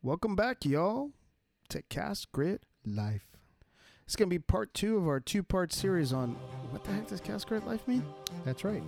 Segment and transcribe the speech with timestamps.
[0.00, 1.10] Welcome back, y'all,
[1.70, 2.62] to Cast Grit.
[2.86, 3.26] Life.
[4.04, 6.36] It's gonna be part two of our two-part series on
[6.70, 8.04] what the heck does Cast Grit life mean?
[8.44, 8.82] That's right.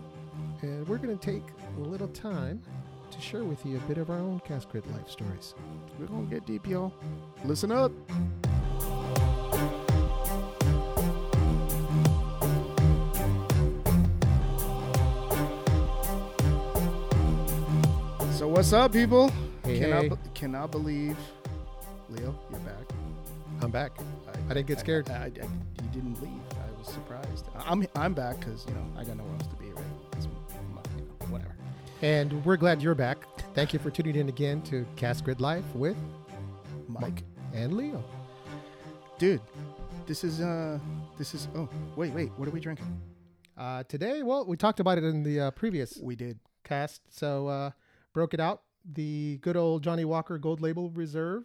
[0.62, 1.42] And we're going to take
[1.76, 2.62] a little time
[3.10, 5.56] to share with you a bit of our own Cast Grit life stories.
[5.98, 6.94] We're gonna get deep, y'all.
[7.44, 7.90] Listen up.
[18.32, 19.32] So what's up, people?
[19.70, 20.08] Hey, cannot, hey.
[20.08, 21.16] be- cannot believe,
[22.08, 22.90] Leo, you're back.
[23.62, 23.92] I'm back.
[24.48, 25.08] I didn't get scared.
[25.10, 26.30] I, I- I- you didn't leave.
[26.52, 27.46] I was surprised.
[27.66, 29.70] I'm I'm back because you know I got nowhere else to be.
[29.70, 29.84] Right?
[30.16, 30.26] It's
[30.74, 31.54] my- you know, whatever.
[32.02, 33.18] And we're glad you're back.
[33.54, 35.96] Thank you for tuning in again to Cast Grit Life with
[36.88, 38.02] Mike, and Leo.
[39.18, 39.40] dude,
[40.06, 40.78] this is uh,
[41.18, 41.46] this is.
[41.54, 42.30] Oh, wait, wait.
[42.36, 42.86] What are we drinking?
[43.58, 46.38] Uh, today, well, we talked about it in the uh, previous We did.
[46.64, 47.70] cast, so uh,
[48.14, 48.62] broke it out.
[48.92, 51.44] The good old Johnnie Walker Gold Label Reserve.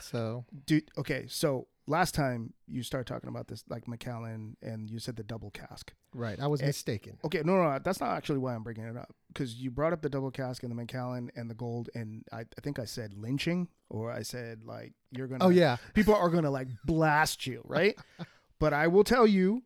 [0.00, 4.98] So Dude, okay, so last time you started talking about this, like Macallan, and you
[4.98, 5.92] said the double cask.
[6.14, 7.18] right, I was Eh, mistaken.
[7.24, 9.14] Okay, no, no, that's not actually why I'm bringing it up.
[9.28, 12.40] Because you brought up the double cask and the Macallan and the gold, and I,
[12.40, 15.44] I think I said lynching, or I said like you're gonna.
[15.44, 17.96] Oh yeah, people are gonna like blast you, right?
[18.58, 19.62] but I will tell you,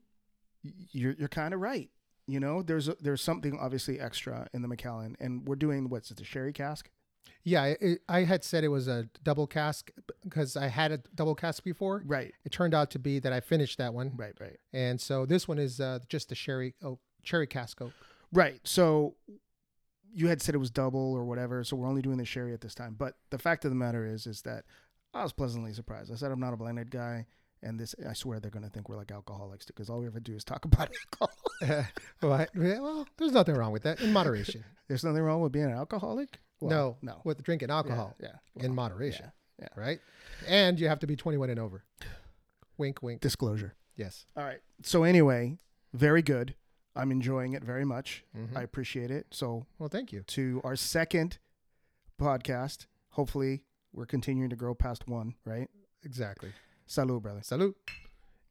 [0.93, 1.91] you're you're kind of right.
[2.29, 6.11] You know, there's a, there's something obviously extra in the Macallan, and we're doing what's
[6.11, 6.91] it, the sherry cask?
[7.43, 7.75] yeah.
[7.81, 9.91] It, I had said it was a double cask
[10.23, 12.03] because I had a double cask before.
[12.05, 14.59] Right, It turned out to be that I finished that one, right, right.
[14.73, 17.93] and so this one is uh, just the sherry oak, cherry cask oak.
[18.33, 18.61] Right.
[18.65, 19.15] So
[20.13, 22.61] you had said it was double or whatever, so we're only doing the sherry at
[22.61, 22.95] this time.
[22.99, 24.65] But the fact of the matter is, is that
[25.15, 26.13] I was pleasantly surprised.
[26.13, 27.27] I said I'm not a blended guy,
[27.63, 30.35] and this I swear they're gonna think we're like alcoholics because all we ever do
[30.35, 31.35] is talk about alcohol.
[32.23, 32.49] Right.
[32.55, 34.65] well, there's nothing wrong with that in moderation.
[34.89, 36.39] There's nothing wrong with being an alcoholic.
[36.61, 37.21] Well, no, no.
[37.25, 38.29] with drinking alcohol Yeah.
[38.57, 39.69] in well, moderation, yeah.
[39.77, 39.99] right?
[40.47, 41.85] And you have to be 21 and over.
[42.79, 43.21] Wink, wink.
[43.21, 43.75] Disclosure.
[43.97, 44.25] Yes.
[44.37, 44.61] All right.
[44.85, 45.59] So anyway,
[45.93, 46.55] very good.
[46.97, 48.25] I'm enjoying it very much.
[48.37, 48.57] Mhm.
[48.57, 49.27] I appreciate it.
[49.33, 50.23] So well, thank you.
[50.29, 51.39] to our second
[52.21, 52.87] podcast.
[53.11, 55.35] Hopefully, we're continuing to grow past one.
[55.45, 55.69] Right.
[56.05, 56.53] Exactly.
[56.89, 57.41] Salud, brother.
[57.43, 57.77] Salute.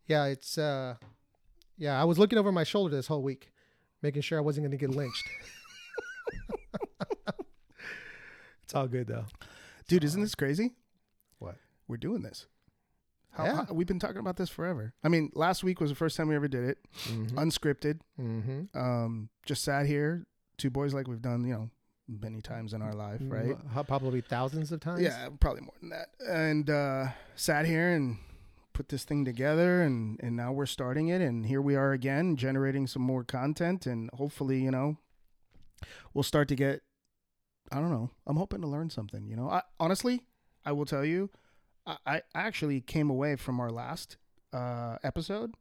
[0.06, 0.96] Yeah, it's uh,
[1.78, 2.00] yeah.
[2.00, 3.52] I was looking over my shoulder this whole week,
[4.02, 5.24] making sure I wasn't going to get lynched.
[8.64, 9.26] it's all good though.
[9.88, 10.74] Dude, isn't this crazy?
[11.40, 11.56] What?
[11.88, 12.48] We're doing this.
[13.32, 13.56] How, Yeah.
[13.66, 14.94] how- we've been talking about this forever.
[15.04, 16.78] I mean, last week was the first time we ever did it,
[17.08, 17.38] Mm-hmm.
[17.40, 18.00] unscripted.
[18.20, 18.78] mm-hmm.
[18.78, 20.26] Um, just sat here,
[20.58, 21.70] two boys like we've done, you know,
[22.08, 23.56] many times in our life, right?
[23.88, 25.02] Probably thousands of times.
[25.02, 26.10] Yeah, probably more than that.
[26.28, 28.18] And uh, sat here and
[28.78, 32.36] put this thing together, and and now we're starting it, and here we are again,
[32.36, 34.98] generating some more content, and hopefully, you know,
[36.14, 36.82] we'll start to get.
[37.72, 38.12] I don't know.
[38.28, 39.28] I'm hoping to learn something.
[39.28, 40.22] You know, I, honestly,
[40.64, 41.30] I will tell you,
[41.86, 44.18] I, I actually came away from our last
[44.54, 45.56] uh, episode.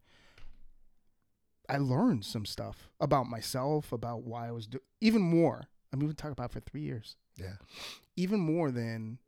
[1.69, 5.69] I learned some stuff about myself, about why I was doing even more.
[5.93, 7.55] I mean, we talked about for three years Yeah.
[8.17, 9.19] even more than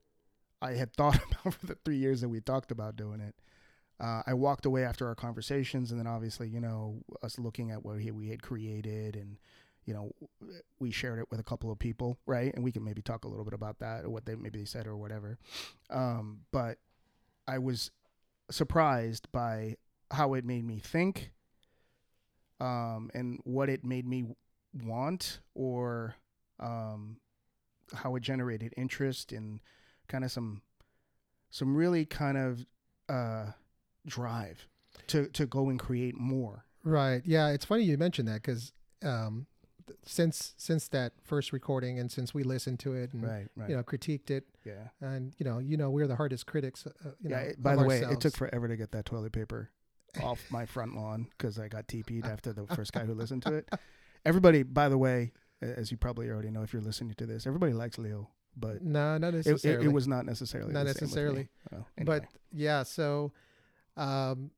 [0.63, 3.35] I had thought about for the three years that we talked about doing it.
[4.01, 7.85] Uh, I walked away after our conversations, and then obviously, you know, us looking at
[7.85, 9.39] what he, we had created, and
[9.85, 10.13] you know,
[10.79, 12.53] we shared it with a couple of people, right?
[12.55, 14.65] And we can maybe talk a little bit about that or what they maybe they
[14.67, 15.39] said or whatever.
[15.89, 16.79] Um, but
[17.47, 17.91] I was
[18.51, 19.77] surprised by
[20.11, 21.33] how it made me think,
[22.61, 24.27] um, and what it made me
[24.85, 26.17] want, or
[26.61, 27.17] um,
[27.95, 29.61] how it generated interest and
[30.07, 30.63] kind of some
[31.51, 32.67] some really kind of
[33.09, 33.47] uh,
[34.07, 34.67] drive
[35.09, 36.65] to to go and create more.
[36.85, 37.23] Right.
[37.25, 37.49] Yeah.
[37.49, 38.73] It's funny you mentioned that because
[39.05, 39.47] um,
[40.05, 43.71] since since that first recording and since we listened to it and Right, right.
[43.71, 44.89] you know critiqued it yeah.
[45.01, 46.87] and you know you know we're the hardest critics.
[46.87, 47.37] Uh, you yeah.
[47.37, 49.71] know, it- by the way, it took forever to get that toilet paper
[50.23, 53.55] off my front lawn because I got TP'd after the first guy who listened to
[53.55, 53.69] it.
[54.25, 55.33] Everybody, by the way,
[55.63, 59.17] as you probably already know if you're listening to this, everybody likes Leo, but no,
[59.19, 59.85] not it, necessarily.
[59.87, 61.49] it, it was not necessarily Not the same with necessarily.
[61.71, 63.33] Well, But yeah, so
[63.99, 64.51] um,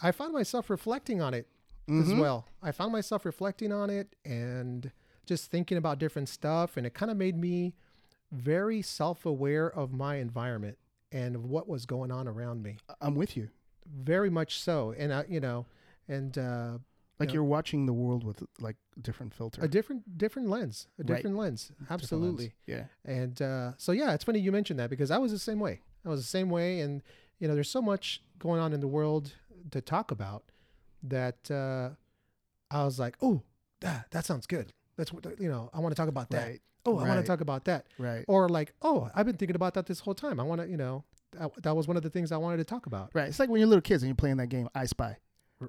[0.00, 1.46] I found myself reflecting on it
[1.88, 2.18] as Mhm.
[2.18, 2.46] well.
[2.62, 4.90] I found myself reflecting on it and
[5.26, 7.74] just thinking about different stuff, and it kind of made me
[8.32, 10.78] very self-aware of my environment
[11.12, 12.78] and of what was going on around me.
[13.00, 13.50] I'm with you.
[13.86, 15.66] Very much so, and I, you know,
[16.08, 16.78] and uh,
[17.20, 17.34] Like Yeah.
[17.34, 19.62] you're watching the world with like different filter.
[19.62, 21.06] a different different lens, a Right.
[21.18, 22.02] different lens, different lens.
[22.02, 22.54] absolutely.
[22.66, 22.86] Yeah.
[23.04, 25.80] And uh, so, yeah, it's funny you mentioned that because I was the same way.
[26.04, 26.80] I was the same way.
[26.80, 27.02] And,
[27.44, 29.34] you know, there's so much going on in the world
[29.70, 30.44] to talk about
[31.02, 31.90] that uh,
[32.74, 33.42] I was like, oh,
[33.82, 34.72] that, that sounds good.
[34.96, 36.48] That's what, you know, I want to talk about that.
[36.48, 36.60] Right.
[36.86, 37.84] oh, I want to talk about that.
[37.98, 38.24] Right.
[38.28, 40.40] Or like, oh, I've been thinking about that this whole time.
[40.40, 42.64] I want to, you know, that, that was one of the things I wanted to
[42.64, 43.10] talk about.
[43.12, 43.28] Right.
[43.28, 45.18] It's like when you're little kids and you're playing that game, I Spy.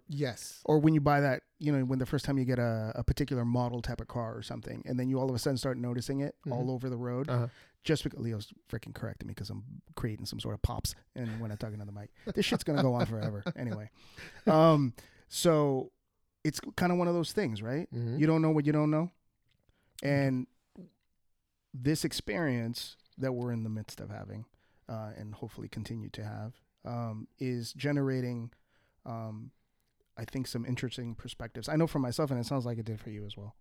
[0.08, 0.62] Yes.
[0.66, 3.04] Or when you buy that, you know, when the first time you get a, a
[3.04, 5.78] particular model type of car or something, and then you all of a sudden start
[5.78, 6.70] noticing it all Mhm.
[6.70, 7.30] over the road.
[7.30, 7.48] Uh-huh.
[7.84, 9.64] Just because Leo's freaking correcting me because I'm
[9.96, 12.10] creating some sort of pops and when I'm talking on the mic.
[12.34, 13.44] This shit's gonna go on forever.
[13.56, 13.90] Anyway.
[14.48, 14.94] Um,
[15.28, 15.92] so
[16.44, 17.88] it's kind of one of those things, right?
[17.94, 18.20] Mhm.
[18.20, 19.12] You don't know what you don't know.
[20.04, 20.48] And
[21.74, 24.46] this experience that we're in the midst of having,
[24.90, 26.54] uh, and hopefully continue to have,
[26.86, 28.52] um, is generating,
[29.06, 29.52] um,
[30.18, 31.68] I think, some interesting perspectives.
[31.68, 33.56] I know for myself, and it sounds like it did for you as well.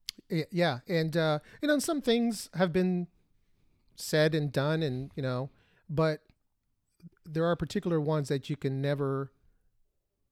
[0.51, 3.09] Yeah, and uh, you know, some things have been
[3.97, 5.51] said and done, and you know,
[5.89, 6.21] but
[7.25, 9.33] there are particular ones that you can never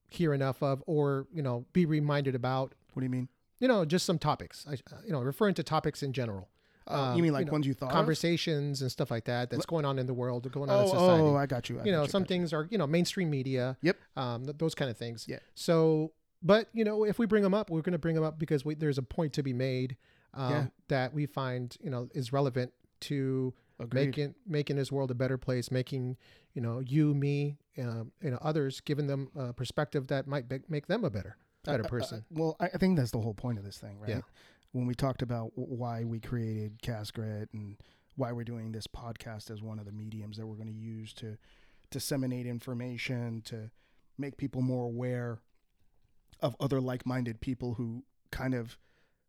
[0.09, 2.75] hear enough of, or you know, be reminded about.
[2.93, 3.29] What do you mean?
[3.59, 4.67] You know, just some topics.
[4.69, 6.49] I, you know, referring to topics in general,
[6.87, 7.87] Um, you mean like know, ones you thought?
[7.91, 7.93] of?
[7.93, 10.85] conversations and stuff like that that's going on in the world, or going on in
[10.85, 11.23] Oh, society.
[11.23, 11.77] oh, I got you.
[11.81, 12.35] I you got know, I some got you.
[12.37, 13.77] things are you know mainstream media.
[13.83, 13.97] Yep.
[14.17, 15.27] Um, th- those kind of things.
[15.29, 15.39] Yeah.
[15.55, 16.13] So,
[16.43, 18.65] but you know, if we bring them up, we're going to bring them up because
[18.65, 19.97] we, there's a point to be made
[20.35, 20.67] um, Yeah.
[20.89, 24.07] that we find you know is relevant to Agreed.
[24.07, 26.17] making making this world a better place, making
[26.55, 30.61] you know you, me, um, you know others, giving them a perspective that might be-
[30.69, 32.25] make them a better better Uh, uh, person.
[32.31, 34.09] well, I, I think that's the whole point of this thing, right?
[34.11, 34.21] Yeah.
[34.73, 37.77] When we talked about why we created Casgrit and
[38.17, 41.13] why we're doing this podcast as one of the mediums that we're going to use
[41.15, 41.37] to
[41.91, 43.71] disseminate information, to
[44.19, 45.41] make people more aware
[46.41, 48.79] of other like-minded people who kind of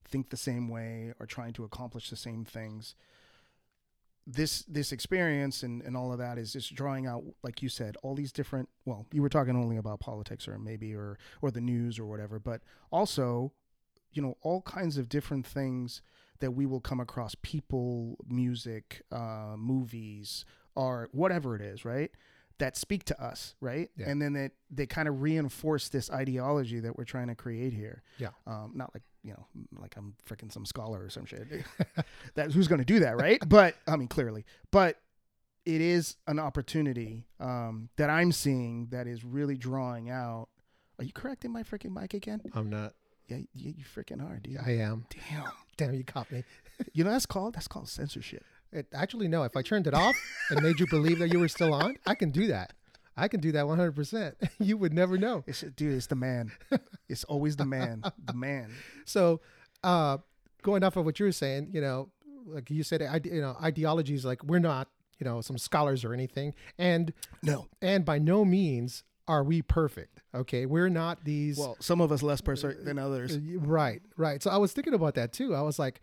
[0.05, 2.95] think the same way or trying to accomplish the same things.
[4.25, 7.97] This this experience and, and all of that is just drawing out, like you said,
[8.01, 8.69] all these different.
[8.85, 12.39] Well, you were talking only about politics or maybe or or the news or whatever,
[12.39, 13.51] but also,
[14.13, 16.01] you know, all kinds of different things
[16.39, 20.45] that we will come across: people, music, uh, movies,
[20.75, 22.11] art, whatever it is, right?
[22.59, 23.89] That speak to us, right?
[23.97, 24.09] Yeah.
[24.09, 28.03] And then they they kind of reinforce this ideology that we're trying to create here.
[28.17, 28.29] Yeah.
[28.45, 29.45] Um, not like you know,
[29.79, 31.47] like I'm freaking some scholar or some shit.
[32.35, 33.39] that who's going to do that, right?
[33.47, 34.97] But I mean, clearly, but
[35.65, 40.49] it is an opportunity um, that I'm seeing that is really drawing out.
[40.99, 42.41] Are you correcting my freaking mic again?
[42.53, 42.93] I'm not.
[43.27, 44.57] Yeah, yeah you freaking are, dude.
[44.65, 45.05] I am.
[45.29, 45.45] Damn.
[45.77, 46.43] Damn, you caught me.
[46.93, 48.43] You know that's called that's called censorship.
[48.71, 49.43] It, actually, no.
[49.43, 50.15] If I turned it off
[50.49, 52.73] and made you believe that you were still on, I can do that.
[53.15, 54.33] I can do that 100%.
[54.59, 55.43] You would never know.
[55.45, 56.51] It's dude, it's the man.
[57.07, 58.03] it's always the man.
[58.25, 58.71] The man.
[59.05, 59.41] So,
[59.83, 60.17] uh,
[60.63, 62.09] going off of what you were saying, you know,
[62.45, 64.89] like you said, ide- you know, ideologies like we're not,
[65.19, 67.67] you know, some scholars or anything, and No.
[67.81, 70.21] and by no means are we perfect.
[70.35, 71.57] Okay, we're not these.
[71.57, 73.35] Well, some of us less perfect than others.
[73.37, 74.41] Uh, Right, right.
[74.43, 75.55] So I was thinking about that too.
[75.55, 76.01] I was like,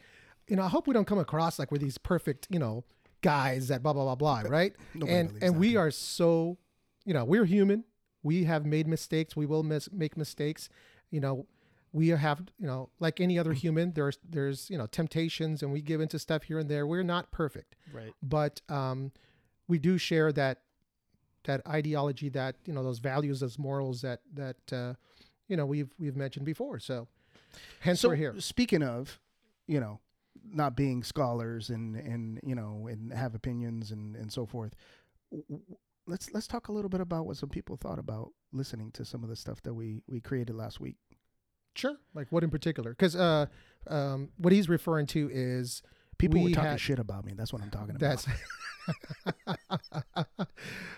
[0.48, 2.84] you know, I hope we don't come across like we're these perfect, you know,
[3.22, 4.72] guys that blah blah blah blah, right?
[4.94, 6.56] Nobody and and that, we are so,
[7.04, 7.84] you know, we're human.
[8.22, 9.34] We have made mistakes.
[9.36, 10.68] We will mis- make mistakes.
[11.10, 11.46] You know,
[11.92, 13.92] we have, you know, like any other human.
[13.92, 16.86] There's there's you know temptations, and we give into stuff here and there.
[16.86, 18.12] We're not perfect, Right.
[18.22, 19.12] but um,
[19.68, 20.62] we do share that
[21.44, 24.94] that ideology, that you know, those values, those morals that that uh,
[25.48, 26.78] you know we've we've mentioned before.
[26.78, 27.08] So,
[27.80, 28.34] hence so we're here.
[28.38, 29.18] speaking of,
[29.66, 30.00] you know,
[30.44, 34.74] not being scholars and and you know and have opinions and and so forth.
[36.06, 39.22] Let's let's talk a little bit about what some people thought about listening to some
[39.22, 40.96] of the stuff that we we created last week.
[41.74, 41.96] Sure.
[42.14, 42.90] Like what in particular?
[42.90, 43.46] Because uh,
[43.86, 45.82] um, what he's referring to is
[46.20, 47.32] People were talking had- shit about me.
[47.36, 48.00] That's what I'm talking about.
[48.00, 48.26] that's.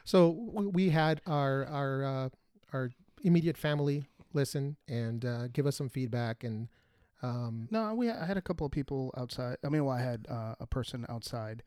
[0.05, 2.29] so we had our our uh,
[2.73, 2.91] our
[3.23, 6.69] immediate family listen and uh, give us some feedback and
[7.23, 9.57] um, No, we I had a couple of people outside.
[9.64, 11.62] I mean, well, I had uh, a person outside,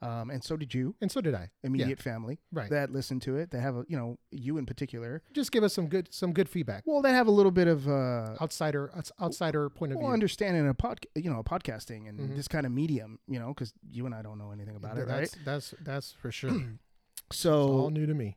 [0.00, 1.50] um, and so did you, and so did I.
[1.64, 2.70] immediate family Right.
[2.70, 3.50] that listened to it.
[3.50, 5.22] They have a, you know, you in particular.
[5.32, 6.84] Just give us some good some good feedback.
[6.86, 10.14] Well, they have a little bit of uh, Outsider outsider point of well, view.
[10.14, 12.36] understanding a pod, you know, a podcasting and Mhm.
[12.36, 15.06] this kind of medium, you know, because you and I don't know anything about it,
[15.08, 15.44] that's, right?
[15.44, 16.50] That's that's for sure.
[17.30, 18.36] it's So all new to me.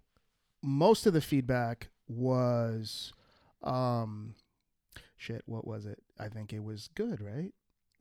[0.63, 3.13] most of the feedback was,
[3.63, 4.35] um,
[5.17, 5.43] shit.
[5.45, 5.99] What was it?
[6.19, 7.53] I think it was good, right?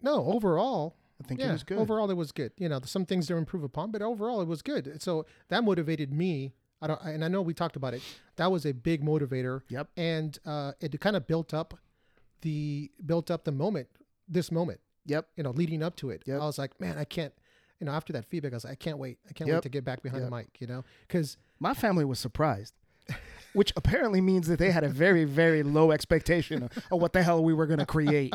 [0.03, 1.79] No, overall, I think yeah, it was good.
[1.79, 2.53] overall it was good.
[2.57, 5.01] You know, some things to improve upon, but overall it was good.
[5.03, 6.53] So that motivated me.
[6.83, 8.01] I don't, and I know we talked about it.
[8.37, 9.61] That was a big motivator.
[9.69, 9.89] Yep.
[9.99, 11.75] And uh, it kind of built up
[12.41, 13.89] the built up the moment,
[14.29, 14.81] this moment.
[15.07, 15.27] Yep.
[15.37, 16.23] You know, leading up to it.
[16.27, 16.41] Yep.
[16.41, 17.35] I was like, man, I can't.
[17.81, 19.19] You know, after that feedback, I was like, I can't wait.
[19.29, 19.57] I can't Yep.
[19.57, 20.31] wait to get back behind Yep.
[20.31, 20.49] the mic.
[20.61, 22.73] You know, because My family was surprised,
[23.53, 27.23] which apparently means that they had a very, very low expectation of, of what the
[27.23, 28.33] hell we were going to create.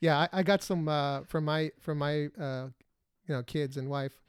[0.00, 2.68] Yeah, I, I got some uh, from my from my uh,
[3.28, 4.20] you know, kids and wife,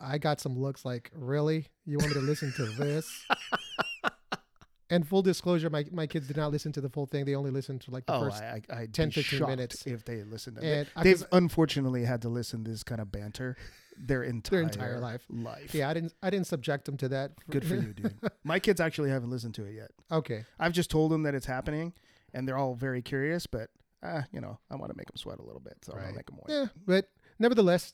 [0.00, 1.66] I got some looks like, really?
[1.86, 3.08] You want me to listen to this?
[4.90, 7.24] and full disclosure, my, my kids did not listen to the full thing.
[7.24, 8.42] They only listened to like the Oh, first.
[8.42, 9.86] I, I, 10, 15 minutes.
[9.86, 13.56] if they listened to And They've unfortunately had to listen to this kind of banter
[13.98, 15.24] their entire, entire life.
[15.30, 15.74] Life.
[15.74, 17.32] yeah, I didn't I didn't subject them to that.
[17.50, 18.14] Good for you, dude.
[18.44, 19.90] My kids actually haven't listened to it yet.
[20.10, 20.44] okay.
[20.58, 21.92] I've just told them that it's happening,
[22.34, 23.46] and they're all very curious.
[23.46, 23.70] But
[24.04, 26.14] uh, you know, I want to make them sweat a little bit, so I'll Right.
[26.14, 26.54] make them wait.
[26.54, 27.08] Yeah, but
[27.38, 27.92] nevertheless,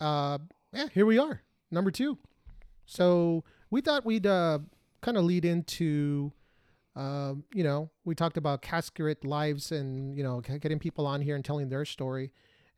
[0.00, 0.38] uh,
[0.72, 2.18] yeah, here we are, number two.
[2.86, 4.60] So we thought we'd uh,
[5.00, 6.32] kind of lead into,
[6.96, 11.34] um, you know, we talked about casket lives and you know getting people on here
[11.36, 12.32] and telling their story,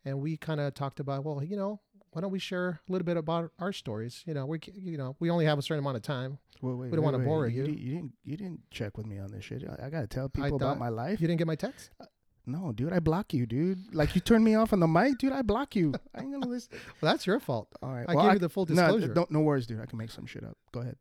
[0.05, 3.07] and we kind of talked about well, you know, why don't we share a little
[3.07, 4.23] bit about our stories?
[4.27, 6.39] You know, we you know we only have a certain amount of time.
[6.61, 7.25] Well, wait, We don't wait, wanna wait.
[7.25, 7.65] bore you.
[7.65, 7.73] you.
[7.73, 8.13] You didn't.
[8.25, 9.65] You didn't check with me on this shit.
[9.69, 11.21] I, I gotta tell people thought- about my life.
[11.21, 11.91] You didn't get my text?
[12.45, 13.95] No, dude, I block you, dude.
[13.95, 15.33] Like you turned me off on the mic, dude.
[15.33, 15.95] I block you.
[16.15, 16.73] I ain't gonna listen.
[17.01, 17.69] Well, that's your fault.
[17.83, 18.05] All right.
[18.09, 19.13] I well, gave you the full disclosure.
[19.15, 19.81] no, no worries, dude.
[19.81, 20.57] I can make some shit up.
[20.73, 20.97] Go ahead.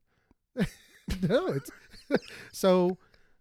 [1.29, 1.71] no, it's
[2.51, 2.97] so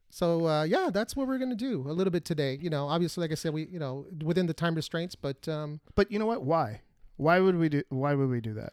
[0.09, 2.59] so uh, yeah, that's what we're gonna do a little bit today.
[2.61, 5.80] You know, obviously, like I said, we you know within the time restraints, but um,
[5.95, 6.42] But you know what?
[6.42, 6.80] Why?
[7.16, 7.83] Why would we do?
[7.90, 8.73] Why would we do that?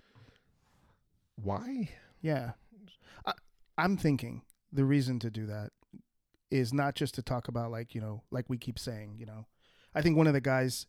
[1.44, 1.90] why?
[2.22, 2.52] Yeah,
[3.26, 3.34] I,
[3.78, 4.42] I'm thinking
[4.72, 5.72] the reason to do that
[6.50, 9.46] is not just to talk about like you know like we keep saying you know.
[9.96, 10.86] I think one of the guys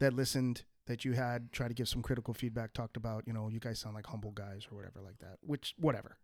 [0.00, 3.48] that listened that you had try to give some critical feedback talked about you know
[3.48, 6.18] you guys sound like humble guys or whatever like that which whatever.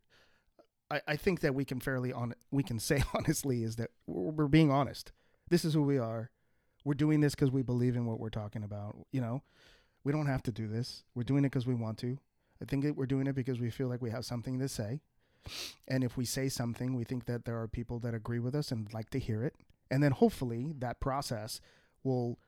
[0.91, 4.33] I, I think that we can fairly on we can say honestly is that we're,
[4.33, 5.13] we're being honest.
[5.49, 6.31] This is who we are.
[6.85, 9.43] We're doing this because we believe in what we're talking about you know.
[10.05, 11.05] We don't have to do this.
[11.15, 12.19] We're doing it because we want to.
[12.63, 15.01] I think that we're doing it because we feel like we have something to say.
[15.87, 18.71] And if we say something, we think that there are people that agree with us
[18.71, 19.55] and like to hear it.
[19.90, 21.61] And then hopefully that process
[22.05, 22.38] will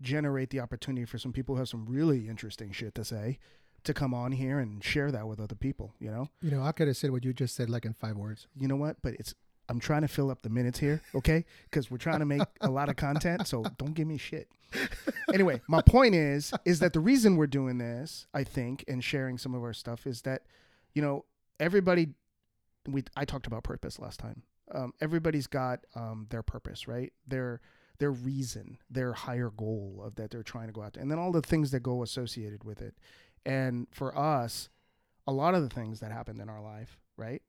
[0.00, 3.38] generate the opportunity for some people who have some really interesting shit to say
[3.84, 6.28] to come on here and share that with other people, you know?
[6.42, 8.46] You know, I could have said what you just said like in five words.
[8.58, 8.96] You know what?
[9.02, 9.34] But it's
[9.68, 11.44] I'm trying to fill up the minutes here, okay?
[11.64, 14.48] Because we're trying to make a lot of content, so don't give me shit.
[15.32, 19.38] Anyway, my point is, is that the reason we're doing this, I think, and sharing
[19.38, 20.42] some of our stuff is that,
[20.94, 21.24] you know,
[21.58, 22.08] everybody.
[22.88, 24.42] We I talked about purpose last time.
[24.72, 27.12] Um, everybody's got um, their purpose, right?
[27.26, 27.60] Their
[27.98, 31.32] their reason, their higher goal of that they're trying to go after, and then all
[31.32, 32.94] the things that go associated with it.
[33.44, 34.68] And for us,
[35.26, 37.42] a lot of the things that happened in our life, right,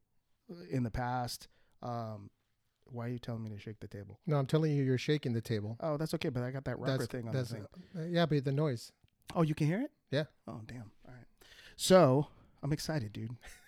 [0.69, 1.47] in the past.
[1.81, 2.29] Um,
[2.89, 4.19] why are you telling me to shake the table?
[4.25, 5.77] No, I'm telling you, you're shaking the table.
[5.81, 7.65] Oh, that's okay, but I got that rocker That's thing on the thing.
[7.97, 8.91] uh, yeah, but the noise.
[9.35, 9.91] Oh, you can hear it?
[10.09, 10.23] Yeah.
[10.47, 10.91] Oh, damn.
[11.05, 11.25] All right.
[11.75, 12.27] So
[12.63, 13.35] I'm excited, dude.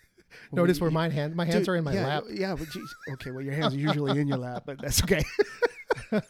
[0.52, 2.24] Notice where my hand, my hands Dude, are in my yeah, lap.
[2.30, 3.32] Yeah, but geez, okay.
[3.32, 5.24] Well, your hands are usually in your lap, but that's okay.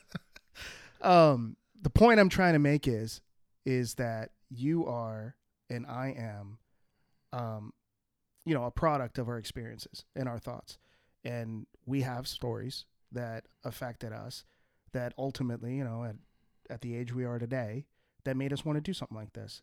[1.01, 3.21] um, the point I'm trying to make is,
[3.65, 5.35] is that you are
[5.69, 6.57] and I am,
[7.31, 7.73] um,
[8.45, 10.77] you know, a product of our experiences and our thoughts,
[11.23, 14.45] and we have stories that affected us,
[14.93, 16.15] that ultimately, you know, at
[16.69, 17.85] at the age we are today,
[18.29, 19.61] that made us want to do something like this.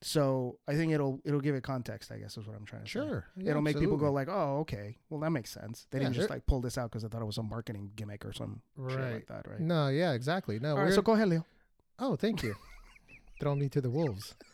[0.00, 2.12] So I think it'll it'll give it context.
[2.12, 3.26] I guess is what I'm trying to say Sure.
[3.36, 6.14] Yeah, it'll make people go like, "Oh, okay, well that makes sense." They Yeah, didn't
[6.16, 8.62] just like pull this out because I thought it was a marketing gimmick or some
[8.76, 9.12] shit Right.
[9.14, 9.60] like that, right?
[9.60, 10.58] No, yeah, exactly.
[10.60, 11.44] No, All we're, so go ahead, Leo.
[11.98, 12.54] Oh, thank you.
[13.40, 14.34] Throw me to the wolves.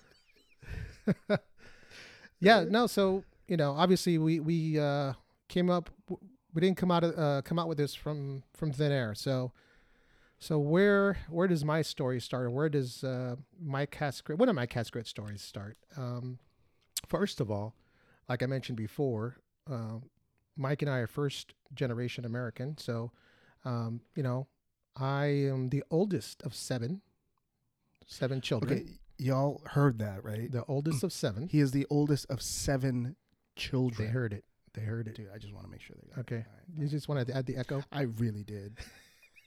[2.40, 2.86] yeah, no.
[2.86, 5.12] So you know, obviously, we we uh,
[5.48, 5.90] came up.
[6.54, 9.14] We didn't come out of, uh, come out with this from from thin air.
[9.14, 9.52] So
[10.42, 12.50] so where where does my story start?
[12.52, 14.38] Where does uh, my Cast Grit?
[14.38, 15.76] One of my Cast Grit stories start.
[15.96, 16.38] Um,
[17.08, 17.76] first of all,
[18.28, 19.36] like I mentioned before,
[19.70, 19.98] uh,
[20.56, 22.76] Mike and I are first generation American.
[22.76, 23.12] So
[23.64, 24.48] um, you know,
[24.96, 27.02] I am the oldest of seven,
[28.06, 28.72] seven children.
[28.80, 28.86] Okay,
[29.18, 30.50] y'all heard that, right?
[30.50, 31.46] The oldest of seven.
[31.46, 33.14] He is the oldest of seven
[33.54, 34.08] children.
[34.08, 34.44] They heard it.
[34.74, 35.14] They heard it.
[35.14, 36.36] Dude, I just want to make sure they got Okay.
[36.36, 36.46] it.
[36.48, 36.82] All right.
[36.82, 38.78] You just wanted to add the echo, I really did.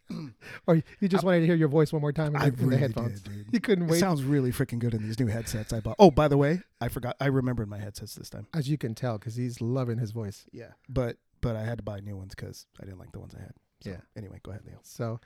[0.68, 2.70] or you just wanted to hear your voice one more time in, I the, in
[2.70, 3.22] the headphones.
[3.22, 3.48] did, dude.
[3.52, 5.96] You couldn't It wait, sounds really freaking good in these new headsets I bought.
[6.00, 7.16] Oh, by the way, I forgot.
[7.20, 8.48] I remembered my headsets this time.
[8.54, 10.46] as you can tell, because he's loving his voice.
[10.52, 13.34] Yeah, but but I had to buy new ones because I didn't like the ones
[13.36, 13.54] I had.
[13.82, 13.98] So, Yeah.
[14.16, 14.80] Anyway, go ahead, Leo.
[14.84, 15.20] So,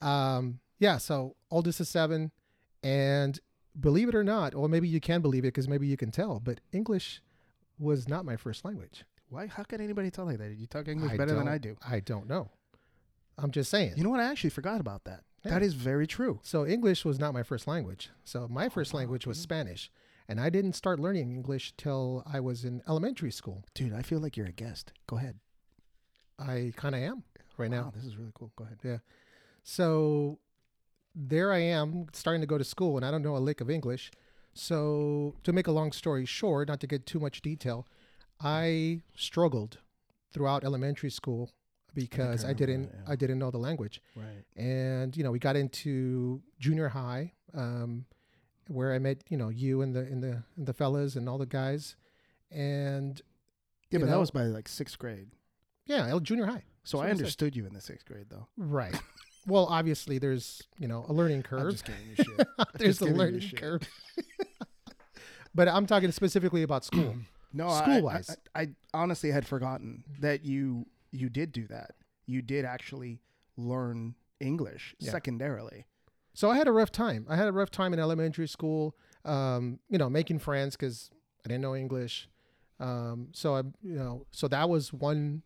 [0.00, 0.98] um, yeah.
[0.98, 2.30] So oldest is seven,
[2.82, 3.38] and
[3.78, 6.40] believe it or not, or maybe you can believe it because maybe you can tell,
[6.40, 7.22] but English
[7.78, 9.04] was not my first language.
[9.28, 9.46] Why?
[9.46, 10.52] How can anybody tell like that?
[10.56, 11.76] You talk English I better than I do.
[11.88, 12.50] I don't know.
[13.38, 13.94] I'm just saying.
[13.96, 14.20] You know what?
[14.20, 15.22] I actually forgot about that.
[15.44, 15.52] Yeah.
[15.52, 16.40] That is very true.
[16.42, 18.10] So English was not my first language.
[18.24, 19.38] So my first oh, language was.
[19.40, 19.90] Spanish,
[20.28, 23.64] and I didn't start learning English till I was in elementary school.
[23.74, 24.92] Dude, I feel like you're a guest.
[25.06, 25.40] Go ahead.
[26.38, 27.24] I kind of am
[27.56, 27.92] right Wow, now.
[27.94, 28.52] this is really cool.
[28.56, 28.78] Go ahead.
[28.82, 28.98] Yeah.
[29.64, 30.38] So
[31.14, 33.70] there I am starting to go to school, and I don't know a lick of
[33.70, 34.10] English.
[34.54, 37.86] So to make a long story short, not to get too much detail,
[38.40, 39.78] I struggled
[40.32, 41.50] throughout elementary school
[41.94, 43.12] because I I, didn't that, yeah.
[43.12, 44.00] I didn't know the language.
[44.16, 44.44] Right.
[44.56, 48.04] And you know, we got into junior high, um,
[48.68, 51.38] where I met you know you and the and the and the fellas and all
[51.38, 51.96] the guys,
[52.50, 53.20] and
[53.90, 55.28] Yeah, but that was by like sixth grade.
[55.86, 56.64] yeah, junior high.
[56.84, 58.48] So I understood you in the sixth grade, though.
[58.56, 58.94] Right.
[59.46, 61.72] well, obviously, there's you know a learning I'm curve.
[61.72, 62.46] just giving you shit.
[62.74, 63.82] there's a learning curve.
[65.54, 67.16] but I'm talking specifically about school.
[67.54, 68.34] No, School-wise.
[68.54, 71.92] I, I, I honestly had forgotten that you you did do that.
[72.26, 73.20] You did actually
[73.56, 75.12] learn English Yeah.
[75.12, 75.86] secondarily.
[76.34, 77.26] So I had a rough time.
[77.28, 78.96] I had a rough time in elementary school.
[79.24, 81.10] Um, you know, making friends because
[81.44, 82.28] I didn't know English.
[82.80, 85.42] Um, so I, you know, so that was one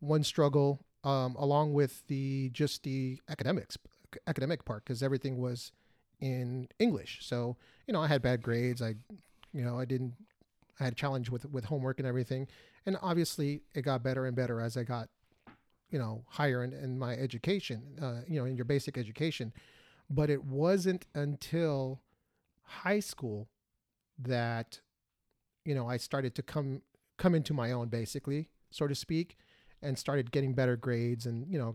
[0.00, 3.76] one struggle, um, along with the just the academics
[4.28, 5.72] academic part because everything was
[6.20, 7.18] in English.
[7.22, 8.80] So you know, I had bad grades.
[8.82, 8.94] I,
[9.52, 10.14] you know, I didn't.
[10.78, 12.46] I had a challenge with with homework and everything,
[12.88, 15.10] and obviously it got better and better as I got,
[15.90, 17.82] you know, higher in, in my education.
[18.00, 19.52] Uh, you know, in your basic education,
[20.08, 22.00] but it wasn't until
[22.62, 23.46] high school
[24.18, 24.80] that
[25.66, 26.80] you know I started to come
[27.18, 29.36] come into my own basically so to speak
[29.82, 31.74] and started getting better grades and you know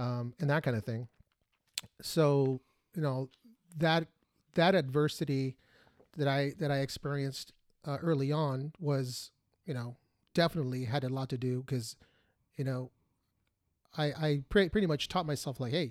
[0.00, 1.08] um, and that kind of thing
[2.00, 2.60] so
[2.94, 3.28] you know
[3.76, 4.06] that
[4.54, 5.56] that adversity
[6.16, 7.52] that I that I experienced
[7.84, 9.30] uh, early on was
[9.66, 9.96] you know
[10.42, 11.96] definitely had a lot to do because
[12.58, 12.90] you know
[13.96, 15.88] I I pre- pretty much taught myself like hey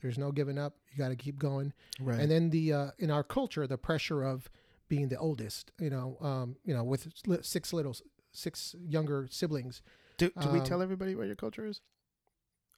[0.00, 1.72] there's no giving up you got to keep going
[2.08, 2.20] Right.
[2.20, 4.48] and then the uh, in our culture the pressure of
[4.88, 7.02] being the oldest you know um, you know with
[7.42, 7.94] six little
[8.32, 9.82] six younger siblings
[10.16, 11.80] do, do we um, tell everybody what your culture is?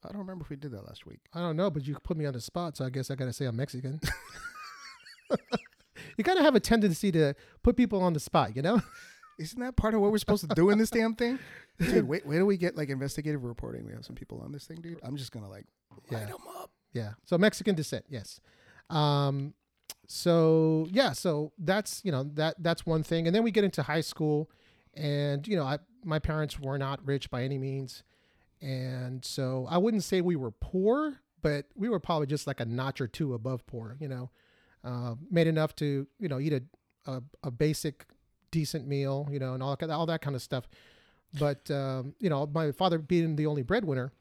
[0.04, 1.20] I don't remember if we did that last week.
[1.36, 3.32] i don't know but you put me on the spot so i guess i gotta
[3.38, 4.00] say i'm mexican
[6.16, 8.80] you gotta have a tendency to put people on the spot you know
[9.38, 11.38] Isn't that part of what we're supposed to do in this damn thing?
[11.78, 13.84] Dude, wait, wait till we get like investigative reporting.
[13.86, 15.00] We have some people on this thing, dude.
[15.02, 15.66] I'm just gonna like
[16.10, 16.26] light Yeah.
[16.26, 16.70] them up.
[16.92, 17.12] Yeah.
[17.24, 18.40] So Mexican descent, yes.
[18.90, 19.54] Um,
[20.06, 23.82] so yeah, so that's you know that that's one thing, and then we get into
[23.82, 24.50] high school,
[24.94, 28.02] and you know I my parents were not rich by any means,
[28.60, 32.64] and so I wouldn't say we were poor, but we were probably just like a
[32.64, 33.96] notch or two above poor.
[34.00, 34.30] You know,
[34.84, 36.62] uh, made enough to you know eat a,
[37.06, 38.04] a a basic
[38.52, 40.68] decent meal, you know, and all all that kind of stuff.
[41.38, 44.12] But um, you know, my father being the only breadwinner,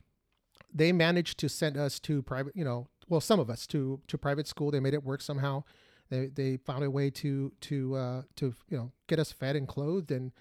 [0.73, 4.17] they managed to send us to private, you know, well, some of us to to
[4.17, 4.71] private school.
[4.71, 5.63] They made it work somehow.
[6.09, 9.67] They they found a way to to uh, to you know get us fed and
[9.67, 10.31] clothed, and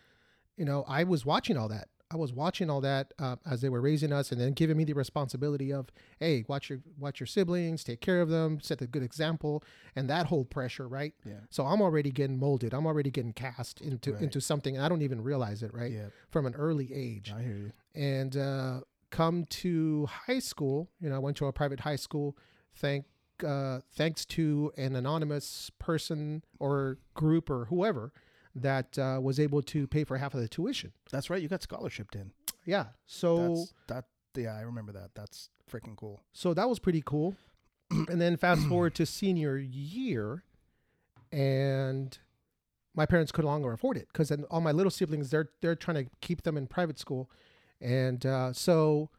[0.57, 1.89] you know I was watching all that.
[2.13, 4.85] I was watching all that uh, as they were raising us, and then giving me
[4.85, 8.87] the responsibility of, hey, watch your watch your siblings, take care of them, set a
[8.87, 9.63] good example,
[9.95, 11.15] and that whole pressure, right?
[11.25, 11.35] Yeah.
[11.51, 12.75] So I'm already getting molded.
[12.75, 14.23] I'm already getting cast into Right.
[14.23, 15.93] into something, and I don't even realize it, right?
[15.93, 16.07] Yeah.
[16.31, 17.73] From an early age I hear you.
[17.95, 20.89] and uh, come to high school.
[21.01, 22.37] You know, I went to a private high school.
[22.75, 23.05] Thank
[23.47, 28.13] uh, thanks to an anonymous person or group or whoever
[28.55, 30.93] that uh, was able to pay for half of the tuition.
[31.11, 31.41] That's right.
[31.41, 32.33] You got scholarshiped in.
[32.65, 34.05] Yeah, so That's that.
[34.37, 35.11] Yeah, I remember that.
[35.15, 36.21] That's freaking cool.
[36.33, 37.35] so that was pretty cool.
[37.91, 40.45] and then fast forward to senior year,
[41.33, 42.19] and
[42.95, 45.77] my parents could no longer afford it because then all my little siblings they're they're
[45.77, 47.31] trying to keep them in private school,
[47.81, 49.11] and uh, so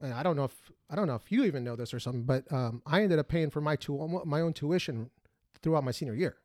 [0.00, 2.24] and I don't know if I don't know if you even know this or something,
[2.24, 5.10] but um, I ended up paying for my tu- my own tuition
[5.62, 6.36] throughout my senior year.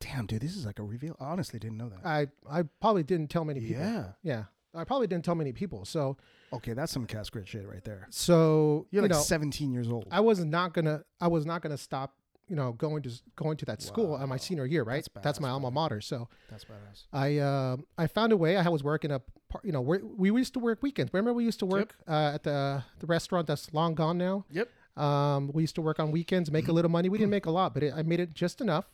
[0.00, 1.16] Damn, dude, this is like a reveal.
[1.20, 1.98] I honestly didn't know that.
[2.04, 3.82] I I probably didn't tell many people.
[3.82, 4.04] yeah.
[4.22, 5.84] Yeah, I probably didn't tell many people.
[5.84, 6.16] So
[6.52, 8.06] Okay, that's some cast grit shit right there.
[8.10, 10.06] so You're you like know, 17 years old.
[10.10, 12.14] I was not gonna I was not gonna stop
[12.48, 15.40] you know going to going to that school at my senior year right That's that's,
[15.40, 17.04] my badass, alma mater so that's badass.
[17.12, 20.30] I uh, I found a way I was working a par- you know we we
[20.32, 23.74] used to work weekends remember we used to work uh, at the the restaurant that's
[23.74, 24.68] long gone now Yep.
[24.96, 27.50] um we used to work on weekends make a little money we didn't make a
[27.50, 28.86] lot but it, I made it just enough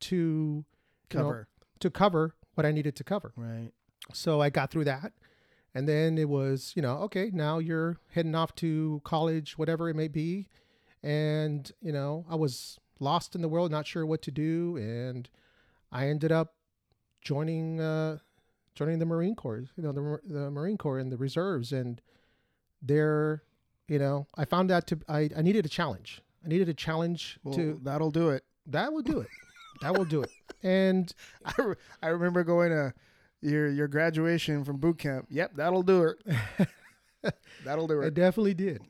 [0.00, 0.64] to you
[1.18, 1.48] know, Cover.
[1.80, 3.70] to cover what I needed to cover right.
[4.12, 5.12] so I got through that.
[5.74, 9.94] And then it was, you know, okay, now you're heading off to college, whatever it
[9.94, 10.48] may be.
[11.02, 14.76] And, you know, I was lost in the world, not sure what to do.
[14.76, 15.28] And
[15.92, 16.54] I ended up
[17.22, 18.18] joining, uh,
[18.74, 21.72] joining the Marine Corps, you know, the, the Marine Corps and the reserves.
[21.72, 22.00] And
[22.82, 23.44] there,
[23.86, 26.20] you know, I found that to, I, I needed a challenge.
[26.44, 28.44] I needed a challenge Well, to, that'll do it.
[28.66, 29.28] that will do it.
[29.80, 30.30] That will do it.
[30.62, 31.10] And
[31.44, 32.92] I, re- I remember going to
[33.40, 35.26] your your graduation from boot camp.
[35.30, 37.32] Yep, that'll do it.
[37.64, 38.14] that'll do It it.
[38.14, 38.82] definitely did.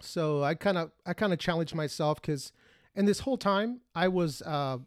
[0.00, 2.52] So I kind of I kind of challenged myself because,
[2.96, 4.78] and this whole time I was, uh,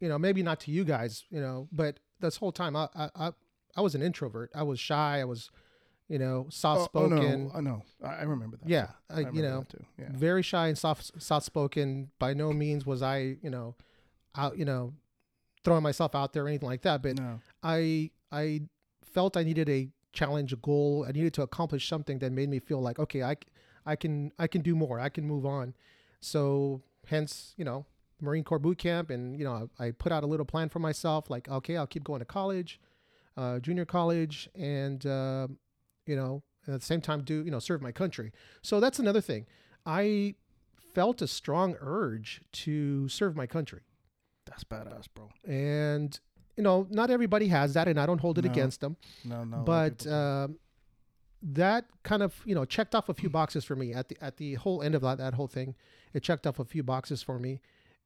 [0.00, 3.08] you know, maybe not to you guys, you know, but this whole time I I
[3.16, 3.30] I,
[3.76, 4.50] I was an introvert.
[4.54, 5.20] I was shy.
[5.20, 5.50] I was,
[6.08, 7.44] you know, soft Oh, oh, spoken.
[7.44, 7.82] no, I know.
[8.04, 8.68] I, remember that.
[8.68, 8.88] Yeah.
[9.08, 9.64] I, I you know.
[9.98, 10.08] Yeah.
[10.12, 12.10] very shy and soft soft spoken.
[12.18, 13.76] By no means was I, you know,
[14.36, 14.92] out, you know,
[15.64, 17.02] throwing myself out there or anything like that.
[17.02, 17.40] But no.
[17.62, 18.62] I I
[19.04, 21.04] felt I needed a challenge, a goal.
[21.08, 23.36] I needed to accomplish something that made me feel like okay, I
[23.86, 25.00] I can I can do more.
[25.00, 25.74] I can move on.
[26.20, 27.86] So hence, you know,
[28.20, 30.78] Marine Corps boot camp, and you know, I, I put out a little plan for
[30.78, 31.30] myself.
[31.30, 32.80] Like, okay, I'll keep going to college,
[33.36, 35.48] uh, junior college, and uh,
[36.06, 38.32] you know, at the same time, do you know, serve my country.
[38.62, 39.46] So that's another thing.
[39.84, 40.36] I
[40.94, 43.80] felt a strong urge to serve my country
[44.52, 45.28] That's badass, bro.
[45.46, 46.18] and
[46.56, 48.96] you know not everybody has that and i don't hold it No, against them.
[49.24, 49.56] No, no.
[49.56, 50.58] a lot of but um,
[51.42, 53.92] that kind of you know checked off a few boxes for me.
[53.94, 55.74] At the at the whole end of that, that whole thing
[56.12, 57.60] it checked off a few boxes for me.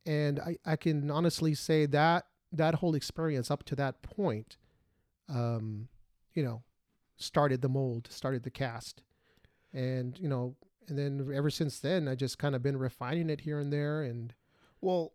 [0.07, 4.57] And i i can honestly say that that whole experience up to that point
[5.29, 5.89] um
[6.35, 6.63] you know
[7.17, 9.03] started the mold started the cast.
[9.73, 10.55] And you know
[10.89, 14.03] and then ever since then i just kind of been refining it here and there
[14.03, 14.33] and
[14.81, 15.13] Well,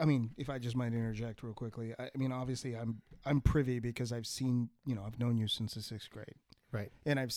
[0.00, 3.40] I mean, if I just might interject real quickly, I, I mean, obviously, I'm I'm
[3.40, 6.34] privy because I've seen, you know, I've known you since the sixth grade,
[6.72, 6.90] Right.
[7.06, 7.32] And I've,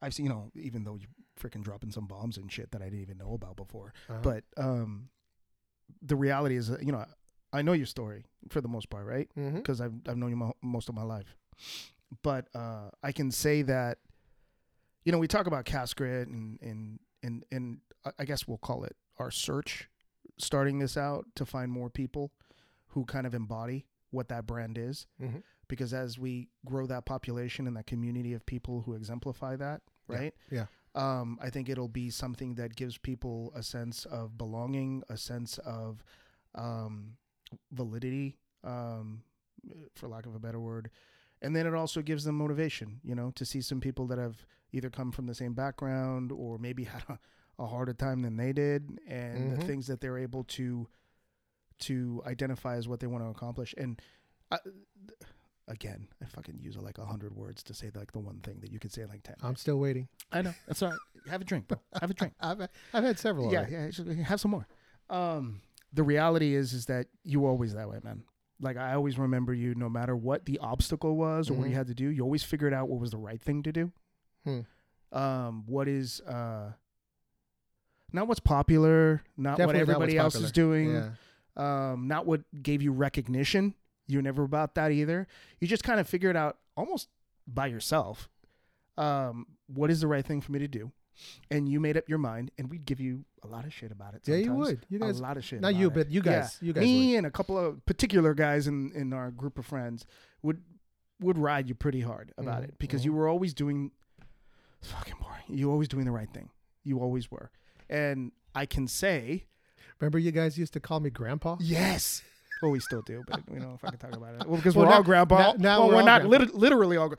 [0.00, 1.06] I've seen, you know, even though you
[1.40, 4.44] freaking dropping some bombs and shit that I didn't even know about before, uh, but
[4.56, 5.08] um,
[6.00, 7.04] the reality is, that, you know,
[7.52, 9.28] I know your story for the most part, right?
[9.56, 11.36] Because I've I've known you mo- most of my life,
[12.22, 13.98] but uh, I can say that,
[15.04, 18.58] you know, we talk about cast grit and and and and I- I guess we'll
[18.58, 19.88] call it our search,
[20.38, 22.32] starting this out to find more people
[22.88, 25.06] who kind of embody what that brand is.
[25.20, 25.42] Mhm.
[25.68, 30.16] Because as we grow that population and that community of people who exemplify that, Yeah,
[30.16, 30.34] right?
[30.50, 30.66] yeah.
[30.94, 35.58] Um, I think it'll be something that gives people a sense of belonging, a sense
[35.58, 36.04] of
[36.54, 37.16] um,
[37.72, 39.22] validity, um,
[39.94, 40.90] for lack of a better word.
[41.42, 44.46] And then it also gives them motivation, you know, to see some people that have
[44.72, 47.18] either come from the same background or maybe had a,
[47.58, 49.66] a harder time than they did, and the Mhm.
[49.66, 50.88] things that they're able to
[51.80, 53.74] to identify as what they want to accomplish.
[53.76, 54.00] And
[54.50, 54.58] I,
[55.68, 58.70] again, I fucking use like a hundred words to say like the one thing that
[58.70, 59.34] you could say in like ten.
[59.42, 60.98] i'm still waiting I know that's all right.
[61.28, 61.78] Have a drink, bro.
[62.00, 62.34] Have a drink.
[62.40, 62.60] I've
[62.92, 63.52] I've had several.
[63.52, 63.92] yeah, already.
[64.14, 64.22] yeah.
[64.24, 64.66] Have some more.
[65.10, 65.60] Um,
[65.92, 68.24] the reality is, is that you always that way, man.
[68.60, 71.70] Like I always remember you, no matter what the obstacle was or what Mhm.
[71.70, 73.92] you had to do, you always figured out what was the right thing to do.
[74.44, 74.60] Hmm.
[75.12, 76.72] Um, what is uh,
[78.14, 81.10] not what's popular, not Definitely what everybody what's else is doing, Yeah.
[81.92, 83.74] um, not what gave you recognition.
[84.06, 85.26] You're never about that either.
[85.60, 87.08] You just kind of figured out almost
[87.46, 88.28] by yourself
[88.96, 90.92] um, what is the right thing for me to do,
[91.50, 92.50] and you made up your mind.
[92.58, 94.22] And we'd give you a lot of shit about it.
[94.26, 94.86] Yeah, you would.
[94.88, 95.60] You guys, a lot of shit.
[95.60, 95.94] not about you, it.
[95.94, 96.40] but you Yeah.
[96.40, 96.82] guys, you guys.
[96.82, 100.06] me and a couple of particular guys in in our group of friends
[100.42, 100.62] would
[101.20, 103.06] would ride you pretty hard about Mhm, it because mhm.
[103.06, 103.90] you were always doing
[104.82, 105.42] fucking boring.
[105.48, 106.50] You were always doing the right thing.
[106.84, 107.50] You always were.
[107.88, 109.44] And I can say.
[110.00, 111.56] Remember, you guys used to call me Grandpa.
[111.60, 112.22] yes.
[112.62, 114.46] Well, we still do, but we don't fucking talk about it.
[114.48, 115.38] Well, because Well, we're now- all grandpa.
[115.38, 116.44] now- now well, we're we're, all not grandpa.
[116.46, 117.12] lit- literally all.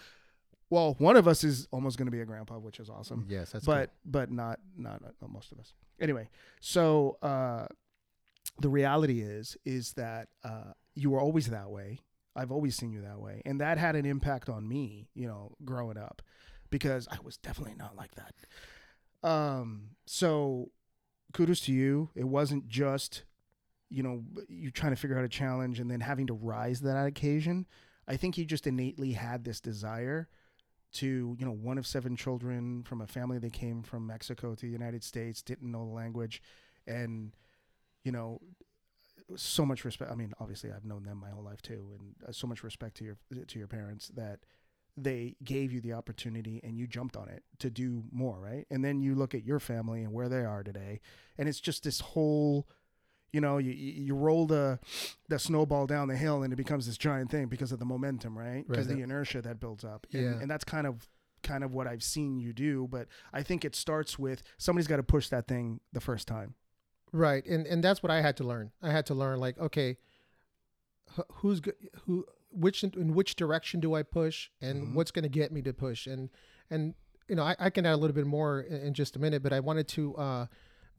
[0.72, 3.26] Well, one of us is almost going to be a grandpa, which is awesome.
[3.30, 5.74] Yes, that's but but not, not not most of us.
[6.00, 6.30] Anyway,
[6.62, 7.68] so uh,
[8.60, 12.00] the reality is is that uh, you were always that way.
[12.36, 15.10] I've always seen you that way, and that had an impact on me.
[15.14, 16.22] You know, growing up,
[16.72, 18.34] because I was definitely not like that.
[19.26, 20.72] Um, so
[21.34, 22.10] kudos to you.
[22.16, 23.24] It wasn't just
[23.90, 26.86] you know you trying to figure out a challenge and then having to rise to
[26.86, 27.66] that occasion.
[28.08, 30.30] I think you just innately had this desire
[30.94, 34.66] to you know one of seven children from a family that came from Mexico to
[34.66, 36.42] the United States, didn't know the language,
[36.86, 37.32] and
[38.04, 38.40] you know
[39.36, 40.12] so much respect.
[40.12, 42.96] I mean, obviously I've known them my whole life too, and uh, so much respect
[42.98, 44.42] to your to your parents that
[44.98, 48.66] they gave you the opportunity and you jumped on it to do more, right?
[48.70, 51.02] And then you look at your family and where they are today,
[51.38, 52.68] and it's just this whole
[53.34, 54.80] you know, you you roll the
[55.28, 58.38] the snowball down the hill and it becomes this giant thing because of the momentum,
[58.38, 58.46] right?
[58.46, 60.08] Right, Because that- the inertia that builds up.
[60.14, 60.40] And, Yeah.
[60.42, 61.10] and that's kind of
[61.44, 62.88] kind of what I've seen you do.
[62.90, 66.56] But I think it starts with somebody's got to push that thing the first time.
[67.12, 68.72] right, and and that's what I had to learn.
[68.82, 69.98] I had to learn like, okay,
[71.36, 71.62] who's
[72.06, 72.26] who,
[72.56, 74.94] which in which direction do I push, and Mhm.
[74.94, 76.30] what's going to get me to push, and
[76.70, 76.96] and
[77.28, 79.42] you know, I, I can add a little bit more in, in just a minute,
[79.42, 80.46] but I wanted to uh,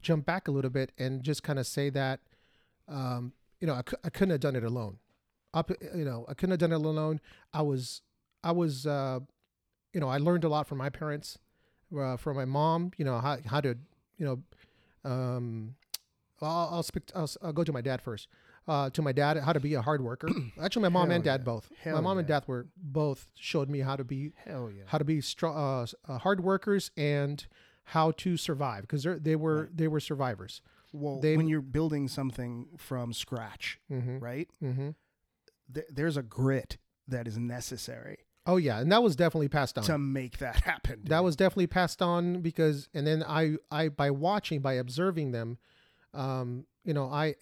[0.01, 2.19] jump back a little bit and just kind of say that,
[2.89, 4.97] um, you know, I, I couldn't have done it alone.
[5.53, 7.21] Up, you know, I couldn't have done it alone.
[7.53, 8.01] I was,
[8.43, 9.19] I was, uh,
[9.93, 11.37] you know, I learned a lot from my parents,
[11.97, 12.91] uh, from my mom.
[12.97, 13.77] You know how how to,
[14.17, 14.43] you know,
[15.09, 15.75] um,
[16.41, 18.27] I'll I'll, speak, I'll, I'll go to my dad first.
[18.67, 20.27] Uh, to my dad how to be a hard worker.
[20.61, 21.45] Actually, my mom Hell and dad yeah.
[21.45, 21.69] both.
[21.71, 24.83] my Hell mom and dad were both showed me how to be Hell yeah.
[24.87, 25.55] how to be strong,
[26.07, 27.45] uh, uh, hard workers and
[27.85, 30.61] how to survive because they were they were survivors.
[30.93, 34.19] Well, they- when you're building something from scratch, Mm-hmm.
[34.19, 34.49] right?
[34.63, 34.89] Mm-hmm.
[35.73, 36.77] Th- there's a grit
[37.07, 39.83] that is necessary Oh yeah, and that was definitely passed on.
[39.85, 41.01] to make that happen.
[41.05, 45.57] that was definitely passed on because and then i i by watching by observing them
[46.13, 47.35] um you know i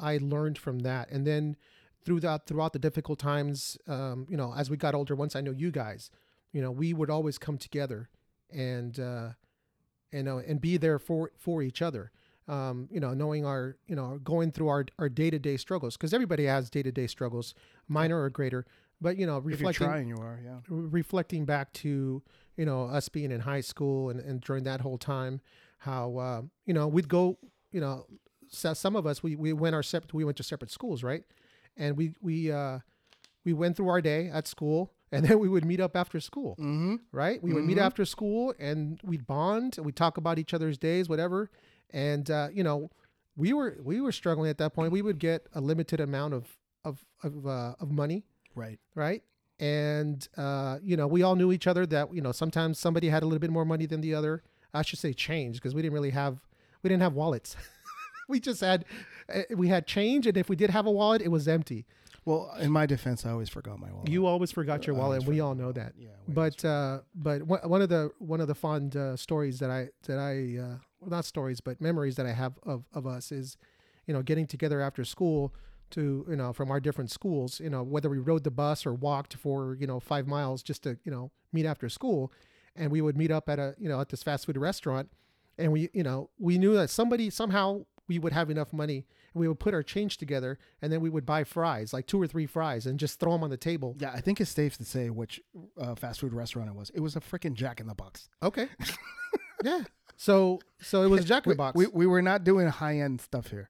[0.00, 1.56] i learned from that and then
[2.04, 5.50] throughout throughout the difficult times um you know as we got older once i know
[5.50, 6.10] you guys
[6.52, 8.08] you know we would always come together
[8.50, 9.28] and uh
[10.12, 12.10] you know and be there for for each other
[12.48, 16.44] um you know knowing our you know going through our our day-to-day struggles because everybody
[16.44, 17.54] has day-to-day struggles
[17.88, 18.66] minor or greater
[19.00, 20.40] but you know reflecting trying, you are.
[20.44, 20.58] Yeah.
[20.68, 22.22] re- reflecting back to
[22.56, 25.40] you know us being in high school and, and during that whole time
[25.78, 27.38] how uh, you know we'd go
[27.72, 28.06] you know
[28.50, 31.24] so some of us we, we went our separate we went to separate schools right
[31.76, 32.78] and we we uh,
[33.44, 36.56] we went through our day at school and then we would meet up after school
[36.58, 36.96] Mm-hmm.
[37.12, 37.82] right we would meet Mhm.
[37.86, 41.50] after school and we'd bond and we'd talk about each other's days whatever
[41.90, 42.90] and uh, you know
[43.36, 46.44] we were we were struggling at that point we would get a limited amount of
[46.84, 48.24] of of, uh, of money
[48.56, 48.78] Right.
[48.96, 49.22] right?
[49.60, 51.84] And uh, you know, we all knew each other.
[51.86, 54.42] That you know, sometimes somebody had a little bit more money than the other.
[54.74, 56.40] I should say change because we didn't really have
[56.82, 57.56] we didn't have wallets.
[58.30, 58.84] we just had
[59.32, 61.84] uh, we had change, and if we did have a wallet, it was empty.
[62.24, 64.08] Well, in my defense, I always forgot my wallet.
[64.08, 65.94] You always forgot your wallet, we all know that.
[65.98, 66.08] Yeah.
[66.28, 69.88] But uh, but one one of the one of the fond uh, stories that I
[70.06, 73.56] that I uh, well, not stories but memories that I have of of us is,
[74.06, 75.54] you know, getting together after school
[75.90, 78.92] to you know from our different schools, you know, whether we rode the bus or
[78.92, 82.30] walked for you know five miles just to you know meet after school,
[82.76, 85.10] and we would meet up at a you know at this fast food restaurant,
[85.58, 89.40] and we you know we knew that somebody somehow we would have enough money and
[89.40, 92.26] we would put our change together and then we would buy fries like two or
[92.26, 94.84] three fries and just throw them on the table Yeah, I think it's safe to
[94.84, 95.40] say which
[95.80, 96.90] uh, fast food restaurant it was.
[96.90, 98.28] It was a freaking Jack in the Box.
[98.42, 98.66] Okay.
[99.64, 99.82] yeah.
[100.16, 101.76] So so it was Jack in the Box.
[101.76, 103.68] we, we were not doing high end stuff here.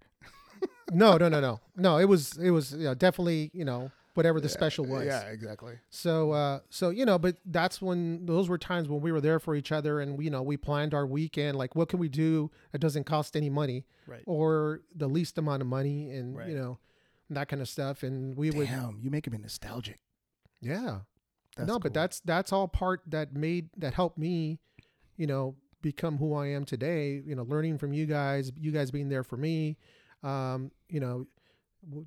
[0.90, 1.98] no, no, no, no, no.
[1.98, 5.04] It was it was you know, definitely you know whatever the special was.
[5.06, 5.74] Yeah, exactly.
[5.90, 9.38] So uh so you know, but that's when those were times when we were there
[9.38, 12.08] for each other and we you know we planned our weekend like what can we
[12.08, 14.22] do that doesn't cost any money Right.
[14.26, 16.48] or the least amount of money and Right.
[16.48, 16.78] you know
[17.30, 20.00] that kind of stuff and we would Damn, you make me nostalgic.
[20.60, 21.00] yeah
[21.56, 24.58] That's no, but that's that's all part that made that helped me,
[25.16, 27.22] you know, become who I am today.
[27.24, 29.76] You know, learning from you guys, you guys being there for me.
[30.22, 31.26] Um, you know,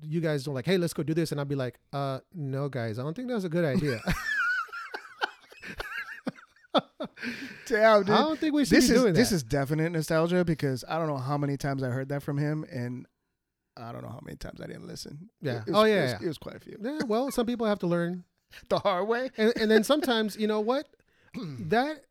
[0.02, 2.68] you guys don't like, hey, let's go do this, and I'd be like, uh, no,
[2.68, 4.00] guys, I don't think that's a good idea.
[7.66, 9.36] Damn, I don't think we should This be is doing this that.
[9.36, 12.64] is definite nostalgia because I don't know how many times I heard that from him,
[12.70, 13.06] and
[13.76, 15.30] I don't know how many times I didn't listen.
[15.40, 15.62] Yeah.
[15.66, 16.18] Was- Oh, it yeah, was, yeah.
[16.22, 16.76] It was quite a few.
[16.82, 18.24] yeah, well, some people have to learn,
[18.68, 19.30] The hard way.
[19.38, 20.86] and and then sometimes, you know what,
[21.58, 22.04] that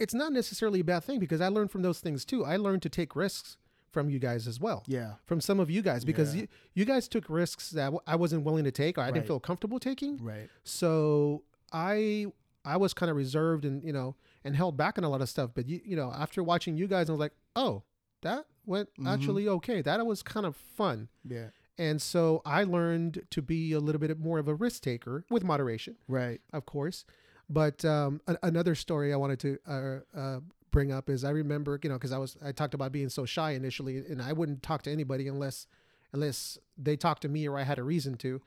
[0.00, 2.44] it's not necessarily a bad thing because I learned from those things too.
[2.44, 3.56] I learned to take risks
[3.92, 4.82] from you guys as well.
[4.86, 5.14] Yeah.
[5.26, 6.42] from some of you guys because Yeah.
[6.42, 9.14] you, you guys took risks that w- I wasn't willing to take or I Right.
[9.14, 10.16] didn't feel comfortable taking.
[10.22, 10.48] Right.
[10.64, 12.26] So I
[12.64, 15.28] I was kind of reserved and you know and held back on a lot of
[15.28, 15.50] stuff.
[15.54, 17.82] But you you know after watching you guys, I was like, oh,
[18.22, 19.06] that went Mhm.
[19.08, 19.82] actually okay.
[19.82, 21.08] That was kind of fun.
[21.24, 21.48] Yeah.
[21.78, 25.42] And so I learned to be a little bit more of a risk taker with
[25.42, 26.40] moderation, Right.
[26.52, 27.04] of course.
[27.48, 30.40] But um, a- another story I wanted to uh, uh,
[30.72, 33.24] bring up is I remember, you know, because I was I talked about being so
[33.24, 35.66] shy initially, and I wouldn't talk to anybody unless
[36.12, 38.40] unless they talked to me or I had a reason to.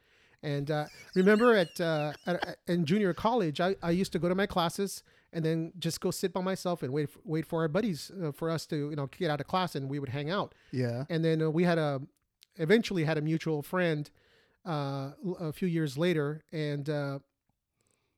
[0.44, 0.86] And uh,
[1.16, 5.02] remember at, uh, at in junior college, I, I used to go to my classes
[5.34, 8.50] and then just go sit by myself and wait wait for our buddies uh, for
[8.50, 10.54] us to you know get out of class and we would hang out.
[10.72, 11.06] Yeah.
[11.10, 12.02] And then uh, we had a
[12.58, 14.10] eventually had a mutual friend
[14.66, 17.20] uh, a few years later, and uh,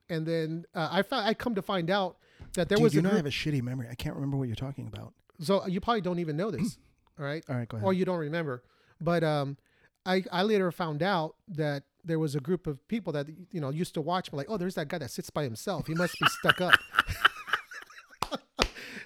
[0.09, 2.17] and then uh, I found I come to find out
[2.57, 3.87] that there Dude, was you a know I group, have a shitty memory.
[3.89, 5.13] I can't remember what you're talking about.
[5.39, 6.77] so you probably don't even know this,
[7.19, 7.43] all right?
[7.49, 7.85] All right, go ahead.
[7.87, 8.63] or you don't remember.
[9.01, 9.57] But um,
[10.05, 13.69] I I later found out that there was a group of people that you know
[13.69, 15.87] used to watch me like, oh, there's that guy that sits by himself.
[15.87, 16.73] He must be stuck up.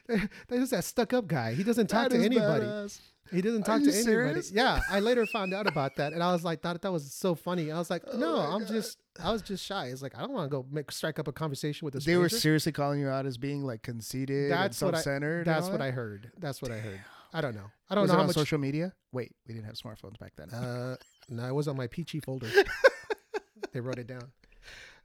[0.49, 1.53] there's that stuck up guy.
[1.53, 2.65] He doesn't talk That to anybody.
[2.65, 2.99] badass.
[3.32, 4.04] He doesn't talk to anybody.
[4.04, 4.52] serious?
[4.52, 7.34] Yeah, I later found out about that, and I was like, thought that was so
[7.36, 7.72] funny.
[7.72, 8.67] I was like, no, Oh I'm God.
[8.70, 9.88] just, I was just shy.
[9.88, 12.17] It's like I don't want to go make strike up a conversation with a They
[12.17, 15.80] were seriously calling you out as being like conceited That's and what I- That's what
[15.80, 15.82] that?
[15.82, 16.32] I heard.
[16.38, 17.00] That's what I heard.
[17.34, 17.72] I don't know.
[17.89, 18.36] I don't Was know it how on much.
[18.36, 18.94] social media?
[19.13, 20.50] Wait, we didn't have smartphones back then.
[20.50, 20.98] Uh,
[21.30, 22.50] no, it was on my Pee-Chee folder.
[23.72, 24.32] they wrote it down.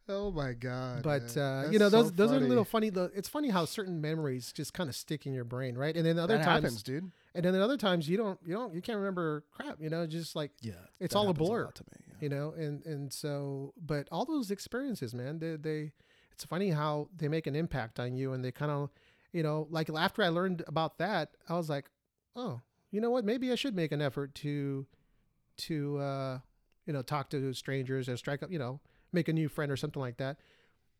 [0.08, 1.02] Oh my god!
[1.02, 2.46] but uh, you know those so those are funny.
[2.48, 2.90] little funny.
[2.90, 5.96] The, it's funny how certain memories just kind of stick in your brain, right?
[5.96, 7.10] And then other that times, happens, dude.
[7.34, 9.80] and then other times you don't you don't you can't remember crap.
[9.80, 11.64] You know, just like Yeah, It's all a blur.
[11.64, 12.04] lot to me.
[12.08, 12.14] yeah.
[12.20, 15.92] you know, and and so, but all those experiences, man, they they.
[16.32, 18.90] It's funny how they make an impact on you, and they kind of,
[19.32, 21.86] you know, like after I learned about that, I was like,
[22.36, 23.24] oh, you know what?
[23.24, 24.86] Maybe I should make an effort to,
[25.56, 26.38] to, uh,
[26.86, 28.80] you know, talk to strangers or strike up, you know,
[29.12, 30.36] make a new friend or something like that.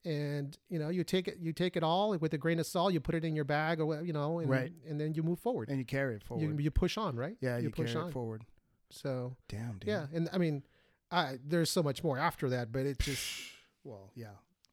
[0.05, 2.93] And you know, you take it, you take it all with a grain of salt.
[2.93, 4.73] You put it in your bag, or you know, and, Right.
[4.89, 5.69] and then you move forward.
[5.69, 6.43] and you carry it forward.
[6.45, 7.37] You, you push on, right?
[7.41, 8.09] yeah, you, push carry on.
[8.11, 8.45] it forward.
[8.91, 9.89] So Damn, dude.
[9.89, 10.63] yeah, and I mean,
[11.11, 13.25] I there's so much more after that, but it just
[13.85, 14.27] Well, yeah.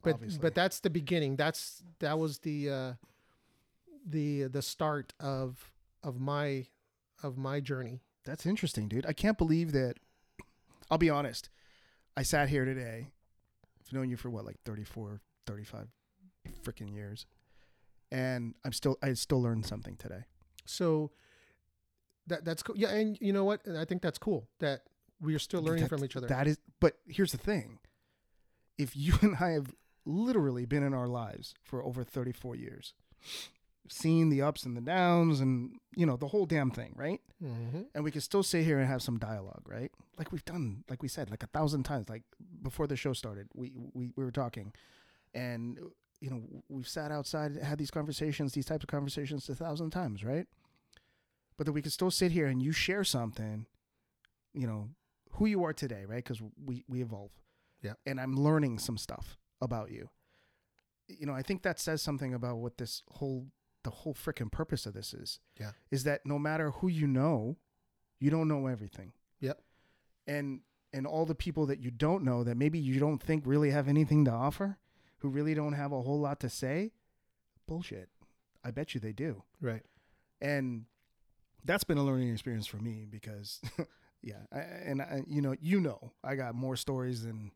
[0.03, 0.39] but obviously.
[0.39, 1.35] but that's the beginning.
[1.35, 2.93] That's that was the uh,
[4.05, 5.71] the the start of
[6.03, 6.67] of my
[7.23, 8.01] of my journey.
[8.25, 9.05] That's interesting, dude.
[9.07, 9.95] I can't believe that.
[10.91, 11.49] I'll be honest.
[12.15, 13.07] I sat here today.
[13.85, 15.87] I've known you for what, like 34, 35
[16.63, 17.25] freaking years.
[18.11, 20.25] And I'm still, I still learned something today.
[20.65, 21.11] So
[22.27, 22.77] that that's cool.
[22.77, 23.65] Yeah, and you know what?
[23.65, 24.81] And I think that's cool that
[25.19, 26.27] we are still learning That- from each other.
[26.27, 27.79] That is, but here's the thing.
[28.77, 29.73] If you and I have
[30.05, 32.93] literally been in our lives for over 34 years,
[33.89, 37.19] seen the ups and the downs and, you know, the whole damn thing, right?
[37.43, 39.91] Hmm and we can still sit here and have some dialogue, right?
[40.17, 42.09] Like we've done, like we said, like a thousand times.
[42.09, 42.23] Like
[42.61, 44.73] before the show started, we we, we were talking,
[45.33, 45.79] and
[46.21, 50.23] you know we've sat outside, had these conversations, these types of conversations a thousand times,
[50.23, 50.47] right?
[51.57, 53.67] But that we can still sit here and you share something,
[54.53, 54.89] you know,
[55.33, 56.23] who you are today, right?
[56.23, 57.31] Because we we evolve,
[57.81, 57.93] Yeah.
[58.05, 60.09] And I'm learning some stuff about you.
[61.07, 63.47] You know, I think that says something about what this whole
[63.83, 65.39] the whole freaking purpose of this is.
[65.59, 65.71] Yeah.
[65.91, 67.57] Is that no matter who you know,
[68.19, 69.13] you don't know everything.
[69.39, 69.61] Yep.
[70.27, 70.61] And
[70.93, 73.87] and all the people that you don't know that maybe you don't think really have
[73.87, 74.77] anything to offer,
[75.17, 76.91] who really don't have a whole lot to say,
[77.67, 78.09] bullshit.
[78.63, 79.43] I bet you they do.
[79.59, 79.81] Right.
[80.39, 80.85] And
[81.65, 83.59] that's been a learning experience for me because
[84.21, 87.51] yeah, I, and I, you know, you know, I got more stories than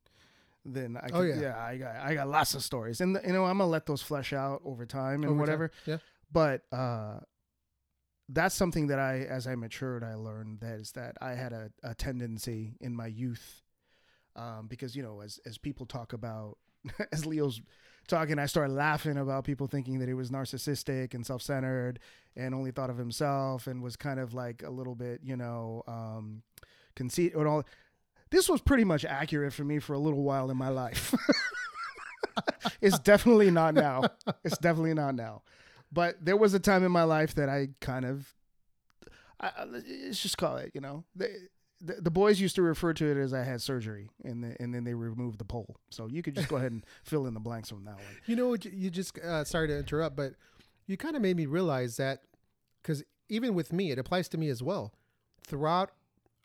[0.66, 1.58] than I Oh, could, yeah.
[1.58, 3.00] I got I got lots of stories.
[3.02, 5.40] And you know, I'm going to let those flesh out over time and Over time.
[5.40, 5.98] whatever Yeah.
[6.32, 7.20] But uh
[8.30, 11.72] that's something that I, as I matured, I learned that is that I had a,
[11.84, 13.64] a tendency in my youth,
[14.36, 16.58] um, because you know, as as people talk about,
[17.12, 17.62] as Leo's
[18.08, 22.00] talking, I started laughing about people thinking that he was narcissistic and self centered
[22.36, 25.84] and only thought of himself and was kind of like a little bit, you know,
[25.88, 26.44] um,
[26.96, 27.64] conceit and all.
[28.30, 31.16] This was pretty much accurate for me for a little while in my life.
[32.82, 34.04] it's definitely not now.
[34.44, 35.44] It's definitely not now.
[35.92, 38.34] But there was a time in my life that I kind of,
[39.40, 41.48] I, let's just call it, you know, the,
[41.80, 44.74] the, the boys used to refer to it as I had surgery, and the, and
[44.74, 45.78] then they removed the pole.
[45.92, 48.04] So you could just go ahead and fill in the blanks from that one.
[48.26, 50.34] You know, you- you just uh, sorry to interrupt, but
[50.88, 52.22] you kind of made me realize that
[52.82, 54.94] because even with me, it applies to me as well.
[55.46, 55.92] Throughout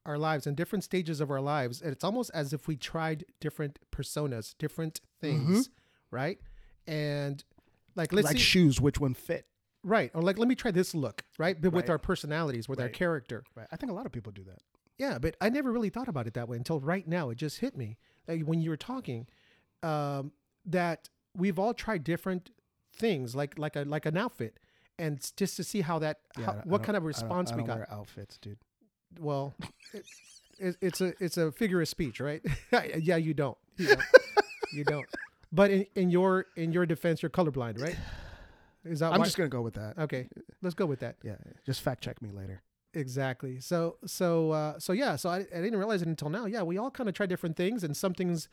[0.05, 3.25] our lives and different stages of our lives, and it's almost as if we tried
[3.41, 5.71] different personas, different things,
[6.11, 6.39] right?
[6.87, 7.43] And
[7.95, 9.47] like let's like see, shoes, which one fit?
[9.85, 11.61] right, or like let me try this look, right?
[11.61, 13.67] But with our personalities, with our character, Right.
[13.73, 14.61] I think a lot of people do that.
[14.99, 17.31] yeah, but I never really thought about it that way until right now.
[17.31, 19.27] It just hit me like when you were talking
[19.83, 20.33] um,
[20.67, 22.51] that we've all tried different
[22.95, 24.59] things, like like a like an outfit,
[24.99, 27.51] and just to see how that Yeah, how, what kind of don't- I don't- response
[27.53, 27.77] I we don't got.
[27.79, 28.59] wear outfits, dude.
[29.19, 29.55] Well,
[29.93, 30.05] it,
[30.59, 32.41] it, it's a it's a figure of speech, right?
[32.73, 34.01] yeah, you don't, you don't,
[34.73, 35.07] you don't.
[35.53, 37.97] But in, in your in your defense, you're colorblind, right?
[38.85, 39.25] Is that I'm why?
[39.27, 39.99] just gonna go with that.
[39.99, 40.29] okay?
[40.63, 41.17] Let's go with that.
[41.23, 41.37] Yeah.
[41.65, 42.63] Just fact check me later.
[42.95, 43.61] Exactly.
[43.61, 45.17] So so uh, so yeah.
[45.17, 46.47] So I, I didn't realize it until now.
[46.47, 48.49] Yeah, we all kind of try different things, and some things,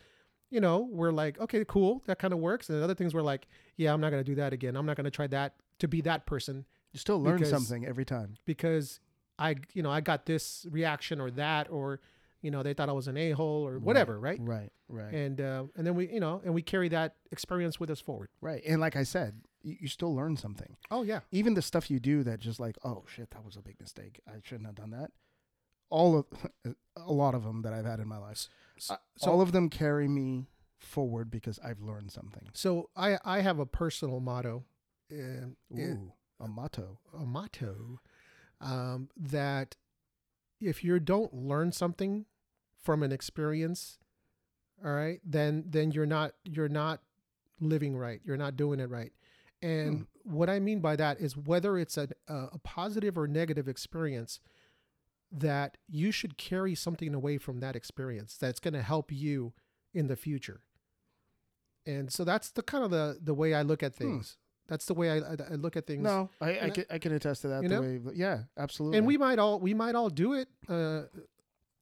[0.49, 3.47] you know, we're like, okay, cool, that kind of works, and other things we're like,
[3.75, 4.75] yeah, I'm not gonna do that again.
[4.75, 8.05] I'm not gonna try that to be that person You still learn Because- something every
[8.05, 8.35] time.
[8.45, 8.99] because
[9.37, 12.01] I, you know, I got this reaction or that, or
[12.41, 14.39] you know, they thought I was an a hole or whatever, right?
[14.41, 14.71] Right.
[14.87, 15.13] Right.
[15.13, 18.29] And uh, and then we, you know, and we carry that experience with us forward.
[18.41, 18.61] right.
[18.65, 20.77] And like I said, you, you still learn something.
[20.89, 23.61] Oh yeah, even the stuff you do that just like oh shit that was a
[23.61, 25.11] big mistake i shouldn't have done that
[25.89, 26.25] all of
[26.97, 28.47] a lot of them that i've had in my life
[28.89, 30.47] uh, so- all of them carry me
[30.79, 34.63] forward because i've learned something So I I have a personal motto,
[35.11, 37.99] uh, ooh a motto a motto
[38.61, 39.75] um, that
[40.59, 42.25] if you don't learn something
[42.81, 43.97] from an experience,
[44.83, 47.01] all right, then then you're not you're not
[47.59, 48.21] living right.
[48.23, 49.11] You're not doing it right.
[49.61, 54.39] And what I mean by that is whether it's a, a positive or negative experience,
[55.31, 59.53] that you should carry something away from that experience that's going to help you
[59.93, 60.61] in the future.
[61.85, 64.03] and so that's the kind of the the way I look at Hmm.
[64.03, 64.37] things.
[64.69, 66.03] That's the way I, I, look at things.
[66.03, 67.63] No, I, I, can, I can attest to that.
[67.63, 67.81] You the know?
[67.81, 68.99] way, yeah, absolutely.
[68.99, 71.01] and we might all we might all do it uh,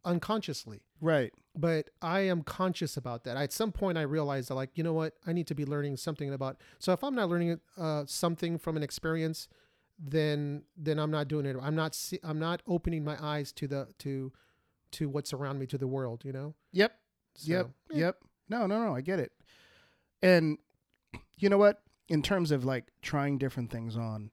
[0.06, 0.80] unconsciously.
[1.02, 1.34] right.
[1.54, 3.36] but I am conscious about that.
[3.36, 5.98] At some point, I realized that, like, you know what, I need to be learning
[5.98, 6.62] something about.
[6.80, 9.50] So if I'm not learning uh, something from an experience,
[10.00, 11.58] then then I'm not doing it.
[11.62, 14.32] I'm not see, I'm not opening my eyes to the to
[14.92, 16.24] to what's around me, to the world.
[16.24, 16.56] You know.
[16.72, 16.98] Yep.
[17.36, 17.70] So, Yep.
[17.92, 18.18] Yep.
[18.50, 18.96] No, no, no.
[18.96, 19.34] I get it.
[20.22, 20.58] And
[21.38, 21.82] you know what?
[22.10, 24.32] In terms of like trying different things on,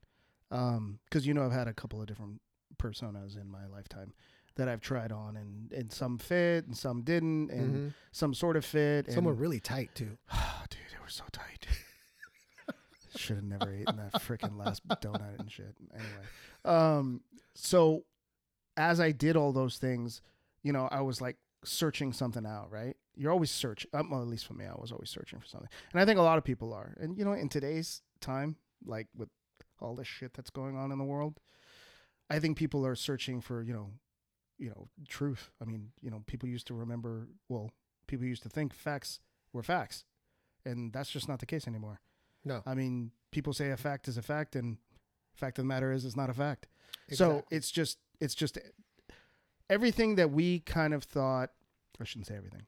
[0.51, 2.39] um, because you know I've had a couple of different
[2.77, 4.13] personas in my lifetime
[4.55, 7.93] that I've tried on, and and some fit and some didn't, and Mhm.
[8.13, 9.11] some sort of fit.
[9.11, 10.17] Some were really tight too.
[10.31, 11.67] Oh, dude, they were so tight.
[13.17, 15.75] Should have never eaten that freaking last donut and shit.
[15.93, 16.23] Anyway,
[16.65, 17.21] um,
[17.53, 18.03] so
[18.77, 20.21] as I did all those things,
[20.63, 22.71] you know, I was like searching something out.
[22.71, 22.95] Right?
[23.17, 23.89] You're always searching.
[23.93, 26.19] Um, well, at least for me, I was always searching for something, and I think
[26.19, 26.95] a lot of people are.
[26.99, 29.29] And you know, in today's time, like with
[29.79, 31.39] all this shit that's going on in the world,
[32.29, 33.91] I think people are searching for you know,
[34.57, 35.51] you know, truth.
[35.61, 37.27] I mean, you know, people used to remember.
[37.49, 37.71] Well,
[38.07, 39.19] people used to think facts
[39.53, 40.05] were facts,
[40.65, 42.01] and that's just not the case anymore.
[42.43, 42.61] No.
[42.65, 44.77] I mean, people say a fact is a fact, and
[45.35, 46.67] fact of the matter is, it's not a fact.
[47.09, 47.39] Exactly.
[47.39, 48.57] So it's just, it's just
[49.69, 51.51] everything that we kind of thought.
[51.99, 52.63] I shouldn't say everything.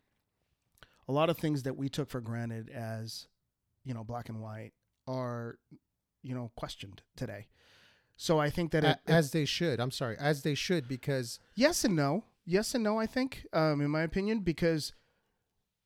[1.08, 3.28] A lot of things that we took for granted as,
[3.84, 4.74] you know, black and white
[5.08, 5.58] are,
[6.22, 7.48] you know, questioned today.
[8.18, 9.80] So I think that it, it- as they should.
[9.80, 13.00] I'm sorry, as they should, because yes and no, yes and no.
[13.00, 14.94] I think, um, in my opinion, because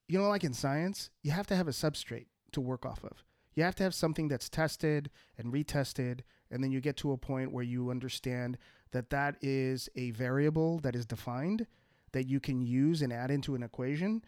[0.08, 3.24] you know, like in science, you have to have a substrate to work off of.
[3.54, 7.18] You have to have something that's tested and retested, and then you get to a
[7.18, 8.58] point where you understand
[8.92, 11.66] that that is a variable that is defined
[12.12, 14.22] that you can use and add into an equation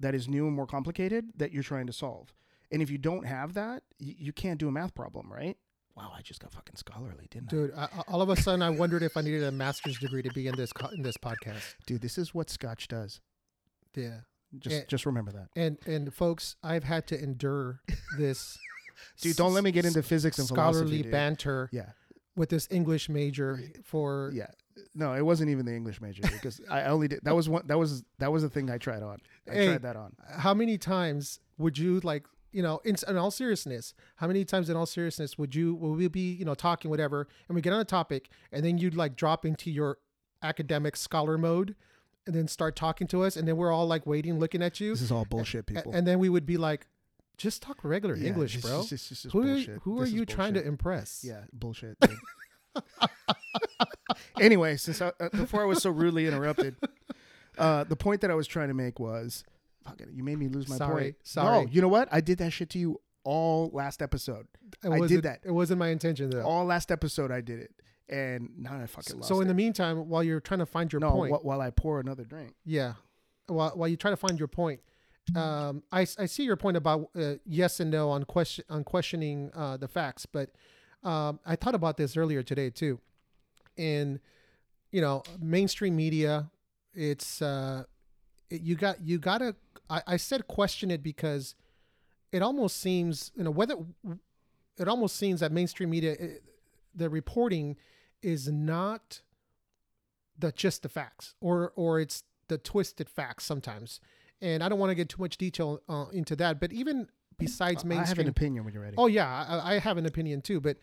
[0.00, 2.32] that is new and more complicated that you're trying to solve.
[2.70, 5.56] And if you don't have that, you, you can't do a math problem, right?
[5.96, 7.50] Wow, I just got fucking scholarly, didn't I?
[7.50, 10.22] dude, I, I- all of a sudden, I wondered if I needed a master's degree
[10.22, 11.74] to be in this co- in this podcast.
[11.86, 13.20] Dude, this is what Scotch does.
[13.96, 14.18] Yeah.
[14.58, 15.48] Just Eh, just remember that.
[15.56, 17.80] And and folks, I've had to endure
[18.16, 18.56] this.
[19.20, 20.74] Dude, don't let me get into physics and philosophy.
[20.78, 21.12] scholarly dude.
[21.12, 21.90] banter Yeah,
[22.38, 24.46] with this English major for yeah.
[24.94, 27.78] No, it wasn't even the English major because I only did that was one that
[27.78, 29.18] was that was the thing I tried on.
[29.50, 29.66] I Hey.
[29.66, 30.12] tried that on.
[30.38, 34.70] how many times would you like you know in, in all seriousness how many times
[34.70, 37.72] in all seriousness would you will we be you know talking whatever and we get
[37.74, 39.98] on a topic and then you'd like drop into your
[40.42, 41.74] academic scholar mode
[42.26, 44.90] and then start talking to us and then we're all like waiting looking at you
[44.92, 45.92] This is all bullshit, people.
[45.92, 46.86] and then we would be like
[47.38, 49.78] just talk regular Yeah, english this bro is- this is just who are, bullshit.
[49.82, 51.96] who are is you trying to impress Yeah, bullshit.
[54.40, 56.76] anyway, since I, uh, before I was so rudely interrupted,
[57.58, 59.44] uh, the point that I was trying to make was,
[59.84, 61.16] fuck it, you made me lose my Sorry, point.
[61.22, 61.64] sorry.
[61.64, 62.08] No, you know what?
[62.12, 64.46] I did that shit to you all last episode.
[64.84, 65.40] it I did that.
[65.44, 67.72] it wasn't my intention though All last episode, I did it,
[68.08, 69.28] and now I fucking lost.
[69.28, 69.48] so in it.
[69.48, 72.24] the meantime while you're trying to find your no, point wh- while I pour another
[72.24, 72.54] drink.
[72.64, 72.94] Yeah.
[73.46, 74.80] While, while you try to find your point,
[75.34, 79.50] um, I, I see your point about uh, yes and no on question on questioning
[79.54, 80.50] uh, the facts, but
[81.02, 83.00] um, I thought about this earlier today too.
[83.76, 84.20] In
[84.90, 86.50] you know mainstream media,
[86.94, 87.84] it's uh,
[88.50, 89.54] it, you got you gotta.
[89.90, 91.54] I, I said question it because
[92.32, 93.76] it almost seems you know whether
[94.78, 96.42] it almost seems that mainstream media it,
[96.94, 97.76] the reporting
[98.22, 99.22] is not
[100.38, 104.00] the just the facts or or it's the twisted facts sometimes
[104.40, 107.08] and i don't want to get too much detail uh, into that but even
[107.38, 108.96] besides mainstream, I have an opinion when you're ready.
[108.98, 110.76] oh yeah I, I have an opinion too but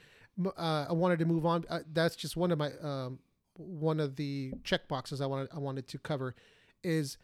[0.58, 3.20] uh, i wanted to move on uh, that's just one of my um,
[3.58, 6.36] one of the check boxes i wanted i wanted to cover
[6.84, 7.18] is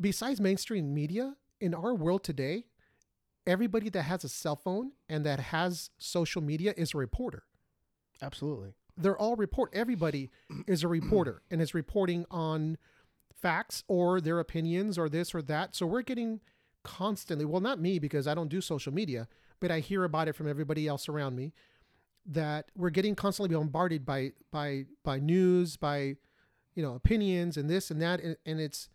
[0.00, 2.64] besides mainstream media in our world today
[3.46, 7.44] everybody that has a cell phone and that has social media is a reporter
[8.22, 8.74] Absolutely.
[8.96, 10.30] they're all report everybody
[10.66, 12.78] is a reporter and is reporting on
[13.44, 15.76] facts or their opinions or this or that.
[15.76, 16.40] So we're getting
[16.84, 19.26] constantly well not me because i don't do social media
[19.58, 21.52] but i hear about it from everybody else around me
[22.26, 26.14] that we're getting constantly bombarded by by by news by
[26.74, 28.88] you know opinions and this and that and, and it's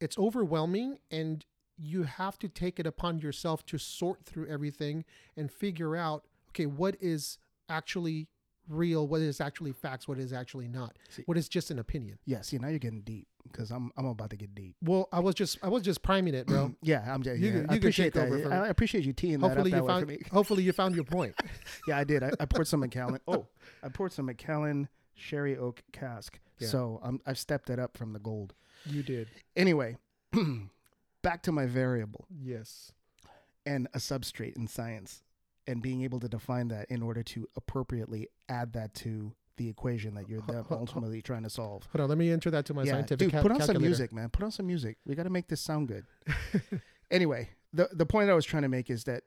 [0.00, 1.46] it's overwhelming and
[1.78, 5.04] you have to take it upon yourself to sort through everything
[5.36, 7.38] and figure out okay what is
[7.68, 8.28] actually
[8.70, 12.18] real what is actually facts what is actually not See- what is just an opinion
[12.24, 12.40] Yeah.
[12.42, 14.76] See, now you're getting deep because I'm I'm about to get deep.
[14.82, 17.22] well i was just i was just priming it bro Yeah, I'm.
[17.22, 18.30] Yeah, You yeah, can- I appreciate that.
[18.52, 21.04] I appreciate you teeing hopefully that you up that way found hopefully you found your
[21.04, 21.34] point
[21.88, 22.22] Yeah, I did.
[22.22, 23.20] I, I poured some Macallan.
[23.28, 23.46] Oh,
[23.82, 26.38] I poured some Macallan sherry oak cask.
[26.58, 26.68] Yeah.
[26.68, 28.54] So I'm, I've stepped it up from the gold.
[28.86, 29.96] you did Anyway,
[31.22, 32.26] back to my variable.
[32.30, 32.92] yes
[33.66, 35.22] and a substrate in science
[35.66, 40.14] and being able to define that in order to appropriately add that to the equation
[40.14, 41.86] that you're ultimately trying to solve.
[41.92, 43.80] Hold on, let me enter that to my yeah, scientific dude, cal- put on some
[43.80, 44.30] music, man.
[44.30, 44.96] Put on some music.
[45.04, 46.06] We got to make this sound good.
[47.10, 49.24] anyway, the the point I was trying to make is that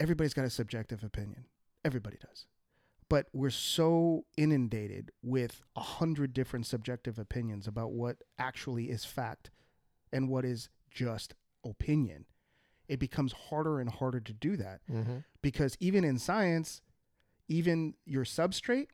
[0.00, 1.44] everybody's got a subjective opinion.
[1.84, 2.46] Everybody does.
[3.10, 9.50] But we're so inundated with a hundred different subjective opinions about what actually is fact
[10.12, 12.24] and what is just opinion.
[12.88, 15.18] It becomes harder and harder to do that Mm-hmm.
[15.42, 16.82] because even in science,
[17.48, 18.88] even your substrate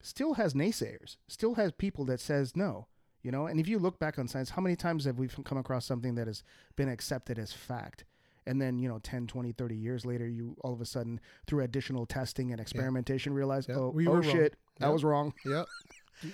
[0.00, 2.86] still has naysayers, still has people that says no,
[3.22, 3.46] you know.
[3.46, 6.14] And if you look back on science, how many times have we come across something
[6.16, 6.42] that has
[6.76, 8.04] been accepted as fact?
[8.48, 11.18] And then, you know, 10, 20, 30 years later, you all of a sudden,
[11.48, 14.92] through additional testing and experimentation, realize, Yeah, oh, we oh were shit, that Yep.
[14.92, 15.34] was wrong.
[15.44, 15.66] Yep.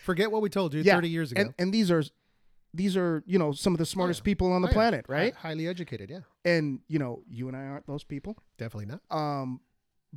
[0.02, 1.40] Forget what we told you Yeah, 30 years ago.
[1.40, 2.02] And and these are
[2.74, 4.24] these are, you know, some of the smartest yeah.
[4.24, 4.74] people on the Oh, yeah.
[4.74, 5.34] planet, Hi- right?
[5.34, 6.20] highly educated, yeah.
[6.44, 8.36] And, you know, you and I aren't those people.
[8.58, 9.02] Definitely not.
[9.16, 9.60] Um,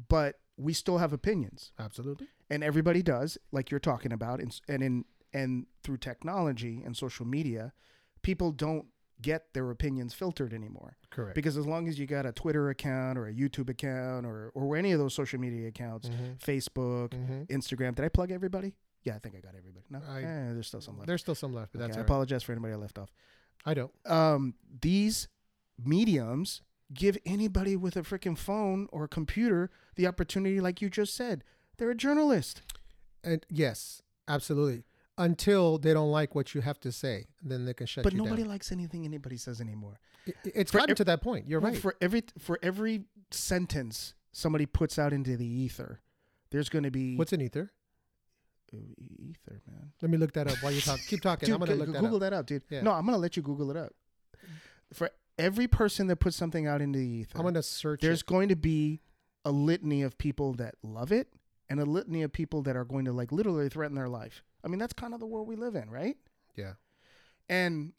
[0.10, 1.72] but we still have opinions.
[1.80, 2.28] Absolutely.
[2.49, 7.26] and everybody does like you're talking about and, and in and through technology and social
[7.26, 7.74] media
[8.22, 8.86] people don't
[9.22, 11.34] get their opinions filtered anymore Correct.
[11.36, 14.78] because as long as you got a twitter account or a youtube account or or
[14.78, 16.38] any of those social media accounts Mhm.
[16.39, 17.47] facebook Mhm.
[17.47, 18.76] instagram did i plug everybody
[19.06, 21.36] yeah i think i got everybody no I- Eh, there's still some left There's still
[21.36, 22.06] some left, but Okay, that's i right.
[22.10, 23.12] apologize for anybody i left off
[23.66, 23.91] I don't.
[24.06, 25.28] um, these
[25.84, 26.62] mediums
[26.93, 31.43] give anybody with a freaking phone or a computer the opportunity like you just said
[31.78, 32.62] they're a journalist
[33.24, 34.84] And yes, absolutely.
[35.18, 38.20] Until they don't like what you have to say, then they can shut but you
[38.20, 38.26] down.
[38.26, 39.99] But nobody likes anything anybody says anymore.
[40.28, 41.47] I- I- It's for gotten ev- to that point.
[41.47, 41.82] You're Well, right.
[41.82, 46.01] For every for every sentence somebody puts out into the ether,
[46.51, 47.72] there's going to be What's an ether?
[48.74, 49.91] Ether, man.
[50.01, 50.99] Let me look that up while you talk.
[51.07, 51.47] Keep talking.
[51.47, 52.22] Dude, I'm gonna go- look that Google up.
[52.22, 52.63] that up, dude.
[52.70, 52.82] Yeah.
[52.82, 53.93] No, I'm going to let you Google it up.
[54.93, 58.01] For every person that puts something out into the ether, I'm gonna search.
[58.01, 58.26] there's it.
[58.28, 59.01] going to be
[59.43, 61.28] a litany of people that love it
[61.70, 64.43] and a litany of people that are going to like literally threaten their life.
[64.63, 66.18] I mean, that's kind of the world we live in, right?
[66.55, 66.74] Yeah.
[67.49, 67.93] And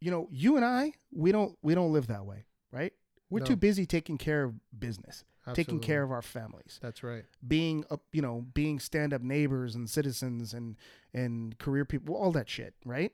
[0.00, 2.92] you know, you and I, we don't we don't live that way, right?
[3.28, 3.46] We're No.
[3.46, 5.24] too busy taking care of business,
[5.54, 7.24] taking care of our families, That's right.
[7.46, 10.76] being up, you know, being stand-up neighbors and citizens and
[11.12, 13.12] and career people, all that shit, right?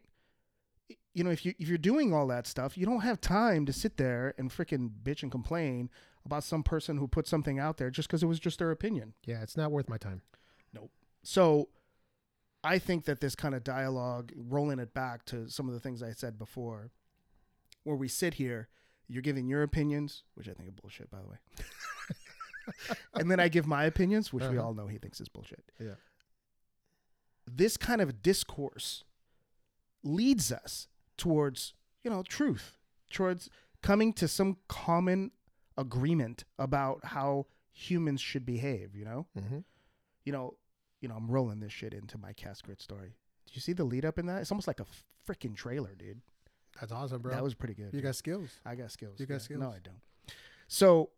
[1.15, 3.73] You know, if you if you're doing all that stuff, you don't have time to
[3.73, 5.91] sit there and freaking bitch and complain
[6.25, 9.15] about some person who put something out there just because it was just their opinion.
[9.25, 10.23] Yeah, it's not worth my time.
[10.75, 10.91] Nope.
[11.23, 11.69] So
[12.65, 16.03] I think that this kind of dialogue, rolling it back to some of the things
[16.03, 16.91] I said before,
[17.85, 18.69] where we sit here,
[19.09, 21.37] you're giving your opinions, which I think are bullshit, by the way.
[23.15, 24.67] and then I give my opinions, which we Uh-huh.
[24.69, 25.65] all know he thinks is bullshit.
[25.81, 25.95] Yeah.
[27.51, 29.05] This kind of discourse
[30.03, 32.77] leads us towards, you know, truth,
[33.11, 33.49] towards
[33.83, 35.31] coming to some common
[35.77, 39.27] agreement about how humans should behave, you know?
[39.39, 39.59] Mm-hmm.
[40.25, 40.55] you know,
[41.01, 43.11] you know, I'm rolling this shit into my cast grit story.
[43.47, 44.41] Do you see the lead up in that?
[44.41, 44.87] It's almost like a
[45.29, 46.21] freaking trailer, dude.
[46.81, 47.33] That's awesome, bro.
[47.33, 47.87] That was pretty good.
[47.87, 48.03] you dude.
[48.05, 48.51] got skills.
[48.65, 49.21] I got skills.
[49.21, 49.39] you got yeah.
[49.39, 49.61] skills?
[49.61, 50.01] No, I don't.
[50.69, 51.11] So,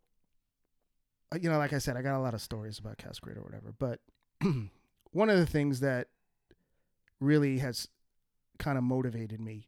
[1.33, 3.43] Uh, you know, like I said, I got a lot of stories about cast or
[3.43, 3.73] whatever.
[3.77, 3.99] But
[5.11, 6.07] one of the things that
[7.19, 7.87] really has
[8.57, 9.67] kind of motivated me,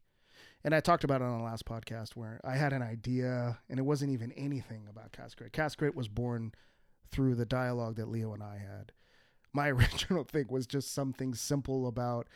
[0.63, 3.79] and I talked about it on the last podcast where I had an idea and
[3.79, 6.53] it wasn't even anything about cast grit was born
[7.09, 8.91] through the dialogue that Leo and I had.
[9.53, 12.27] My original thing was just something simple about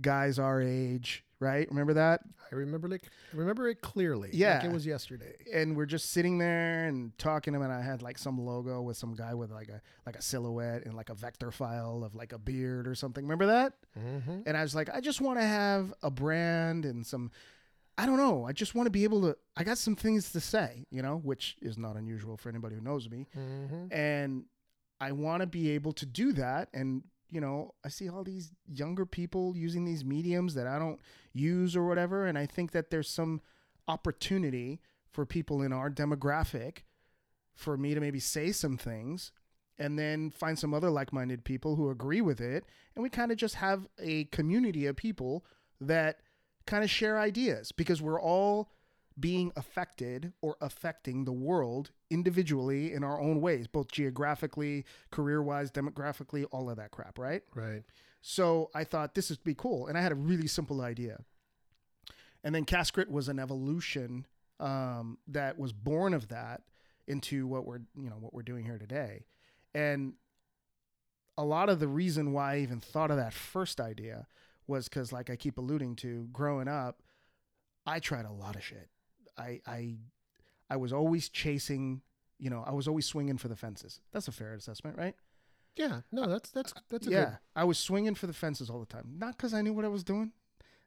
[0.00, 1.66] guys our age, right?
[1.70, 2.20] Remember that?
[2.52, 3.02] I remember it.
[3.32, 4.28] Remember it clearly.
[4.28, 4.64] like Yeah.
[4.64, 5.34] it was yesterday.
[5.52, 8.82] and we're just sitting there and talking to him and I had like some logo
[8.82, 12.14] with some guy with like a like a silhouette and like a vector file of
[12.14, 13.24] like a beard or something.
[13.24, 13.72] Remember that?
[13.98, 14.40] Mm-hmm.
[14.46, 17.30] And I was like, I just want to have a brand and some
[17.98, 18.44] I don't know.
[18.46, 21.16] I just want to be able to I got some things to say, you know,
[21.18, 23.26] which is not unusual for anybody who knows me.
[23.36, 23.92] Mm-hmm.
[23.92, 24.44] And
[25.00, 28.52] I want to be able to do that and you know, I see all these
[28.66, 31.00] younger people using these mediums that I don't
[31.32, 33.40] use or whatever and I think that there's some
[33.88, 36.78] opportunity for people in our demographic
[37.54, 39.32] for me to maybe say some things
[39.78, 42.64] and then find some other like-minded people who agree with it
[42.94, 45.44] and we kind of just have a community of people
[45.80, 46.18] that
[46.66, 48.70] kind of share ideas because we're all
[49.18, 56.44] being affected or affecting the world individually in our own ways both geographically career-wise demographically
[56.52, 57.82] all of that crap right Right.
[58.20, 61.20] so I thought this would be cool, and I had a really simple idea.
[62.42, 64.26] And then Cast Grit was an evolution
[64.58, 66.62] um, that was born of that
[67.06, 69.24] into what we're you know what we're doing here today,
[69.74, 70.14] and
[71.36, 74.26] a lot of the reason why I even thought of that first idea
[74.66, 77.02] was because, like I keep alluding to, growing up,
[77.86, 78.88] I tried a lot of shit.
[79.40, 79.96] I I
[80.68, 82.02] I was always chasing,
[82.38, 84.00] you know, I was always swinging for the fences.
[84.12, 85.14] That's a fair assessment, right?
[85.76, 87.38] Yeah, no, that's that's that's a yeah, good.
[87.56, 89.14] I was swinging for the fences all the time.
[89.18, 90.32] Not because I knew what I was doing,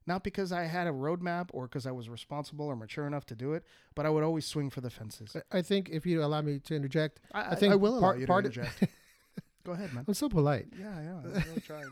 [0.06, 3.36] not because I had a roadmap or because I was responsible or mature enough to
[3.36, 3.64] do it,
[3.96, 5.36] but I would always swing for the fences.
[5.52, 8.20] I- think if you allow me to interject, I, I think I will allow part-
[8.20, 8.84] you to part of- interject.
[9.66, 10.04] Go ahead, man.
[10.08, 10.68] I'm so polite.
[10.78, 11.90] Yeah, yeah, I'm really trying.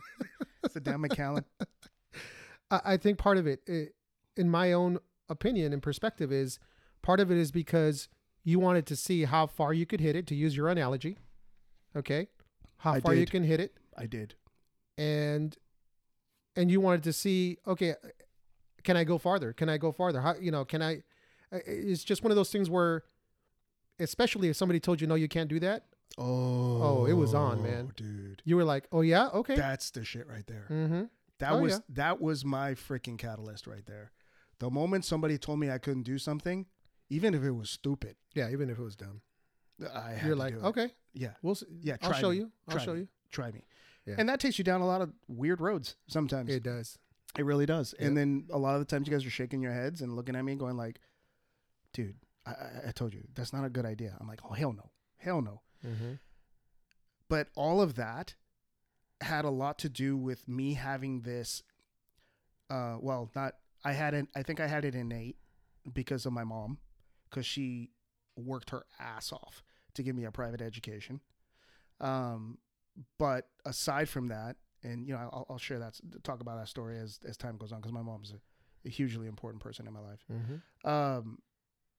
[0.63, 1.45] It's the damn Macallan.
[2.69, 3.87] I, I think part of it, i
[4.35, 4.99] in my own
[5.31, 6.59] opinion and perspective, is
[7.01, 8.07] part of it is because
[8.43, 10.27] you wanted to see how far you could hit it.
[10.27, 11.17] To use your analogy,
[11.95, 12.27] okay,
[12.77, 14.35] how I far you can hit it, I did.
[14.97, 15.57] and
[16.55, 17.95] and you wanted to see, okay,
[18.83, 19.53] can I go farther?
[19.53, 20.19] Can I go farther?
[20.21, 20.65] How you know?
[20.65, 21.03] Can I?
[21.51, 23.03] It's just one of those things where,
[23.99, 25.85] especially if somebody told you no, you can't do that,
[26.17, 27.91] Oh, it was on, man.
[27.95, 28.41] dude.
[28.45, 30.67] you were like, oh yeah, okay, That's the shit right there.
[30.69, 31.03] mm-hmm.
[31.39, 31.79] That Oh, was yeah.
[31.89, 34.11] that was my freaking catalyst right there.
[34.61, 36.67] The moment somebody told me I couldn't do something,
[37.09, 38.49] even if it was stupid, yeah.
[38.51, 39.21] Even if it was dumb,
[39.91, 40.65] I had you're to like, do it.
[40.65, 41.55] okay, yeah, we'll.
[41.55, 41.65] See.
[41.81, 41.97] yeah.
[42.03, 42.37] I'll try show me.
[42.37, 42.51] you.
[42.67, 42.99] I'll Try show me.
[42.99, 43.07] you.
[43.31, 43.65] Try me.
[44.05, 44.15] Yeah.
[44.19, 46.53] And that takes you down a lot of weird roads sometimes.
[46.53, 46.99] It does.
[47.39, 47.93] It, really does.
[47.97, 50.35] And then a lot of the times you guys are shaking your heads and looking
[50.35, 50.99] at me going like,
[51.93, 54.15] dude, I, I, I told you that's not a good idea.
[54.21, 55.61] I'm like, oh hell no, hell no.
[55.83, 56.13] Mm-hmm.
[57.27, 58.35] but all of that
[59.21, 61.63] had a lot to do with me having this
[62.69, 65.37] uh well not i had it i think i had it innate
[65.93, 66.77] because of my mom
[67.29, 67.89] because she
[68.35, 69.63] worked her ass off
[69.93, 71.19] to give me a private education
[71.99, 72.57] um
[73.17, 76.97] but aside from that and you know i'll, I'll share that talk about that story
[76.99, 79.99] as as time goes on because my mom's a, a hugely important person in my
[79.99, 80.89] life Mm-hmm.
[80.89, 81.37] um,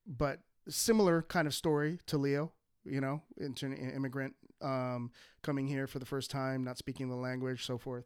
[0.07, 2.53] but similar kind of story to Leo,
[2.85, 5.11] you know, into an immigrant um,
[5.43, 8.05] coming here for the first time, not speaking the language, so forth.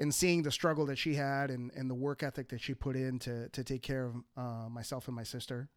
[0.00, 2.96] And seeing the struggle that she had and, and the work ethic that she put
[2.96, 5.68] in to, to take care of uh, myself and my sister,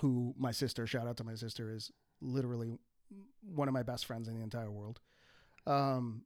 [0.00, 2.78] who my sister, shout out to my sister, is literally
[3.42, 4.98] one of my best friends in the entire world.
[5.68, 6.22] Um,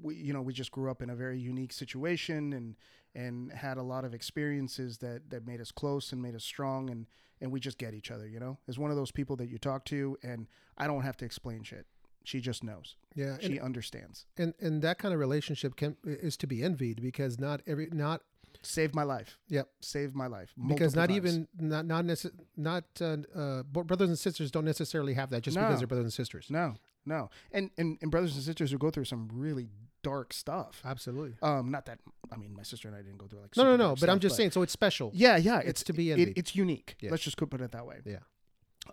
[0.00, 2.76] we, you know, we just grew up in a very unique situation and,
[3.12, 6.90] and had a lot of experiences that, that made us close and made us strong
[6.90, 7.06] and,
[7.40, 8.56] and we just get each other, you know?
[8.68, 11.64] Is one of those people that you talk to and I don't have to explain
[11.64, 11.86] shit.
[12.28, 12.96] She just knows.
[13.14, 14.26] Yeah, and, She understands.
[14.36, 18.20] and and that kind of relationship can is to be envied because not every not
[18.62, 19.38] Saved my life.
[19.48, 19.68] Yep.
[19.80, 20.52] Saved my life.
[20.66, 21.16] because not times.
[21.16, 25.56] even not not necess- not uh, uh, brothers and sisters don't necessarily have that just
[25.56, 25.62] No.
[25.62, 26.46] because they're brothers and sisters.
[26.50, 26.74] No,
[27.06, 27.30] no.
[27.52, 29.68] And, and and brothers and sisters who go through some really
[30.02, 30.82] dark stuff.
[30.84, 31.34] Absolutely.
[31.40, 31.98] Um, not that
[32.32, 33.90] I mean my sister and I didn't go through like No, no, no.
[33.94, 34.50] But I'm stuff, just saying.
[34.50, 35.12] So it's special.
[35.14, 35.60] Yeah, yeah.
[35.70, 36.96] It's to be it- it's unique.
[37.00, 37.10] Yeah.
[37.12, 37.98] Let's just put it that way.
[38.04, 38.22] Yeah.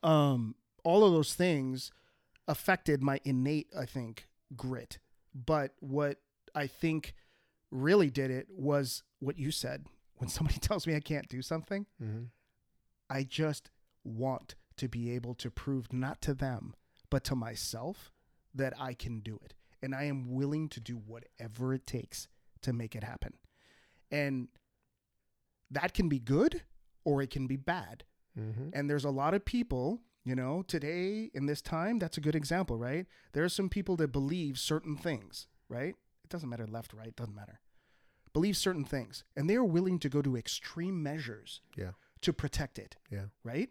[0.04, 1.92] Um, all of those things
[2.48, 5.00] affected my innate, I think, grit.
[5.34, 6.20] But what
[6.54, 7.14] I think
[7.72, 9.86] really did it was what you said.
[10.18, 12.24] When somebody tells me I can't do something, hmm
[13.08, 13.70] I just
[14.04, 16.74] want to be able to prove not to them,
[17.12, 18.12] but to myself
[18.56, 19.54] that I can do it.
[19.84, 22.28] And I am willing to do whatever it takes
[22.64, 23.34] to make it happen.
[24.10, 24.48] And
[25.70, 26.64] that can be good
[27.04, 28.06] or it can be bad.
[28.36, 32.22] hmm And there's a lot of people, you know, today in this time, that's a
[32.22, 33.06] good example, right?
[33.34, 35.96] There are some people that believe certain things, right?
[36.24, 37.60] It doesn't matter left, right, doesn't matter.
[38.34, 39.24] Believe certain things.
[39.38, 41.92] And they are willing to go to extreme measures Yeah.
[42.22, 43.28] to protect it, Yeah.
[43.44, 43.70] right?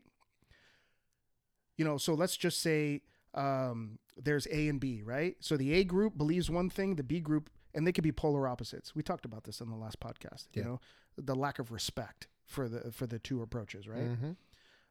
[1.76, 3.02] You know, so let's just say
[3.34, 5.36] um, there's A and B, right?
[5.40, 8.46] So the A group believes one thing, the B group, and they could be polar
[8.46, 8.94] opposites.
[8.94, 10.46] We talked about this in the last podcast.
[10.54, 10.80] You know,
[11.16, 14.06] the lack of respect for the for the two approaches, right?
[14.08, 14.32] hmm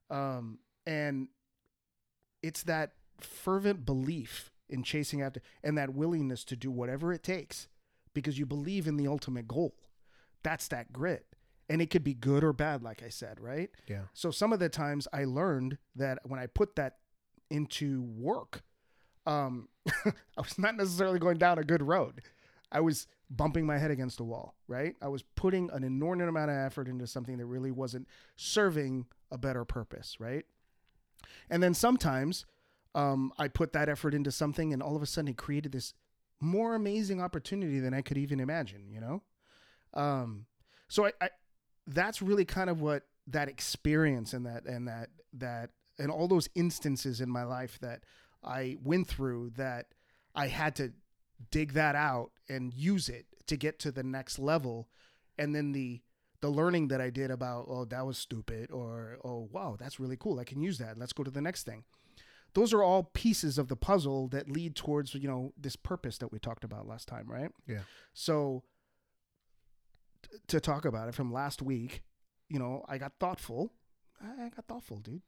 [0.09, 1.30] um, and
[2.43, 7.67] it's that fervent belief in chasing after and that willingness to do whatever it takes
[8.13, 9.75] because you believe in the ultimate goal.
[10.43, 11.25] That's that grit.
[11.69, 13.69] And it could be good or bad like i said right?
[13.87, 14.03] Yeah.
[14.13, 16.97] so some of the times i learned that when i put that
[17.49, 18.61] into work
[19.25, 22.21] um, i was not necessarily going down a good road.
[22.71, 24.95] I was bumping my head against a wall right?
[25.01, 29.37] I was putting an inordinate amount of effort into something that really wasn't serving a
[29.37, 30.45] better purpose right
[31.49, 32.45] and then sometimes
[32.95, 35.93] um, I put that effort into something, and all of a sudden it created this
[36.39, 38.89] more amazing opportunity than I could even imagine.
[38.89, 39.24] You know,
[39.93, 40.45] um,
[40.88, 41.30] so I, I
[41.88, 46.49] that's really kind of what that experience and that and that that and all those
[46.55, 48.03] instances in my life that
[48.43, 49.88] I went through that
[50.36, 50.93] I had to
[51.51, 54.88] dig that out and use it to get to the next level,
[55.38, 56.01] and then the
[56.43, 60.17] the learning that I did about oh that was stupid or oh wow that's really
[60.17, 61.85] cool I can use that let's go to the next thing
[62.53, 66.31] those are all pieces of the puzzle that lead towards you know this purpose that
[66.33, 67.83] we talked about last time right Yeah.
[68.13, 68.63] so
[70.23, 72.03] t- to talk about it from last week
[72.49, 73.71] you know I got thoughtful
[74.21, 75.21] I I got thoughtful dude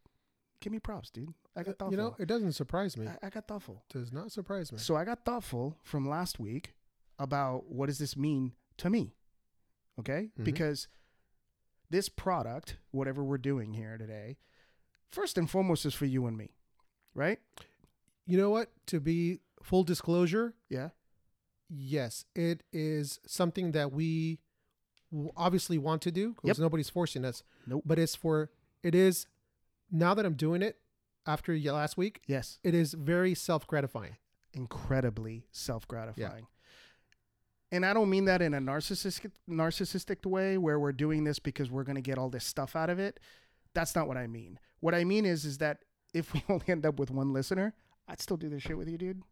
[0.62, 1.32] give me props, dude.
[1.56, 1.92] I got thoughtful.
[1.92, 3.06] You know, it doesn't surprise me.
[3.08, 3.84] I, I got thoughtful.
[3.90, 4.80] does not surprise me.
[4.80, 6.74] So I got thoughtful from last week
[7.20, 9.14] about what does this mean to me?
[10.00, 10.32] Okay?
[10.40, 10.44] Mhm.
[10.44, 10.88] Because
[11.96, 14.36] this product, whatever we're doing here today,
[15.10, 16.50] first and foremost is for you and me.
[17.14, 17.40] Right?
[18.28, 18.70] You know what?
[18.88, 20.90] To be full disclosure, Yeah.
[21.70, 24.40] yes, it is something that we
[25.38, 26.66] obviously want to do because Yep.
[26.66, 27.44] nobody's forcing us.
[27.66, 27.84] Nope.
[27.86, 28.50] But it's for
[28.84, 29.26] it is
[29.90, 30.82] now that I'm doing it
[31.26, 32.60] after last week, Yes.
[32.62, 34.18] it is very self gratifying.
[34.52, 36.48] Incredibly self gratifying.
[37.72, 41.72] And I don't mean that in a narcissistic narcissistic way where we're doing this because
[41.72, 43.20] we're gonna get all this stuff out of it.
[43.74, 44.60] That's not what I mean.
[44.80, 45.80] What I mean is is that
[46.14, 47.74] if we only end up with one listener,
[48.08, 49.24] I'd still do this shit with you, dude.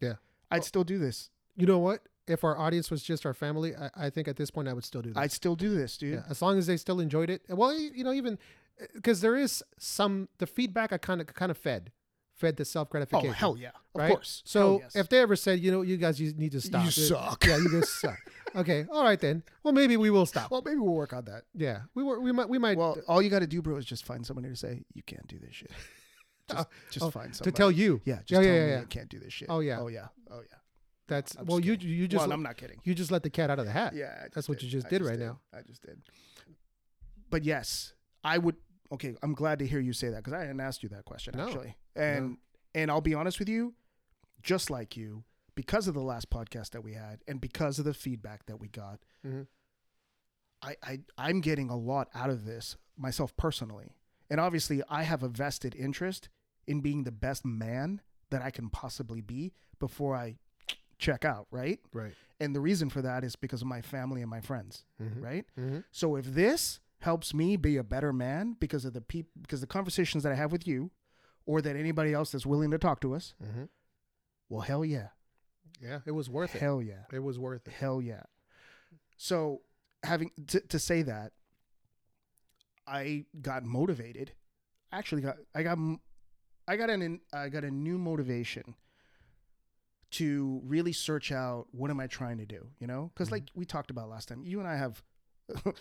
[0.00, 0.14] Yeah.
[0.50, 1.30] I'd still do this.
[1.56, 2.02] You know what?
[2.26, 4.84] If our audience was just our family, I, I think at this point I would
[4.84, 5.16] still do this.
[5.16, 6.14] I'd still do this, dude.
[6.14, 7.42] yeah, as long as they still enjoyed it.
[7.48, 8.38] Well, you know, even
[8.80, 11.92] uh, because there is some the feedback I kind of kind of fed,
[12.36, 13.30] fed the self gratification.
[13.30, 14.10] Oh hell yeah, of right?
[14.10, 14.42] course.
[14.44, 14.96] So yes.
[14.96, 16.84] if they ever said, you know, you guys you need to stop.
[16.84, 18.18] you suck, Yeah, you guys suck.
[18.54, 19.42] Okay, all right then.
[19.62, 20.50] Well, maybe we will stop.
[20.50, 21.42] well, maybe we'll work on that.
[21.54, 22.18] Yeah, we were.
[22.20, 22.48] We might.
[22.48, 22.78] We might.
[22.78, 25.26] Well, all you got to do, bro, is just find somebody to say you can't
[25.26, 25.70] do this shit.
[26.48, 28.00] Just, oh, just oh, find somebody to tell you.
[28.04, 29.48] Yeah, just Yeah, tell yeah, me yeah, you can't do this shit.
[29.50, 29.80] Oh, yeah.
[29.80, 30.58] oh yeah, oh yeah.
[31.08, 31.58] That's I'm well.
[31.58, 31.88] You kidding.
[31.88, 32.78] you just well, let- I'm not kidding.
[32.84, 33.94] you just let the cat out of the hat.
[33.96, 35.40] Yeah, I just That's what you just I did right now.
[35.52, 36.00] I just did.
[37.30, 38.54] But yes, I would.
[38.92, 41.34] Okay, I'm glad to hear you say that because I hadn't asked you that question
[41.36, 41.46] No.
[41.46, 42.38] actually, and
[42.74, 43.74] and I'll be honest with you,
[44.42, 45.24] just like you,
[45.54, 48.68] because of the last podcast that we had, and because of the feedback that we
[48.68, 49.46] got, Mhm.
[50.62, 53.96] I, I I'm getting a lot out of this myself personally,
[54.30, 56.28] and obviously I have a vested interest
[56.66, 60.36] in being the best man that I can possibly be before I
[60.98, 61.78] check out, right?
[61.92, 62.14] Right.
[62.40, 65.22] And the reason for that is because of my family and my friends, Mhm.
[65.22, 65.46] right?
[65.58, 65.80] Mm-hmm.
[65.92, 69.66] So if this helps me be a better man because of the peop- because the
[69.66, 70.90] conversations that I have with you,
[71.44, 73.64] or that anybody else that's willing to talk to us, Mm-hmm.
[74.48, 75.08] well, hell yeah,
[75.80, 76.60] Yeah, it was worth it.
[76.60, 77.74] hell yeah, It was worth it.
[77.74, 78.22] hell yeah.
[79.16, 79.62] So
[80.02, 81.32] having to, to say that,
[82.86, 84.32] I got motivated.
[84.92, 85.78] Actually, got I got
[86.68, 88.74] I got an I got a new motivation
[90.12, 93.10] to really search out what am I trying to do, you know?
[93.12, 93.32] Because Mhm.
[93.32, 95.02] like we talked about last time, you and I have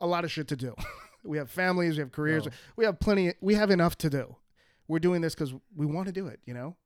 [0.00, 0.74] a lot of shit to do.
[1.24, 2.50] we have families, we have careers, Oh.
[2.76, 3.32] we have plenty.
[3.40, 4.36] We have enough to do.
[4.88, 6.76] We're doing this because we want to do it, you know.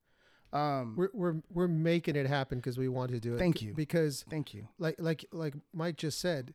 [0.52, 3.38] Um, We're we're we're making it happen because we want to do it.
[3.38, 3.72] Thank you.
[3.74, 4.66] Because thank you.
[4.78, 6.54] like like like Mike just said,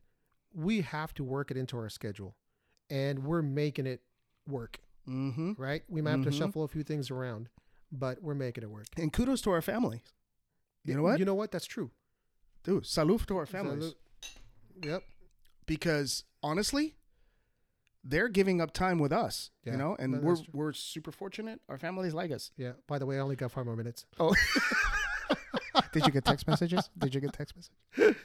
[0.54, 2.36] we have to work it into our schedule,
[2.90, 4.02] and we're making it
[4.50, 4.80] work.
[5.08, 5.54] Mm-hmm.
[5.58, 5.84] Right?
[5.88, 6.38] We might have to Mhm.
[6.38, 7.48] shuffle a few things around,
[7.92, 8.88] but we're making it work.
[8.98, 10.02] And kudos to our families.
[10.84, 11.20] You know what?
[11.20, 11.52] You know what?
[11.52, 11.92] That's true.
[12.64, 13.80] Dude, salute to our families.
[13.80, 13.98] Salute.
[14.84, 15.04] Yep.
[15.66, 16.96] Because honestly,
[18.04, 19.52] they're giving up time with us.
[19.64, 20.46] Yeah, you know, and we're true.
[20.54, 21.60] we're super fortunate.
[21.70, 22.52] Our families like us.
[22.58, 22.74] Yeah.
[22.88, 24.06] By the way, I only got five more minutes.
[24.20, 24.34] Oh.
[25.92, 26.90] Did you get text messages?
[26.98, 28.16] Did you get text messages?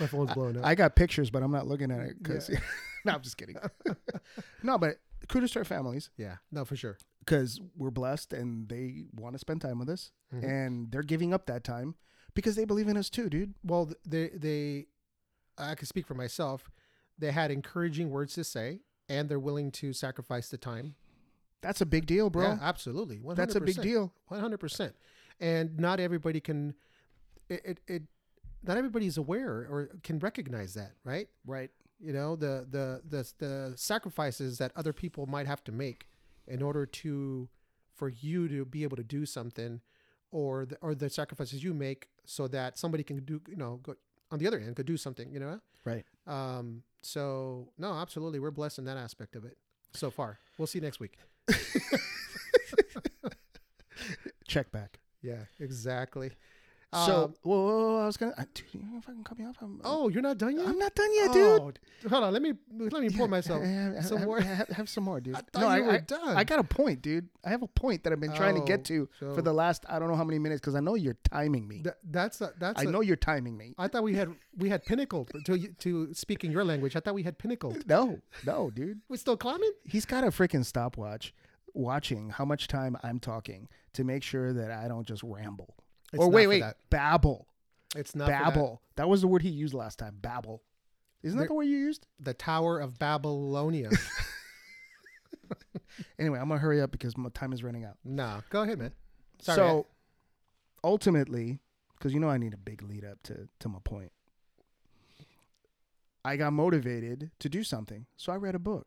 [0.00, 0.64] My phone's blowing up.
[0.64, 2.48] I got pictures, but I'm not looking at it because.
[3.04, 3.56] no, I'm just kidding.
[4.62, 4.96] no, but
[5.28, 6.36] kudos to our families yeah.
[6.50, 6.96] No, for sure.
[7.20, 10.44] because we're blessed and they want to spend time with us, Mhm.
[10.44, 11.94] and they're giving up that time
[12.34, 13.54] because they believe in us too, dude.
[13.62, 14.86] Well, they they,
[15.58, 16.70] I can speak for myself.
[17.18, 20.94] They had encouraging words to say, and they're willing to sacrifice the time.
[21.60, 22.42] That's a big deal, bro.
[22.42, 23.18] Yeah, absolutely.
[23.18, 23.36] 100%.
[23.36, 24.12] That's a big deal.
[24.28, 24.94] One hundred percent.
[25.40, 26.74] And not everybody can.
[27.48, 28.02] It, it it
[28.64, 31.28] not everybody's aware or can recognize that, right?
[31.46, 31.70] Right.
[32.00, 36.08] You know the the the the sacrifices that other people might have to make
[36.48, 37.48] in order to
[37.94, 39.80] for you to be able to do something,
[40.32, 43.94] or the, or the sacrifices you make so that somebody can do you know go
[44.32, 45.30] on the other end could do something.
[45.30, 45.60] You know.
[45.84, 46.04] Right.
[46.26, 46.82] Um.
[47.02, 49.56] So no, absolutely, we're blessed in that aspect of it
[49.92, 50.38] so far.
[50.58, 51.18] We'll see next week.
[54.48, 54.98] Check back.
[55.22, 56.32] Yeah, exactly.
[56.94, 58.34] So, Um, whoa, whoa, whoa, I was gonna.
[58.36, 60.68] Uh, dude, you know, I can cut me off, I'm, oh, you're not done yet.
[60.68, 61.78] I'm not done yet, dude.
[62.04, 62.32] Oh, hold on.
[62.34, 64.40] Let me let me pour Yeah, myself ha- ha- some have, more.
[64.42, 65.34] Have, have some more, dude.
[65.34, 66.36] I thought no, you I, were I, done.
[66.36, 67.30] I got a point, dude.
[67.44, 69.54] I have a point that I've been trying to Oh, get to so- for the
[69.54, 71.82] last I don't know how many minutes because I know you're timing me.
[71.82, 72.78] Th- that's a, that's.
[72.80, 73.74] I a- know you're timing me.
[73.78, 74.28] I thought we had
[74.58, 76.94] we had pinnacle to to speak in your language.
[76.94, 77.74] I thought we had pinnacle.
[77.86, 79.00] No, no, dude.
[79.08, 79.72] We're still climbing.
[79.84, 81.32] He's got a freaking stopwatch,
[81.72, 85.74] watching how much time I'm talking to make sure that I don't just ramble.
[86.12, 87.46] It's or wait, wait, babble,
[87.96, 88.78] It's not for that.
[88.96, 89.08] That.
[89.08, 90.16] was the word he used last time.
[90.20, 90.62] Babble.
[91.22, 92.06] Isn't that the word you used?
[92.20, 93.90] The Tower of Babylonia.
[96.18, 97.96] Anyway, I'm gonna hurry up because my time is running out.
[98.04, 98.92] nah, go ahead, man.
[99.40, 99.86] Sorry, so
[100.84, 101.60] ultimately,
[101.98, 104.12] because you know I need a big lead up to to my point,
[106.24, 108.06] I got motivated to do something.
[108.16, 108.86] So I read a book.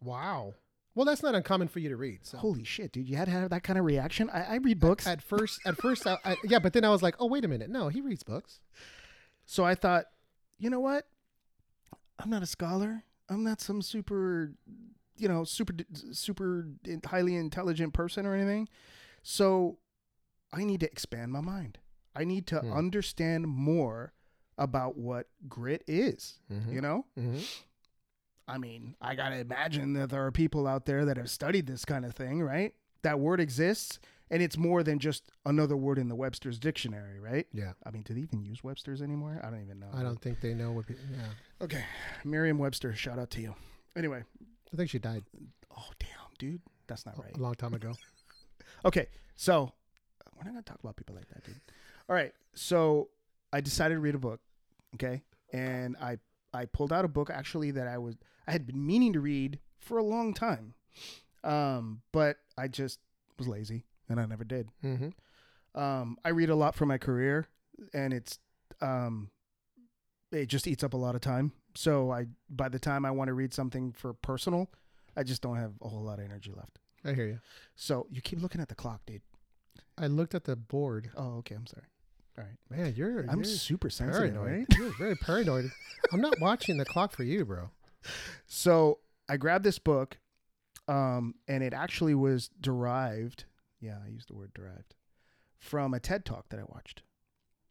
[0.00, 0.54] wow.
[0.94, 2.20] Well, that's not uncommon for you to read.
[2.24, 2.38] So.
[2.38, 3.08] Holy shit, dude!
[3.08, 4.30] You had to have that kind of reaction.
[4.30, 7.02] I, I read books, At first, at first, I, I, yeah, but then I was
[7.02, 8.60] like, oh wait a minute, no, he reads books.
[9.44, 10.04] so I thought,
[10.58, 11.06] you know what?
[12.18, 13.02] I'm not a scholar.
[13.28, 14.52] I'm not some super,
[15.16, 15.74] you know, super
[16.12, 16.68] super
[17.06, 18.68] highly intelligent person or anything.
[19.22, 19.78] So
[20.52, 21.78] I need to expand my mind.
[22.14, 22.72] I need to Hmm.
[22.72, 24.12] understand more
[24.56, 26.38] about what grit is.
[26.52, 26.72] Mhm.
[26.72, 27.40] You know, Mm-hmm.
[28.46, 31.84] I mean, I gotta imagine that there are people out there that have studied this
[31.84, 32.74] kind of thing, right?
[33.02, 33.98] That word exists,
[34.30, 37.46] and it's more than just another word in the Webster's dictionary, right?
[37.52, 39.40] Yeah, I mean, do they even use Webster's anymore?
[39.42, 39.88] I don't even know.
[39.94, 40.86] I don't think they know what.
[40.86, 41.26] Pe- yeah,
[41.62, 41.84] Okay,
[42.24, 43.54] Merriam-Webster, shout out to you.
[43.96, 44.22] Anyway,
[44.72, 45.24] I think she died
[45.76, 47.36] oh damn, dude, that's not right.
[47.36, 47.92] a long time ago.
[48.86, 49.72] Okay, so
[50.36, 51.58] we're not gonna talk about people like that, dude.
[52.06, 53.08] All right, so
[53.50, 54.40] I decided to read a book,
[54.96, 55.22] okay,
[55.54, 56.18] and I
[56.54, 59.58] I pulled out a book actually that I was I had been meaning to read
[59.78, 60.74] for a long time,
[61.42, 63.00] um, but I just
[63.38, 64.68] was lazy and I never did.
[64.82, 65.80] Mm-hmm.
[65.80, 67.48] Um, I read a lot for my career,
[67.92, 68.38] and it's
[68.80, 69.30] um,
[70.30, 71.52] it just eats up a lot of time.
[71.74, 74.70] So I by the time I want to read something for personal,
[75.16, 76.78] I just don't have a whole lot of energy left.
[77.04, 77.40] I hear you.
[77.74, 79.22] So you keep looking at the clock, dude.
[79.98, 81.10] I looked at the board.
[81.16, 81.54] Oh, okay.
[81.54, 81.86] I'm sorry.
[82.36, 82.78] All right.
[82.78, 84.66] Man, you're I'm you're super sensitive, paranoid.
[84.70, 84.78] right?
[84.78, 85.70] You're very paranoid.
[86.12, 87.70] I'm not watching the clock for you, bro.
[88.46, 90.18] So I grabbed this book,
[90.88, 93.44] um, and it actually was derived.
[93.80, 94.94] Yeah, I used the word derived
[95.58, 97.02] from a TED talk that I watched.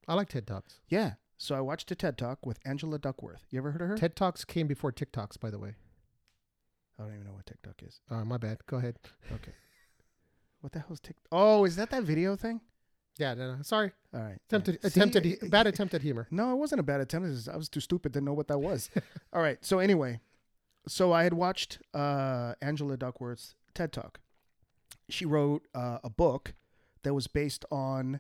[0.08, 0.80] I like TED Talks.
[0.90, 1.14] Yeah.
[1.38, 3.46] So I watched a TED talk with Angela Duckworth.
[3.50, 3.98] You ever heard of her?
[3.98, 5.76] TED Talks came before TikToks, by the way.
[7.00, 8.02] I don't even know what TikTok is.
[8.10, 8.60] Uh, my bad.
[8.68, 8.98] Go ahead.
[9.32, 9.52] Okay.
[10.62, 11.26] What the hell's TikTok?
[11.32, 12.62] Oh, is that that video thing?
[13.18, 13.62] Yeah, no, no.
[13.62, 13.92] Sorry.
[14.14, 14.40] All right.
[14.48, 14.88] Attempted, Yeah.
[14.88, 16.28] Attempted, it- bad attempt at humor.
[16.32, 17.48] No, it wasn't a bad attempt.
[17.48, 18.90] I was too stupid to know what that was.
[19.34, 19.64] All right.
[19.64, 20.20] So anyway,
[20.88, 24.20] so I had watched uh, Angela Duckworth's TED Talk.
[25.10, 26.54] She wrote uh, a book
[27.04, 28.20] that was based on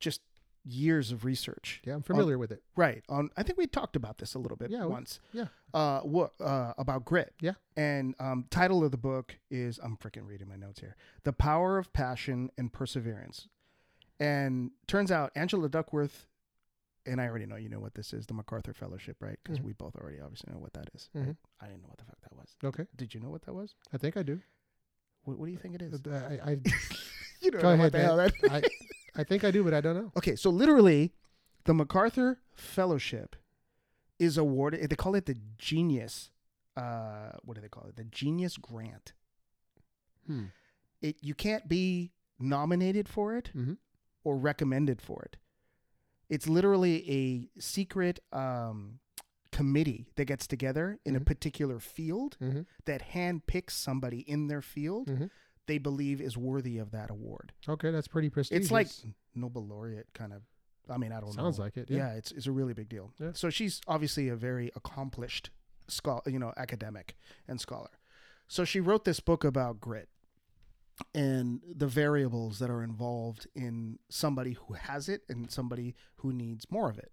[0.00, 0.22] just
[0.64, 1.80] years of research.
[1.86, 2.62] Yeah, I'm familiar with it.
[2.76, 3.02] Right.
[3.08, 5.20] On I think we talked about this a little bit Yeah, we- once.
[5.32, 5.46] yeah.
[5.72, 7.32] Uh, what uh, about grit?
[7.40, 7.52] Yeah.
[7.76, 10.96] And um, title of the book is I'm freaking reading my notes here.
[11.22, 13.46] The Power of Passion and Perseverance.
[14.20, 16.26] And turns out Angela Duckworth,
[17.06, 19.38] and I already know you know what this is, the MacArthur Fellowship, right?
[19.42, 19.64] Because Mhm.
[19.64, 21.28] we both already obviously know what that is, right?
[21.28, 21.36] Mhm.
[21.60, 22.54] I didn't know what the fuck that was.
[22.62, 23.74] Okay, Did you know what that was?
[23.92, 24.42] I think I do.
[25.24, 25.94] What, what do you think it is?
[26.06, 26.60] Uh, I, I,
[27.40, 28.30] you don't go know ahead, what the hell man.
[28.50, 28.62] I,
[29.16, 30.12] I think I do, but I don't know.
[30.16, 31.14] Okay, so literally,
[31.64, 33.36] the MacArthur Fellowship
[34.18, 34.88] is awarded.
[34.90, 36.30] They call it the Genius.
[36.76, 37.96] Uh, what do they call it?
[37.96, 39.14] The Genius Grant.
[40.26, 40.44] Hmm.
[41.00, 43.78] It you can't be nominated for it Mhm.
[44.24, 45.36] Or recommended for it.
[46.28, 49.00] It's literally a secret um,
[49.50, 51.26] committee that gets together in a Mhm.
[51.26, 52.62] particular field Mm-hmm.
[52.84, 55.30] that handpicks somebody in their field Mhm.
[55.66, 57.52] they believe is worthy of that award.
[57.68, 58.66] Okay, that's pretty prestigious.
[58.66, 58.88] It's like
[59.34, 60.42] Nobel laureate kind of.
[60.88, 61.42] I mean, I don't know.
[61.44, 61.90] sounds like it.
[61.90, 61.96] yeah.
[61.98, 62.14] Yeah.
[62.14, 63.12] it's it's a really big deal.
[63.18, 63.32] Yeah.
[63.32, 65.50] So she's obviously a very accomplished
[65.88, 67.16] scholar, you know, academic
[67.46, 67.90] and scholar.
[68.48, 70.08] So she wrote this book about grit
[71.14, 76.66] and the variables that are involved in somebody who has it and somebody who needs
[76.70, 77.12] more of it.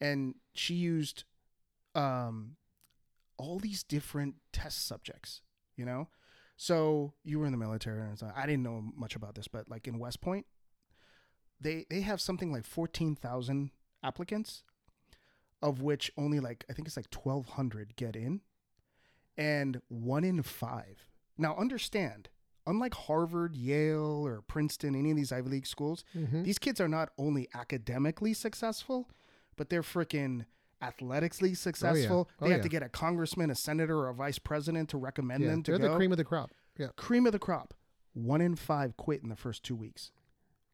[0.00, 1.24] And she used
[1.94, 2.56] um
[3.36, 5.42] all these different test subjects,
[5.76, 6.08] you know?
[6.56, 9.86] So you were in the military and I didn't know much about this, but like
[9.86, 10.46] in West Point,
[11.60, 13.70] they they have something like 14,000
[14.02, 14.64] applicants
[15.62, 18.40] of which only like I think it's like 1200 get in
[19.36, 21.08] and 1 in 5.
[21.36, 22.28] Now understand,
[22.68, 26.44] unlike Harvard, Yale or Princeton, any of these Ivy League schools, Mhm.
[26.44, 29.08] these kids are not only academically successful,
[29.56, 30.44] but they're freaking
[30.80, 32.28] athletically successful.
[32.40, 32.62] Oh, they have yeah.
[32.62, 35.70] to get a congressman, a senator, or a vice president to recommend Yeah, them to
[35.72, 36.52] they're go the cream of the crop.
[36.78, 36.88] Yeah.
[36.96, 37.74] cream of the crop.
[38.14, 40.12] One in five quit in the first two weeks.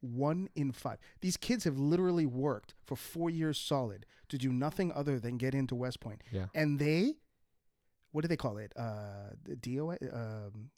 [0.00, 0.98] One in five.
[1.22, 5.54] These kids have literally worked for four years solid to do nothing other than get
[5.54, 6.22] into West Point.
[6.30, 6.46] Yeah.
[6.54, 7.14] And they,
[8.12, 8.72] what do they call it?
[8.76, 9.96] Uh, the DOA.
[10.12, 10.70] Um,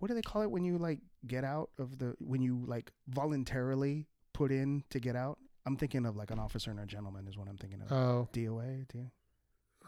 [0.00, 2.90] what do they call it when you like get out of the when you like
[3.08, 5.38] voluntarily put in to get out?
[5.66, 7.92] I'm thinking of like an officer and a gentleman is what I'm thinking of.
[7.92, 8.88] Oh DOA.
[8.88, 9.10] Do-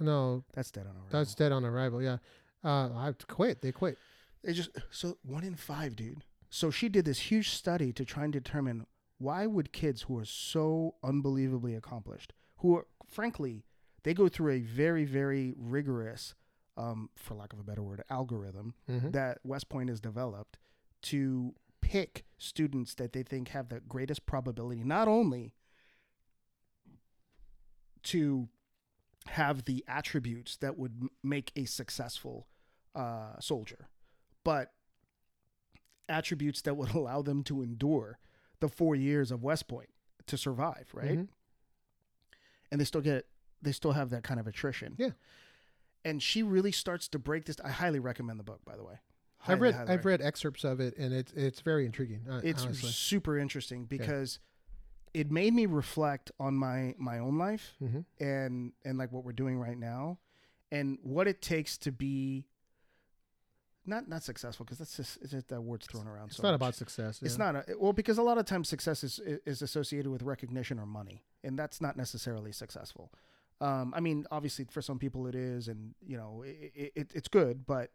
[0.00, 1.08] no, That's dead on arrival.
[1.10, 2.02] that's dead on arrival.
[2.02, 2.16] Yeah.
[2.64, 3.60] Uh, I quit.
[3.60, 3.98] They quit.
[4.42, 6.24] They just so one in five, dude.
[6.50, 8.86] So she did this huge study to try and determine
[9.18, 13.64] why would kids who are so unbelievably accomplished, who are frankly,
[14.02, 16.34] they go through a very, very rigorous,
[16.76, 19.12] um, for lack of a better word, algorithm Mhm.
[19.12, 20.58] that West Point has developed
[21.02, 25.54] to pick students that they think have the greatest probability, not only
[28.04, 28.48] to
[29.26, 32.48] have the attributes that would m- make a successful
[32.94, 33.88] uh, soldier,
[34.44, 34.72] but
[36.08, 38.18] attributes that would allow them to endure
[38.60, 39.90] the four years of West Point
[40.26, 41.18] to survive, right?
[41.18, 41.28] Mhm.
[42.70, 43.26] And they still get
[43.60, 44.94] they still have that kind of attrition.
[44.98, 45.10] Yeah.
[46.04, 47.56] And she really starts to break this.
[47.64, 48.94] I highly recommend the book, by the way.
[49.46, 52.22] I've read I've read excerpts of it, and it's it's very intriguing.
[52.44, 52.90] it's honestly.
[52.90, 54.38] super interesting because
[55.14, 58.04] it made me reflect on my my own life Mhm.
[58.20, 60.18] and and like what we're doing right now
[60.70, 62.46] and what it takes to be
[63.84, 66.50] not not successful because that's just, it's just that word's thrown around It's so not
[66.52, 66.56] much.
[66.58, 67.20] about success.
[67.20, 70.78] it's not a, well because a lot of times success is is associated with recognition
[70.78, 73.12] or money and that's not necessarily successful
[73.62, 77.28] um, i mean obviously for some people it is and you know it, it, it's
[77.28, 77.90] good but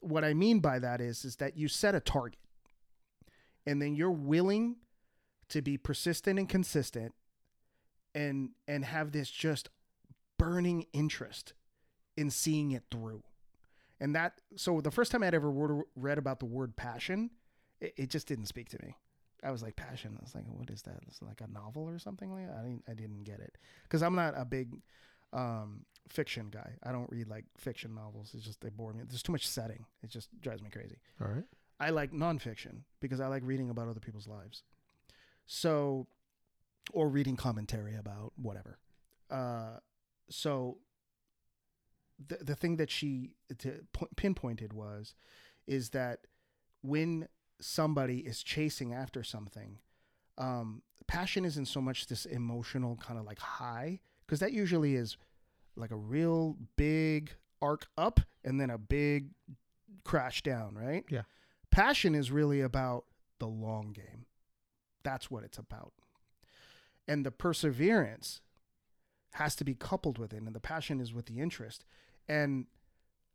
[0.00, 2.38] what i mean by that is is that you set a target
[3.66, 4.76] and then you're willing
[5.48, 7.14] to be persistent and consistent
[8.14, 9.68] and and have this just
[10.38, 11.52] burning interest
[12.16, 13.22] in seeing it through.
[14.00, 17.30] And that so the first time i'd ever read about the word passion
[17.80, 18.96] it, it just didn't speak to me
[19.44, 20.98] i was like passion i was like what is that?
[21.08, 22.56] It's like a novel or something like that?
[22.56, 23.58] I didn't i didn't get it.
[23.82, 24.68] Because i'm not a big
[25.32, 26.72] um fiction guy.
[26.82, 28.32] I don't read like fiction novels.
[28.34, 29.04] It's just they bore me.
[29.08, 29.84] There's too much setting.
[30.02, 30.98] It just drives me crazy.
[31.20, 31.44] All right.
[31.78, 34.62] I like nonfiction because I like reading about other people's lives.
[35.46, 36.06] So,
[36.92, 38.78] or reading commentary about whatever.
[39.30, 39.78] Uh,
[40.30, 40.78] so,
[42.24, 43.84] the the thing that she to,
[44.16, 45.14] pinpointed was,
[45.66, 46.20] is that
[46.82, 47.28] when
[47.60, 49.78] somebody is chasing after something,
[50.38, 55.16] um, passion isn't so much this emotional kind of like high because that usually is
[55.76, 57.32] like a real big
[57.62, 59.30] arc up and then a big
[60.04, 61.04] crash down, right?
[61.08, 61.22] Yeah.
[61.70, 63.04] Passion is really about
[63.38, 64.26] the long game.
[65.02, 65.92] That's what it's about.
[67.06, 68.40] And the perseverance
[69.32, 70.42] has to be coupled with it.
[70.42, 71.84] And the passion is with the interest.
[72.28, 72.66] And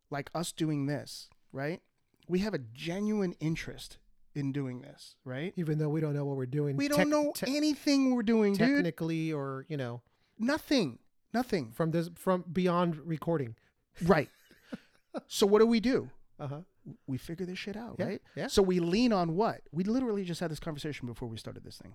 [0.09, 1.82] like us doing this, right?
[2.28, 3.97] We have a genuine interest
[4.36, 5.54] in doing this, right?
[5.58, 8.24] Even though we don't know what we're doing, We don't tec- know te- anything we're
[8.24, 8.68] doing, dude.
[8.78, 10.02] technically, or you know,
[10.40, 11.00] Nothing.
[11.34, 11.72] Nothing.
[11.72, 13.56] from this from beyond recording.
[14.04, 14.30] Right.
[15.28, 16.10] so what do we do?
[16.40, 16.60] Uh huh.
[17.06, 18.22] We figure this shit out, Yeah, right?
[18.36, 18.48] yeah.
[18.48, 19.62] So we lean on what?
[19.72, 21.94] We literally just had this conversation before we started this thing.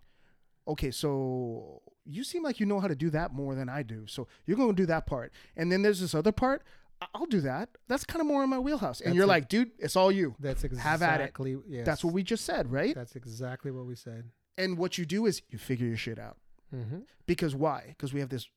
[0.69, 4.07] Okay, so you seem like you know how to do that more than I do.
[4.07, 5.33] So you're going to do that part.
[5.57, 6.63] And then there's this other part.
[7.15, 7.69] I'll do that.
[7.89, 9.01] That's kind of more in my wheelhouse.
[9.01, 9.29] And That's you're it.
[9.29, 10.35] like, dude, it's all you.
[10.39, 11.25] That's Have at it.
[11.25, 11.57] exactly.
[11.69, 11.87] Yes.
[11.87, 12.95] That's what we just said, right?
[12.95, 14.31] That's exactly what we said.
[14.57, 16.39] And what you do is you figure your shit out.
[16.75, 17.01] Mm-hmm.
[17.27, 17.85] Because why?
[17.89, 18.49] Because we have this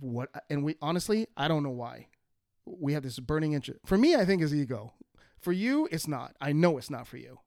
[0.00, 2.08] what and we honestly, I don't know why.
[2.64, 3.80] We have this burning interest.
[3.84, 4.94] For me, I think is ego.
[5.40, 6.34] For you, it's not.
[6.40, 7.40] I know it's not for you.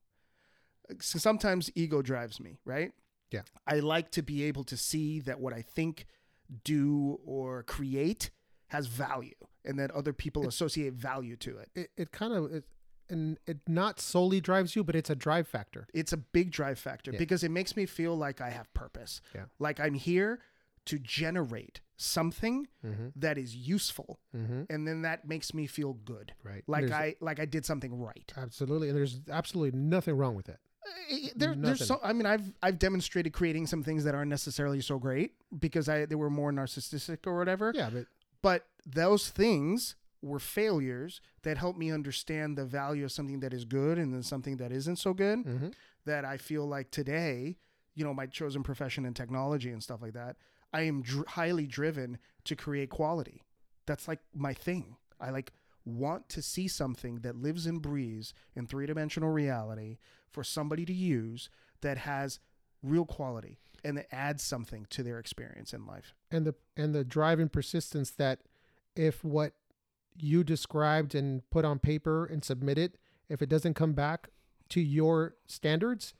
[1.00, 2.92] So sometimes ego drives me, right?
[3.32, 3.42] Yeah.
[3.66, 6.06] I like to be able to see that what I think,
[6.64, 8.30] do, or create
[8.68, 9.34] has value
[9.66, 11.70] and that other people associate value to it.
[11.76, 12.64] It it kind of it,
[13.10, 15.88] and it not solely drives you, but it's a drive factor.
[15.94, 17.20] It's a big drive factor Yeah.
[17.20, 19.22] because it makes me feel like I have purpose.
[19.34, 19.46] Yeah.
[19.60, 20.40] Like I'm here
[20.86, 23.08] to generate something Mm-hmm.
[23.16, 24.64] that is useful Mm-hmm.
[24.70, 26.64] and then that makes me feel good Right.
[26.68, 30.60] like i like i did something right absolutely, and there's absolutely nothing wrong with that.
[31.36, 35.00] There, there's so i mean i've i've demonstrated creating some things that aren't necessarily so
[35.00, 38.06] great because i they were more narcissistic or whatever Yeah, but
[38.42, 43.66] but those things were failures that helped me understand the value of something that is
[43.66, 45.70] good and then something that isn't so good mm-hmm.
[46.06, 47.58] that i feel like today
[47.94, 50.36] you know my chosen profession in technology and stuff like that
[50.74, 53.44] i am dr- highly driven to create quality.
[53.86, 54.96] That's like my thing.
[55.20, 55.52] I like
[55.84, 59.98] want to see something that lives and breathes in three-dimensional reality
[60.32, 61.50] for somebody to use
[61.82, 62.40] that has
[62.82, 66.16] real quality and that adds something to their experience in life.
[66.32, 68.40] And the and the drive and persistence that
[68.96, 69.54] if what
[70.18, 72.98] you described and put on paper and submitted,
[73.30, 74.30] if it doesn't come back
[74.70, 76.14] to your standards,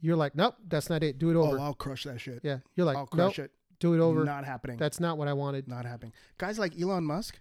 [0.00, 1.18] you're like, nope, that's not it.
[1.18, 1.58] Do it oh, over.
[1.58, 4.24] oh i'll crush that shit yeah, you're like, i'll nope, crush it do it over.
[4.24, 5.68] not happening That's not what I wanted.
[5.68, 6.12] not happening.
[6.38, 7.40] Guys like Elon Musk,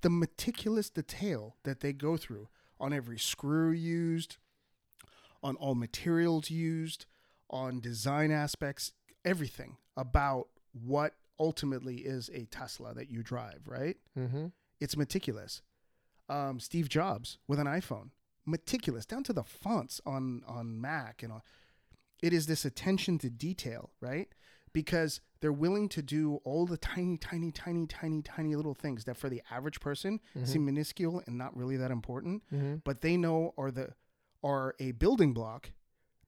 [0.00, 2.48] the meticulous detail that they go through
[2.80, 4.38] on every screw used,
[5.42, 7.06] on all materials used,
[7.48, 8.92] on design aspects,
[9.24, 11.14] everything about what
[11.46, 13.96] ultimately is a Tesla that you drive, right?
[14.16, 14.46] Mm-hmm.
[14.80, 15.62] It's meticulous.
[16.28, 18.10] Um, Steve Jobs with an iPhone,
[18.46, 21.44] meticulous down to the fonts on on Mac and all.
[22.22, 24.28] It is this attention to detail, right?
[24.72, 29.16] Because they're willing to do all the tiny, tiny, tiny, tiny, tiny little things that
[29.16, 32.76] for the average person seem minuscule and not really that important, Mm-hmm.
[32.84, 33.88] but they know are the
[34.44, 35.72] are a building block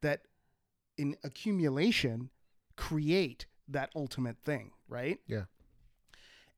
[0.03, 0.21] that
[0.99, 2.31] in accumulation
[2.77, 5.19] create that ultimate thing, right?
[5.27, 5.45] Yeah.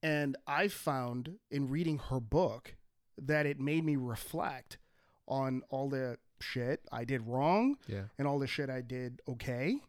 [0.02, 2.76] And I found in reading her book
[3.18, 4.78] that it made me reflect
[5.26, 8.04] on all the shit I did wrong Yeah.
[8.18, 9.80] and all the shit I did okay.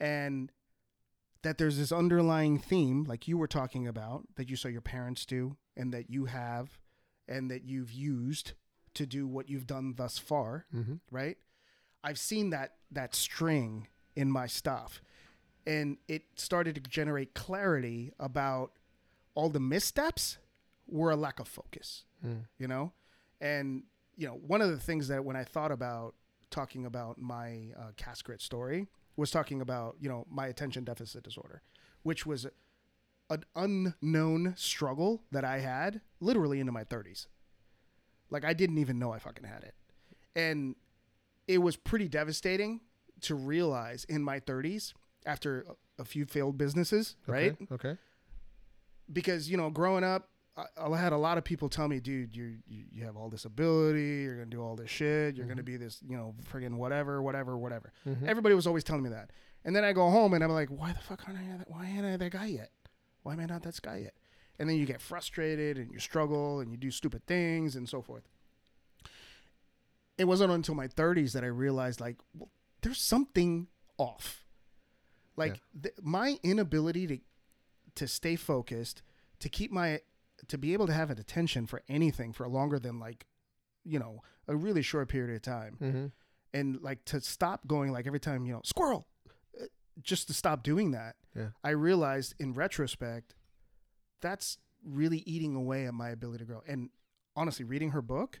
[0.00, 0.50] And
[1.42, 5.26] that there's this underlying theme, like you were talking about, that you saw your parents
[5.26, 6.78] do and that you have
[7.28, 8.52] and that you've used
[8.94, 10.94] to do what you've done thus far, Mm-hmm.
[11.10, 11.36] right?
[12.02, 15.00] I've seen that that string in my stuff.
[15.66, 18.72] And it started to generate clarity about
[19.34, 20.38] all the missteps
[20.86, 22.46] were a lack of focus Mm.
[22.58, 22.92] you know?
[23.40, 23.82] And
[24.16, 26.14] you know one of the things that when i thought about
[26.50, 28.86] talking about my uh, Cast Grit story
[29.16, 31.62] was talking about you know my attention deficit disorder
[32.04, 32.46] which was
[33.28, 37.26] an unknown struggle that i had literally into my 30s
[38.30, 39.74] like i didn't even know i fucking had it.
[40.36, 40.76] And
[41.48, 42.80] it was pretty devastating
[43.22, 44.92] to realize in my 30s
[45.26, 45.64] after
[45.98, 47.52] a few failed businesses right?
[47.62, 47.66] Okay.
[47.74, 47.98] okay.
[49.12, 52.36] because you know growing up I, I had a lot of people tell me dude
[52.36, 55.76] you, you have all this ability you're gonna do all this shit you're gonna be
[55.76, 57.92] this you know friggin' whatever whatever whatever.
[58.06, 58.26] Mhm.
[58.26, 59.30] everybody was always telling me that.
[59.64, 61.86] And then i go home and i'm like why the fuck aren't i that why
[61.86, 62.70] ain't i that guy yet?
[63.22, 64.14] Why am i not that guy yet?
[64.58, 68.00] And then you get frustrated and you struggle and you do stupid things and so
[68.02, 68.22] forth.
[70.16, 72.50] It wasn't until my 30s that i realized like well,
[72.82, 73.66] there's something
[73.98, 74.43] off
[75.36, 77.18] like th- my inability to
[77.96, 79.02] to stay focused
[79.40, 80.00] to keep my
[80.48, 83.26] to be able to have an attention for anything for longer than like
[83.84, 85.76] you know a really short period of time.
[85.80, 86.06] Mm-hmm.
[86.52, 89.06] and like to stop going like every time you know squirrel!
[89.60, 89.64] Uh,
[90.02, 91.48] just to stop doing that Yeah.
[91.62, 93.34] i realized in retrospect
[94.20, 96.62] that's really eating away at my ability to grow.
[96.66, 96.90] And
[97.36, 98.40] honestly reading her book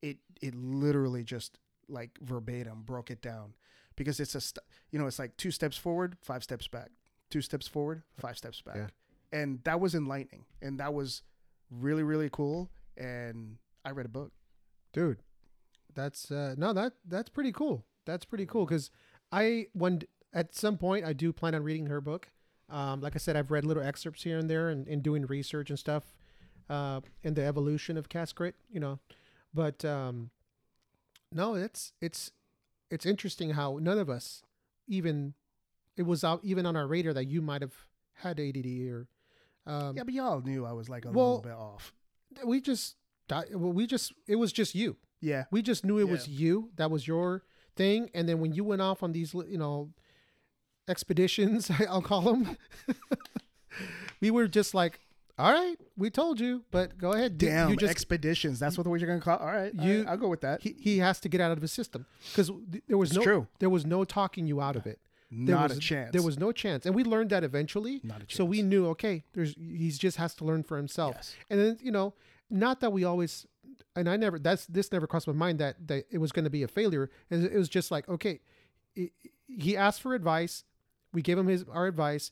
[0.00, 1.58] it it literally just
[1.88, 3.54] like verbatim broke it down
[3.96, 6.90] because it's a st- you know it's like two steps forward five steps back.
[7.30, 8.76] Two steps forward five steps back.
[8.76, 8.88] Yeah.
[9.32, 11.22] and that was enlightening and that was
[11.70, 14.32] really really cool and i read a book.
[14.92, 15.22] Dude
[15.94, 17.84] that's uh no that that's pretty cool.
[18.04, 18.90] That's pretty cool because
[19.30, 20.02] i when
[20.34, 22.28] at some point i do plan on reading her book.
[22.68, 25.70] Um like i said i've read little excerpts here and there and, and doing research
[25.70, 26.14] and stuff
[26.70, 28.98] uh in the evolution of cast grit you know.
[29.54, 30.30] But um
[31.32, 32.30] no it's it's
[32.92, 34.42] it's interesting how none of us
[34.86, 35.34] even
[35.96, 37.74] it was out even on our radar that you might have
[38.14, 38.56] had add
[38.88, 39.08] or
[39.66, 41.92] um yeah but y'all knew i was like a well, little bit off
[42.44, 42.96] we just
[43.50, 46.70] we just it was just you yeah we just knew it was you.
[46.76, 47.42] That was your
[47.76, 48.10] thing.
[48.14, 49.90] And then when you went off on these, you know,
[50.88, 52.56] expeditions, I'll call them,
[54.20, 55.00] we were just like,
[55.38, 57.38] all right, we told you, but go ahead.
[57.38, 60.04] damn you just expeditions that's what the way you're gonna call all right You- you
[60.08, 62.50] i'll go with that he, he has to get out of his system because
[62.88, 63.46] there was It's no true.
[63.58, 65.00] there was no talking you out of it.
[65.34, 68.00] There not was, a chance There was no chance, and we learned that eventually.
[68.04, 71.14] not a chance So we knew, okay, there's he just has to learn for himself.
[71.16, 72.12] yes And then you know,
[72.50, 73.46] not that we always,
[73.96, 76.50] and I never that's this never crossed my mind that that it was going to
[76.50, 77.08] be a failure.
[77.30, 78.40] And it was just like, okay,
[78.94, 79.12] he-
[79.48, 80.64] he asked for advice,
[81.14, 82.30] we gave him his our advice.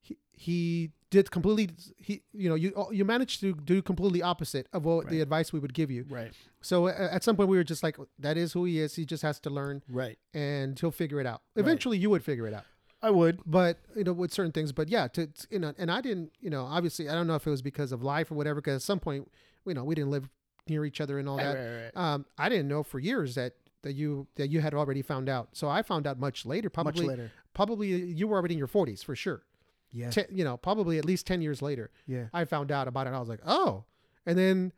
[0.00, 4.84] He he did completely he you know you you managed to do completely opposite of
[4.84, 6.06] what the advice we would give you.
[6.08, 8.96] right So at some point we were just like, that is who he is.
[8.96, 11.42] He just has to learn, right and he'll figure it out.
[11.54, 11.62] Right.
[11.64, 12.64] Eventually, you would figure it out
[13.02, 16.00] i would but you know with certain things but yeah to you know and i
[16.00, 18.60] didn't you know obviously i don't know if it was because of life or whatever
[18.60, 19.30] because at some point
[19.64, 20.28] you know we didn't live
[20.68, 21.96] near each other and all right, that right, right.
[21.96, 25.48] um i didn't know for years that that you that you had already found out
[25.52, 28.68] so i found out much later probably much later probably you were already in your
[28.68, 29.42] 40s for sure
[29.92, 33.06] yeah Ten, you know probably at least 10 years later yeah i found out about
[33.06, 33.84] it i was like oh
[34.26, 34.72] and then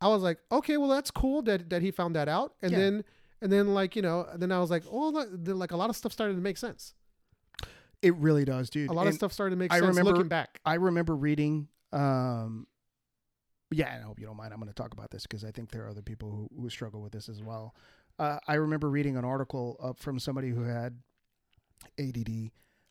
[0.00, 2.78] i was like okay well that's cool that that he found that out and Yeah.
[2.78, 3.04] then
[3.40, 6.12] and then like you know then i was like oh like a lot of stuff
[6.12, 6.94] started to make sense
[8.02, 10.28] it really does dude a lot of stuff started to make I sense remember- looking
[10.28, 11.68] back I remember reading.
[11.92, 12.66] Um,
[13.70, 14.52] yeah, and I hope you don't mind.
[14.52, 16.70] I'm going to talk about this because I think there are other people who, who
[16.70, 17.74] struggle with this as well.
[18.18, 20.98] Uh, I remember reading an article uh, from somebody who had
[21.98, 22.50] ADD.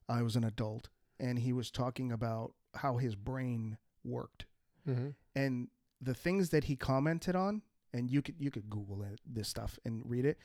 [0.09, 0.89] I was an adult,
[1.19, 4.45] and he was talking about how his brain worked
[4.87, 5.09] mm-hmm.
[5.35, 5.67] and
[6.01, 7.61] the things that he commented on.
[7.93, 10.37] And you could you could Google it, this stuff and read it.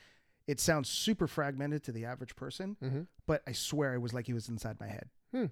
[0.47, 3.03] It sounds super fragmented to the average person, Mm-hmm.
[3.27, 5.09] but I swear it was like he was inside my head.
[5.35, 5.47] Hmm.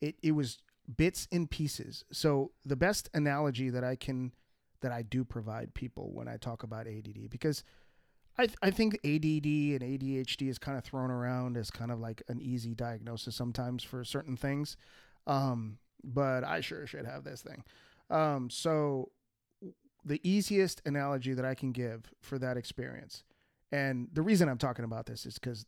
[0.00, 0.58] It it was
[0.96, 2.04] bits and pieces.
[2.12, 4.32] So the best analogy that I can
[4.82, 7.62] that I do provide people when I talk about ADD because
[8.40, 12.00] I th- I think ADD and ADHD is kind of thrown around as kind of
[12.00, 14.76] like an easy diagnosis sometimes for certain things.
[15.26, 17.62] Um, but I sure should have this thing.
[18.08, 19.10] Um, so
[20.04, 23.22] the easiest analogy that I can give for that experience,
[23.70, 25.66] and the reason I'm talking about this is because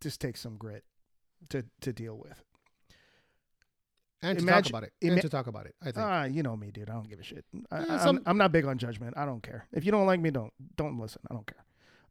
[0.00, 0.84] this takes some grit
[1.50, 2.42] to to deal with.
[4.22, 4.92] and to Imagine- talk about it.
[5.02, 5.74] ima- and to talk about it.
[5.82, 5.98] I think.
[5.98, 6.88] Ah, you know me, dude.
[6.88, 7.44] I don't give a shit.
[7.70, 9.14] I, Yeah, I'm, some- I'm not big on judgment.
[9.16, 9.66] I don't care.
[9.72, 11.20] If you don't like me, don't don't listen.
[11.30, 11.64] I don't care.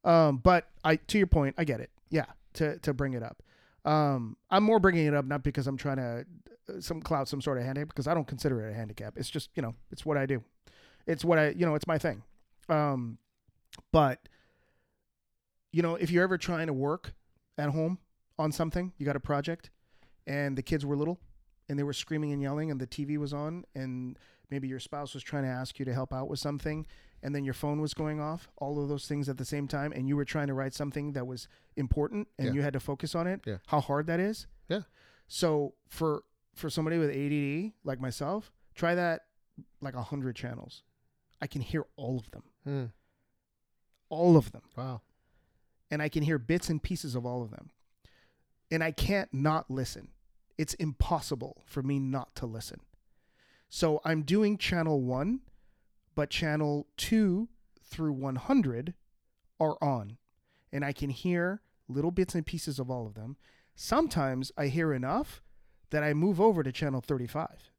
[0.06, 1.90] Um, but I to your point, I get it.
[2.10, 3.42] Yeah, to to bring it up.
[3.84, 6.26] Um, I'm more bringing it up not because I'm trying to
[6.70, 9.18] uh, some clout some sort of handicap because I don't consider it a handicap.
[9.18, 10.44] It's just you know it's what I do.
[11.08, 12.24] It's what I you know it's my thing.
[12.70, 13.18] Um,
[13.92, 14.20] but
[15.72, 17.14] you know if you're ever trying to work
[17.58, 17.98] at home
[18.38, 19.72] on something, you got a project,
[20.28, 21.20] and the kids were little,
[21.68, 24.18] and they were screaming and yelling, and the TV was on, and
[24.52, 26.86] maybe your spouse was trying to ask you to help out with something,
[27.24, 29.92] and then your phone was going off, all of those things at the same time,
[29.92, 32.54] and you were trying to write something that was important, and Yeah.
[32.54, 33.42] you had to focus on it.
[33.46, 33.58] Yeah.
[33.68, 34.48] How hard that is.
[34.70, 34.82] Yeah.
[35.28, 36.24] So for
[36.54, 39.26] for somebody with ADD like myself, try that
[39.82, 40.84] like a hundred channels.
[41.42, 42.86] I can hear all of them, Hmm.
[44.10, 45.02] all of them Wow.
[45.92, 47.72] and I can hear bits and pieces of all of them.
[48.72, 50.12] And I can't not listen.
[50.58, 52.80] It's impossible for me not to listen.
[53.68, 55.42] So I'm doing channel 1,
[56.16, 57.48] but channel 2
[57.84, 58.94] through 100
[59.60, 60.18] are on.
[60.72, 63.38] And I can hear little bits and pieces of all of them.
[63.76, 65.42] Sometimes I hear enough
[65.92, 67.70] that I move over to channel 35.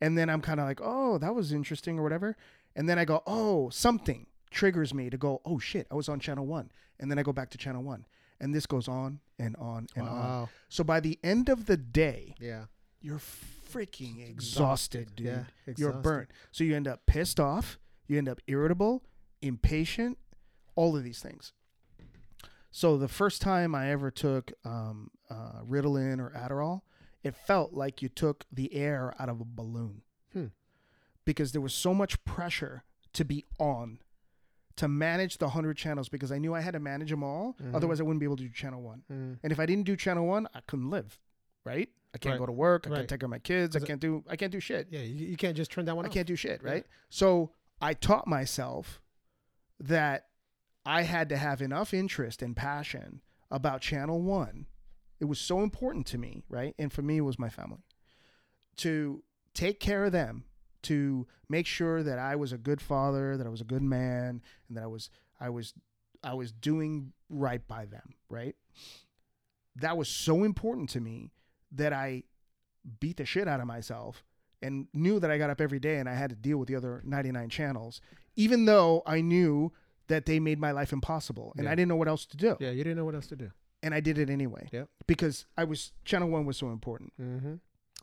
[0.00, 2.36] And then I'm kind of like, oh, that was interesting or whatever.
[2.76, 6.20] And then I go, oh, something triggers me to go, oh shit, I was on
[6.20, 6.70] channel one.
[7.00, 8.06] And then I go back to channel one.
[8.40, 10.48] And this goes on and on and on.
[10.68, 12.64] So by the end of the day, Yeah.
[13.00, 13.20] you're
[13.74, 15.26] freaking exhausted, dude.
[15.26, 15.32] Yeah.
[15.66, 16.02] You're exhausted.
[16.02, 16.30] burnt.
[16.52, 19.02] So you end up pissed off, you end up irritable,
[19.42, 20.18] impatient,
[20.76, 21.52] all of these things.
[22.70, 26.80] So the first time I ever took um, uh, Ritalin or Adderall,
[27.22, 30.02] it felt like you took the air out of a balloon
[30.32, 30.46] Hmm.
[31.24, 32.82] because there was so much pressure
[33.12, 34.00] to be on,
[34.76, 37.54] to manage the hundred channels because I knew I had to manage them all.
[37.62, 37.74] Mhm.
[37.76, 39.04] Otherwise, I wouldn't be able to do channel one.
[39.10, 39.38] Mm.
[39.42, 41.18] And if I didn't do channel one, I couldn't live.
[41.64, 41.88] Right?
[42.14, 42.38] I can't Right.
[42.38, 42.86] go to work.
[42.86, 42.96] I Right.
[42.98, 43.74] can't take care of my kids.
[43.74, 44.22] I can't do.
[44.28, 44.86] I can't do shit.
[44.90, 45.00] Yeah.
[45.00, 46.14] You, you can't just turn that one I off.
[46.14, 46.70] can't do shit, Yeah.
[46.70, 46.86] right?
[47.10, 49.02] So I taught myself
[49.80, 50.28] that
[50.86, 53.20] I had to have enough interest and passion
[53.50, 54.66] about channel one.
[55.18, 56.74] It was so important to me, right?
[56.78, 57.82] And for me, it was my family
[58.76, 59.22] to
[59.54, 60.44] take care of them,
[60.82, 64.42] to make sure that I was a good father, that I was a good man,
[64.68, 65.10] and that I was,
[65.40, 65.74] I was,
[66.22, 68.54] I was doing right by them, right?
[69.76, 71.32] That was so important to me
[71.74, 72.24] that I
[73.00, 74.22] beat the shit out of myself
[74.62, 76.76] and knew that I got up every day and I had to deal with the
[76.76, 78.00] other 99 channels,
[78.36, 79.72] even though I knew
[80.08, 81.72] that they made my life impossible and Yeah.
[81.72, 82.56] I didn't know what else to do.
[82.60, 82.70] Yeah.
[82.70, 83.50] You didn't know what else to do.
[83.82, 84.88] And I did it anyway Yep.
[85.06, 87.12] because I was, channel one was so important.
[87.20, 87.54] Mm-hmm.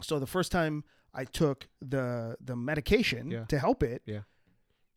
[0.01, 0.83] So the first time
[1.13, 3.45] I took the, the medication Yeah.
[3.45, 4.21] to help it, Yeah.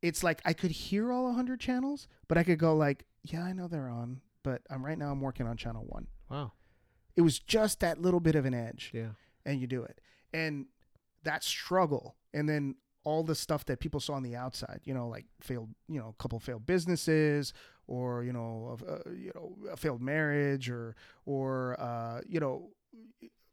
[0.03, 3.53] it's like I could hear all 100 channels, but I could go like, yeah, I
[3.53, 6.07] know they're on, but I'm right now I'm working on channel one.
[6.31, 6.53] Wow.
[7.17, 8.91] It was just that little bit of an edge.
[8.95, 9.11] Yeah.
[9.47, 10.01] and you do it.
[10.33, 10.67] And
[11.23, 15.07] that struggle, and then all the stuff that people saw on the outside, you know,
[15.09, 17.53] like failed, you know, a couple failed businesses,
[17.87, 20.97] or you know, a, a, you know, a failed marriage, or
[21.27, 22.71] or uh, you know,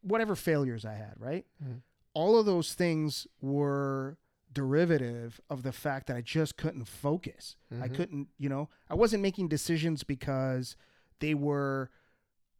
[0.00, 1.44] whatever failures I had, right?
[1.62, 1.82] Mhm.
[2.14, 4.16] All of those things were
[4.52, 7.56] derivative of the fact that I just couldn't focus.
[7.70, 7.94] I Mhm.
[7.94, 10.76] couldn't, you know, I wasn't making decisions because
[11.20, 11.90] they were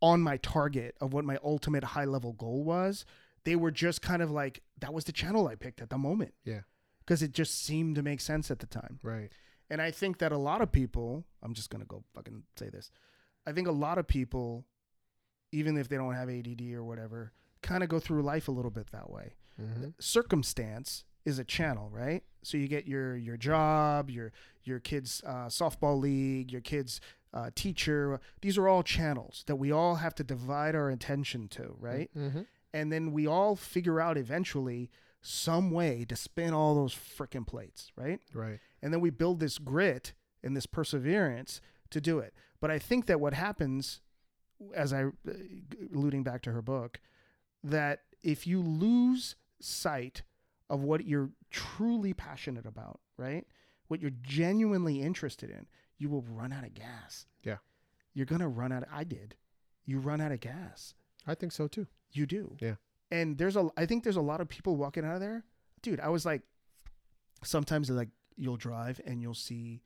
[0.03, 3.07] on my target of what my ultimate high level goal was.
[3.45, 6.35] They were just kind of like that was the channel I picked at the moment.
[6.45, 6.61] Yeah.
[7.01, 8.99] Because it just seemed to make sense at the time.
[9.03, 9.31] Right.
[9.71, 12.69] And I think that a lot of people, I'm just going to go fucking say
[12.69, 12.91] this.
[13.47, 14.67] I think a lot of people,
[15.51, 18.71] even if they don't have ADD or whatever, kind of go through life a little
[18.71, 19.91] bit that way Mm-hmm.
[20.01, 22.23] circumstance is a channel, right?
[22.43, 24.33] So you get your your job, your
[24.65, 27.01] your kids' uh, softball league, your kids'
[27.33, 28.21] uh, teacher.
[28.41, 32.11] These are all channels that we all have to divide our attention to, right?
[32.17, 32.43] Mm-hmm.
[32.75, 34.91] And then we all figure out eventually
[35.21, 38.21] some way to spin all those freaking plates, right?
[38.35, 38.59] Right.
[38.83, 41.61] And then we build this grit and this perseverance
[41.91, 42.35] to do it.
[42.61, 44.01] But I think that what happens,
[44.75, 45.11] as I uh,
[45.95, 47.01] alluding back to her book,
[47.63, 50.23] that if you lose sight
[50.69, 53.47] of what you're truly passionate about, right?
[53.89, 55.67] What you're genuinely interested in,
[56.03, 57.27] you will run out of gas.
[57.45, 57.59] Yeah.
[58.13, 58.83] You're going to run out.
[58.83, 59.37] Of, I did.
[59.87, 60.95] You run out of gas.
[61.27, 61.87] I think so too.
[62.11, 62.57] You do.
[62.61, 62.75] Yeah.
[63.13, 65.45] And there's a I think there's a lot of people walking out of there.
[65.81, 66.43] Dude, I was like
[67.45, 69.83] sometimes like you'll drive and you'll see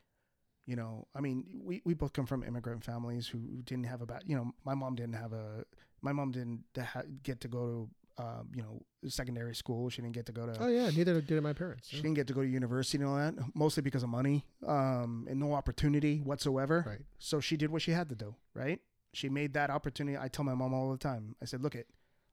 [0.66, 4.28] you know, I mean, we, we both come from immigrant families who didn't have about,
[4.28, 5.64] you know, my mom didn't have a,
[6.02, 7.88] my mom didn't ha- get to go to,
[8.18, 9.90] um, you know, secondary school.
[9.90, 10.90] She didn't get to go to, Oh yeah.
[10.90, 11.88] Neither did my parents.
[11.88, 15.26] she didn't get to go to university and all that, mostly because of money, um,
[15.28, 16.84] and no opportunity whatsoever.
[16.86, 17.00] Right.
[17.18, 18.80] So she did what she had to do, right?
[19.12, 20.18] She made that opportunity.
[20.18, 21.36] I tell my mom all the time.
[21.42, 21.88] I said, "Look, it,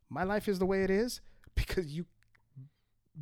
[0.10, 1.22] my life is the way it is
[1.56, 2.06] because you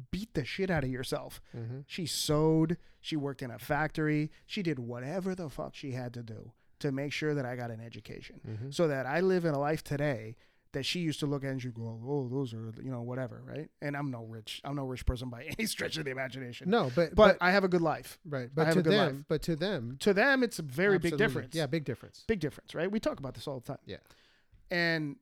[0.10, 1.42] beat the shit out of yourself.
[1.56, 1.80] Mm-hmm.
[1.86, 6.24] She sewed, she worked in a factory, she did whatever the fuck she had to
[6.24, 8.40] do to make sure that I got an education.
[8.48, 8.72] Mm-hmm.
[8.72, 10.36] So that I live in a life today
[10.74, 13.42] that she used to look at and she'd go, Oh, those are you know, whatever,
[13.46, 13.70] right?
[13.82, 16.70] And I'm no rich I'm no rich person by any stretch of the imagination.
[16.70, 18.20] No, but But I have a good life.
[18.26, 19.26] right, I but have to a good them, life.
[19.28, 21.54] but to them, To them it's a very big difference.
[21.56, 22.24] Yeah, big difference.
[22.28, 22.90] Big difference, right?
[22.92, 23.80] We talk about this all the time.
[23.86, 23.98] Yeah.
[24.70, 25.18] And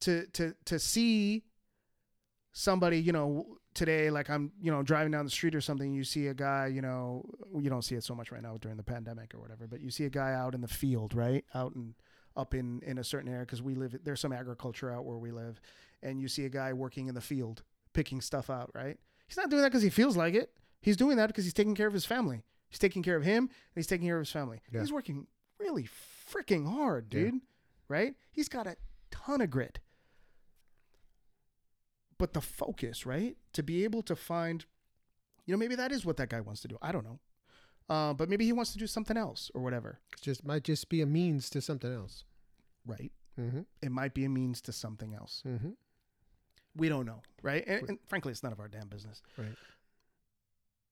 [0.00, 1.44] to to to see
[2.52, 6.02] somebody, you know, today like I'm, you know, driving down the street or something, you
[6.04, 7.24] see a guy, you know,
[7.56, 9.90] you don't see it so much right now during the pandemic or whatever, but you
[9.90, 11.44] see a guy out in the field, right?
[11.54, 11.94] Out in
[12.36, 15.30] up in in a certain area cuz we live there's some agriculture out where we
[15.32, 15.60] live
[16.02, 17.62] and you see a guy working in the field
[17.92, 18.98] picking stuff out, right?
[19.26, 20.52] He's not doing that cuz he feels like it.
[20.80, 22.42] He's doing that because he's taking care of his family.
[22.68, 24.60] He's taking care of him and he's taking care of his family.
[24.72, 24.80] Yeah.
[24.80, 25.26] He's working
[25.58, 27.20] really freaking hard, Yeah.
[27.24, 27.40] dude.
[27.88, 28.14] Right?
[28.30, 28.76] He's got a
[29.10, 29.80] ton of grit.
[32.18, 33.36] But the focus, right?
[33.54, 34.64] To be able to find,
[35.46, 36.76] you know, maybe that is what that guy wants to do.
[36.82, 37.18] I don't know.
[37.90, 39.98] Uh, but maybe he wants to do something else or whatever.
[40.16, 42.24] It just might just be a means to something else.
[42.86, 43.10] Right?
[43.38, 43.62] Mm-hmm.
[43.82, 45.42] It might be a means to something else.
[45.46, 45.70] Mm-hmm.
[46.76, 47.64] We don't know, right?
[47.66, 49.22] And, and frankly, it's none of our damn business.
[49.36, 49.56] Right.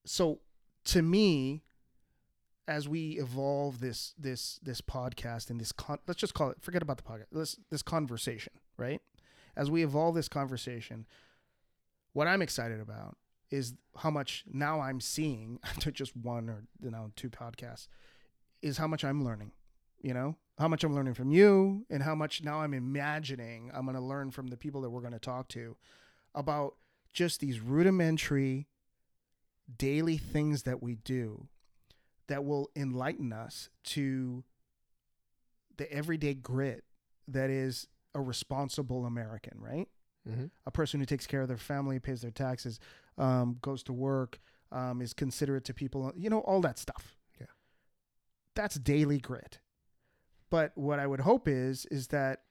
[0.05, 0.41] So,
[0.87, 1.63] to me,
[2.67, 6.83] as we evolve this this this podcast and this con- let's just call it forget
[6.83, 9.01] about the podcast this this conversation right
[9.57, 11.07] as we evolve this conversation
[12.13, 13.17] what i'm excited about
[13.51, 17.89] is how much now i'm seeing after just one or you know two podcasts
[18.63, 19.53] is how much i'm learning
[20.01, 23.85] you know how much i'm learning from you and how much now i'm imagining i'm
[23.85, 25.77] going to learn from the people that we're going to talk to
[26.35, 26.75] about
[27.13, 28.69] just these rudimentary
[29.77, 31.47] daily things that we do
[32.29, 34.45] that will enlighten us to
[35.77, 36.85] the everyday grit
[37.27, 39.89] that is a responsible American, right?
[40.31, 40.47] Mm-hmm.
[40.67, 42.81] A person who takes care of their family, pays their taxes,
[43.17, 44.41] um, goes to work,
[44.71, 47.17] um, is considerate to people, you know, all that stuff.
[47.41, 47.47] Yeah.
[48.55, 49.59] That's daily grit.
[50.51, 52.43] But what I would hope is is that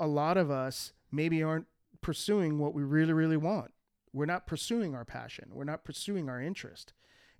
[0.00, 1.66] a lot of us maybe aren't
[2.00, 3.72] pursuing what we really, really want.
[4.12, 5.50] We're not pursuing our passion.
[5.52, 6.92] We're not pursuing our interest.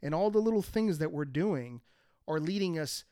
[0.02, 1.80] And all the little things that we're doing
[2.26, 3.04] are leading us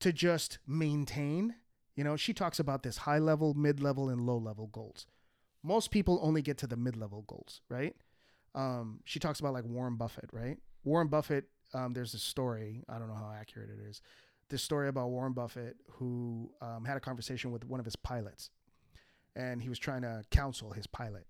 [0.00, 1.54] to just maintain.
[1.94, 5.06] You know, she talks about this high level, mid level, and low level goals.
[5.62, 7.94] Most people only get to the mid level goals, right?
[8.54, 10.58] Um, she talks about like Warren Buffett, right?
[10.84, 11.44] Warren Buffett,
[11.74, 14.02] um, there's a story, I don't know how accurate it is.
[14.48, 18.50] This story about Warren Buffett who um, had a conversation with one of his pilots
[19.34, 21.26] and he was trying to counsel his pilot.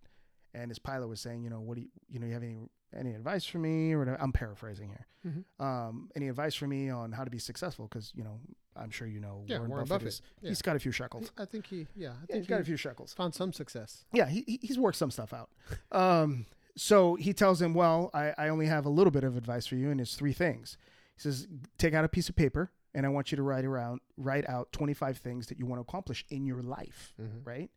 [0.55, 2.69] And his pilot was saying, you know, what do you, you know, you have any
[2.95, 4.21] any advice for me or whatever?
[4.21, 5.07] I'm paraphrasing here.
[5.27, 5.65] Mm-hmm.
[5.65, 7.87] Um, any advice for me on how to be successful?
[7.89, 8.39] Because you know,
[8.77, 10.09] I'm sure you know Yeah, Warren, Warren Buffett, Buffett.
[10.09, 10.49] is Yeah.
[10.51, 11.33] he's got a few shekels.
[11.39, 13.15] I think he, yeah, I Yeah, think he's got a few shekels.
[13.15, 14.05] found some success.
[14.13, 15.49] Yeah, he, he- he's worked some stuff out.
[15.91, 16.45] Um,
[16.77, 19.77] so he tells him, well, I, I only have a little bit of advice for
[19.77, 20.77] you, and it's three things.
[21.17, 21.47] He says,
[21.79, 24.73] take out a piece of paper, and I want you to write around, write out
[24.73, 27.45] 25 things that you want to accomplish in your life, Mm-hmm.
[27.49, 27.71] right?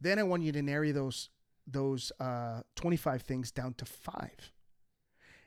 [0.00, 1.30] Then I want you to narrow those
[1.66, 4.52] those uh, 25 things down to five,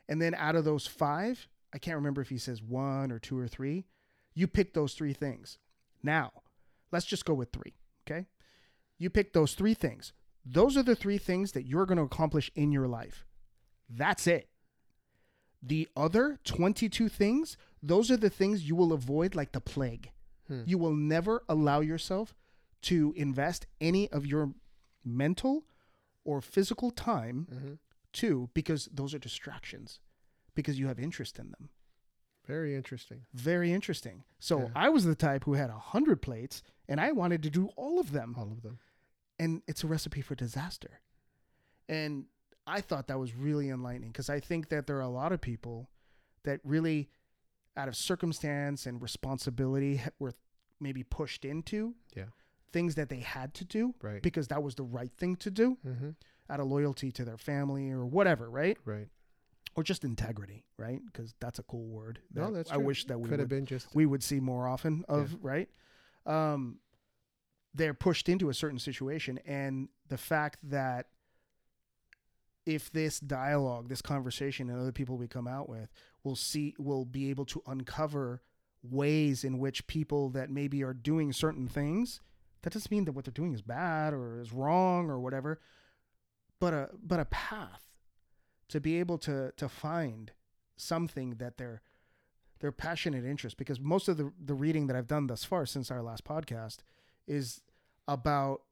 [0.08, 3.38] and then out of those five, I can't remember if he says one or two
[3.38, 3.86] or three.
[4.34, 5.58] You pick those three things.
[6.02, 6.32] Now,
[6.92, 7.74] let's just go with three.
[8.06, 8.26] Okay,
[8.98, 10.12] you pick those three things.
[10.44, 13.26] Those are the three things that you're going to accomplish in your life.
[13.88, 14.48] That's it.
[15.62, 20.10] The other 22 things, those are the things you will avoid like the plague.
[20.48, 20.62] Hmm.
[20.64, 22.34] You will never allow yourself
[22.82, 24.54] to invest any of your
[25.04, 25.64] mental
[26.30, 28.44] or physical time Mm-hmm.
[28.54, 30.00] because those are distractions
[30.54, 31.68] because you have interest in them.
[32.46, 33.26] Very interesting.
[33.32, 34.24] Very interesting.
[34.38, 34.68] So Yeah.
[34.74, 38.00] I was the type who had a hundred plates and I wanted to do all
[38.00, 38.34] of them.
[38.36, 38.78] All of them.
[39.38, 41.00] and it's a recipe for disaster.
[41.88, 42.26] And
[42.66, 45.40] I thought that was really enlightening because I think that there are a lot of
[45.40, 45.88] people
[46.44, 47.08] that really,
[47.76, 50.34] out of circumstance and responsibility, were
[50.78, 52.26] maybe pushed into Yeah.
[52.72, 54.22] Things that they had to do Right.
[54.22, 56.10] because that was the right thing to do Mm-hmm.
[56.48, 58.76] out of loyalty to their family or whatever, right?
[58.84, 59.08] Right.
[59.76, 61.00] Or just integrity, right?
[61.04, 62.20] Because that's a cool word.
[62.34, 62.84] No, that that's I true.
[62.84, 63.94] wish that we Could would have been just.
[63.94, 65.68] we would see more often of right
[66.26, 66.78] um
[67.72, 71.06] they're pushed into a certain situation and the fact that
[72.66, 75.88] if this dialogue this conversation and other people we come out with
[76.24, 78.42] will see will be able to uncover
[78.82, 82.20] ways in which people that maybe are doing certain things
[82.62, 85.60] that doesn't mean that what they're doing is bad or is wrong or whatever
[86.58, 87.86] but a but a path
[88.68, 90.32] to be able to to find
[90.76, 91.82] something that they're
[92.60, 95.90] their passionate interest because most of the the reading that I've done thus far since
[95.90, 96.78] our last podcast
[97.26, 97.62] is
[98.06, 98.62] about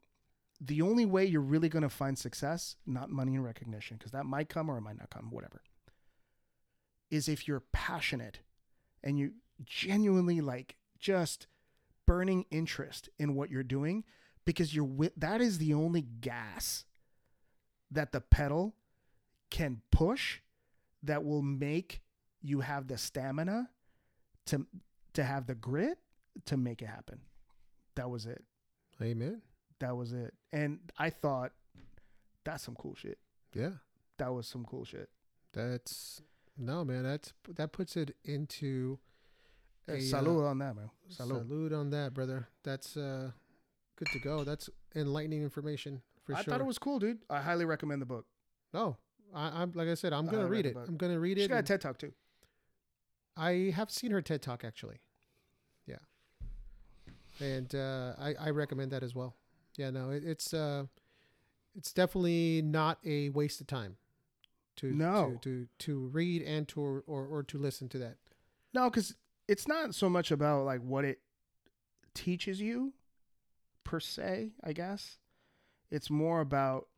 [0.61, 4.27] the only way you're really going to find success, not money and recognition, because that
[4.27, 5.63] might come or it might not come, whatever,
[7.11, 8.41] is if you're passionate
[9.03, 9.33] and you
[9.65, 11.47] genuinely like just
[12.09, 14.03] burning interest in what you're doing
[14.47, 16.87] because you're with that is the only gas
[17.91, 18.75] that the pedal
[19.51, 20.39] can push
[21.03, 22.01] that will make
[22.41, 23.69] you have the stamina
[24.47, 24.67] to
[25.13, 25.99] to have the grit
[26.47, 27.21] to make it happen.
[27.95, 28.43] That was it.
[29.03, 29.43] Amen.
[29.81, 30.33] That was it.
[30.51, 31.53] And I thought
[32.43, 33.19] that's some cool shit.
[33.53, 33.73] Yeah.
[34.17, 35.11] That was some cool shit.
[35.53, 36.23] That's
[36.57, 37.03] no man.
[37.03, 38.99] That's that puts it into
[39.89, 40.91] a uh, on that, man.
[41.11, 41.47] Salud.
[41.47, 42.49] Salute on that, brother.
[42.63, 43.31] That's uh,
[43.97, 44.45] good to go.
[44.45, 46.53] That's enlightening information for I sure.
[46.53, 47.19] I thought it was cool, dude.
[47.31, 48.27] I highly recommend the book.
[48.75, 48.97] Oh,
[49.35, 50.77] I, I'm like I said, I'm gonna read read it.
[50.87, 51.43] I'm gonna read it.
[51.43, 52.13] She got a TED Talk too.
[53.37, 55.01] I have seen her TED Talk actually.
[55.87, 55.97] Yeah,
[57.41, 59.35] and uh, I I recommend that as well.
[59.77, 60.85] Yeah, no, it, it's uh,
[61.77, 63.97] it's definitely not a waste of time.
[64.77, 65.39] To No.
[65.43, 68.17] to to, to read and to or, or to listen to that.
[68.75, 69.15] No, because
[69.49, 71.21] it's not so much about like what it
[72.15, 72.93] teaches you
[73.85, 75.19] per se, I guess.
[75.91, 76.89] It's more about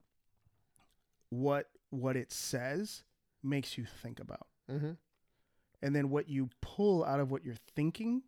[1.31, 3.03] what what it says
[3.43, 4.47] makes you think about.
[4.71, 4.93] Mm-hmm.
[5.83, 8.23] And then what you pull out of what you're thinking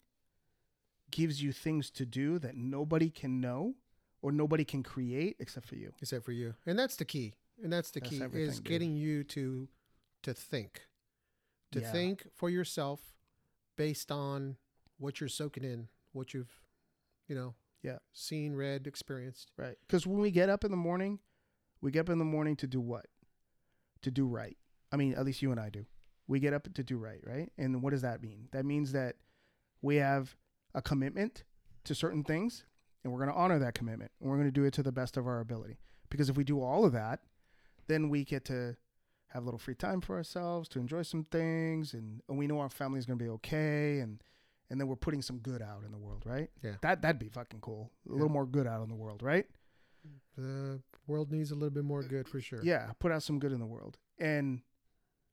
[1.10, 3.74] gives you things to do that nobody can know
[4.22, 5.92] or nobody can create except for you.
[6.00, 7.34] Except for you, and that's the key.
[7.62, 8.64] And that's the That's key is dude.
[8.64, 9.68] getting you to
[10.22, 10.82] to think,
[11.72, 11.92] to Yeah.
[11.92, 13.00] think for yourself,
[13.76, 14.56] based on
[14.98, 16.60] what you're soaking in, what you've,
[17.28, 17.98] you know, Yeah.
[18.12, 19.50] seen, read, experienced.
[19.56, 19.76] Right.
[19.86, 21.18] Because when we get up in the morning,
[21.80, 23.06] we get up in the morning to do what?
[24.02, 24.56] To do right.
[24.92, 25.86] I mean, at least you and I do.
[26.28, 27.50] We get up to do right, right?
[27.58, 28.48] And what does that mean?
[28.52, 29.16] That means that
[29.80, 30.36] we have
[30.74, 31.44] a commitment
[31.84, 32.64] to certain things
[33.02, 34.92] and we're going to honor that commitment and we're going to do it to the
[34.92, 35.78] best of our ability.
[36.08, 37.20] Because if we do all of that,
[37.88, 38.76] then we get to
[39.32, 42.58] have a little free time for ourselves to enjoy some things and, and we know
[42.60, 44.22] our family's going to be okay and
[44.70, 46.48] and then we're putting some good out in the world, right?
[46.62, 46.76] Yeah.
[46.82, 47.90] That that'd be fucking cool.
[48.06, 48.14] A Yeah.
[48.14, 49.46] little more good out in the world, right?
[50.36, 52.60] The world needs a little bit more good for sure.
[52.62, 53.98] Yeah, put out some good in the world.
[54.18, 54.62] And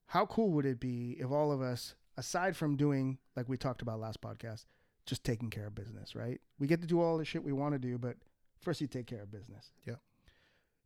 [0.07, 3.81] how cool would it be if all of us, aside from doing like we talked
[3.81, 4.65] about last podcast,
[5.05, 6.39] just taking care of business, right?
[6.59, 8.17] We get to do all the shit we want to do, but
[8.59, 9.71] first you take care of business.
[9.85, 9.95] Yeah.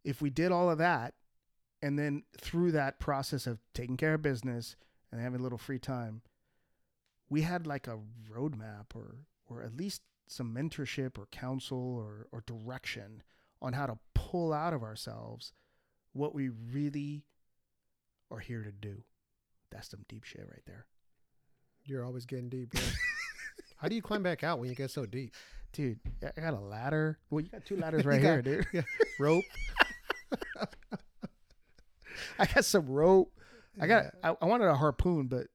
[0.03, 1.13] If we did all of that,
[1.83, 4.75] and then through that process of taking care of business
[5.11, 6.21] and having a little free time,
[7.29, 7.99] we had like a
[8.31, 13.21] roadmap or or at least some mentorship or counsel or or direction
[13.61, 15.51] on how to pull out of ourselves
[16.13, 17.25] what we really
[18.31, 19.03] are here to do.
[19.71, 20.85] That's some deep shit right there.
[21.85, 22.81] You're always getting deep, bro.
[23.77, 25.33] How do you climb back out when you get so deep?
[25.73, 27.17] Dude, I got a ladder.
[27.29, 28.85] Well, you got two ladders right You here, got- dude.
[29.19, 29.43] Rope.
[32.39, 33.31] I got some rope.
[33.79, 34.05] I got.
[34.23, 35.47] I, I wanted a harpoon, but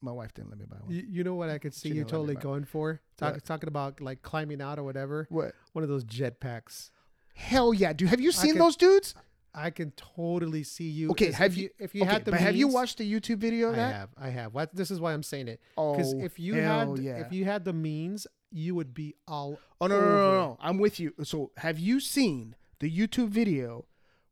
[0.00, 0.92] my wife didn't let me buy one.
[0.94, 3.00] You, you know what I could see She you didn't let me totally going for?
[3.16, 3.44] Talk, What?
[3.44, 5.26] talking about like climbing out or whatever.
[5.30, 5.52] What?
[5.72, 6.90] One of those jetpacks.
[7.34, 8.08] Hell yeah, dude.
[8.10, 9.14] Have you seen could- those dudes?
[9.56, 11.10] I can totally see you.
[11.12, 13.38] Okay, have if you- if you okay, had the but have you watched the YouTube
[13.38, 14.08] video of I have.
[14.16, 14.52] I have.
[14.52, 15.60] What, this is why I'm saying it.
[15.76, 17.16] Oh, Because if you hell had yeah.
[17.18, 19.58] if you had the means, you would be all.
[19.80, 20.56] Oh no, no, no, no!
[20.60, 21.12] I'm with you.
[21.22, 23.84] So, have you seen the YouTube video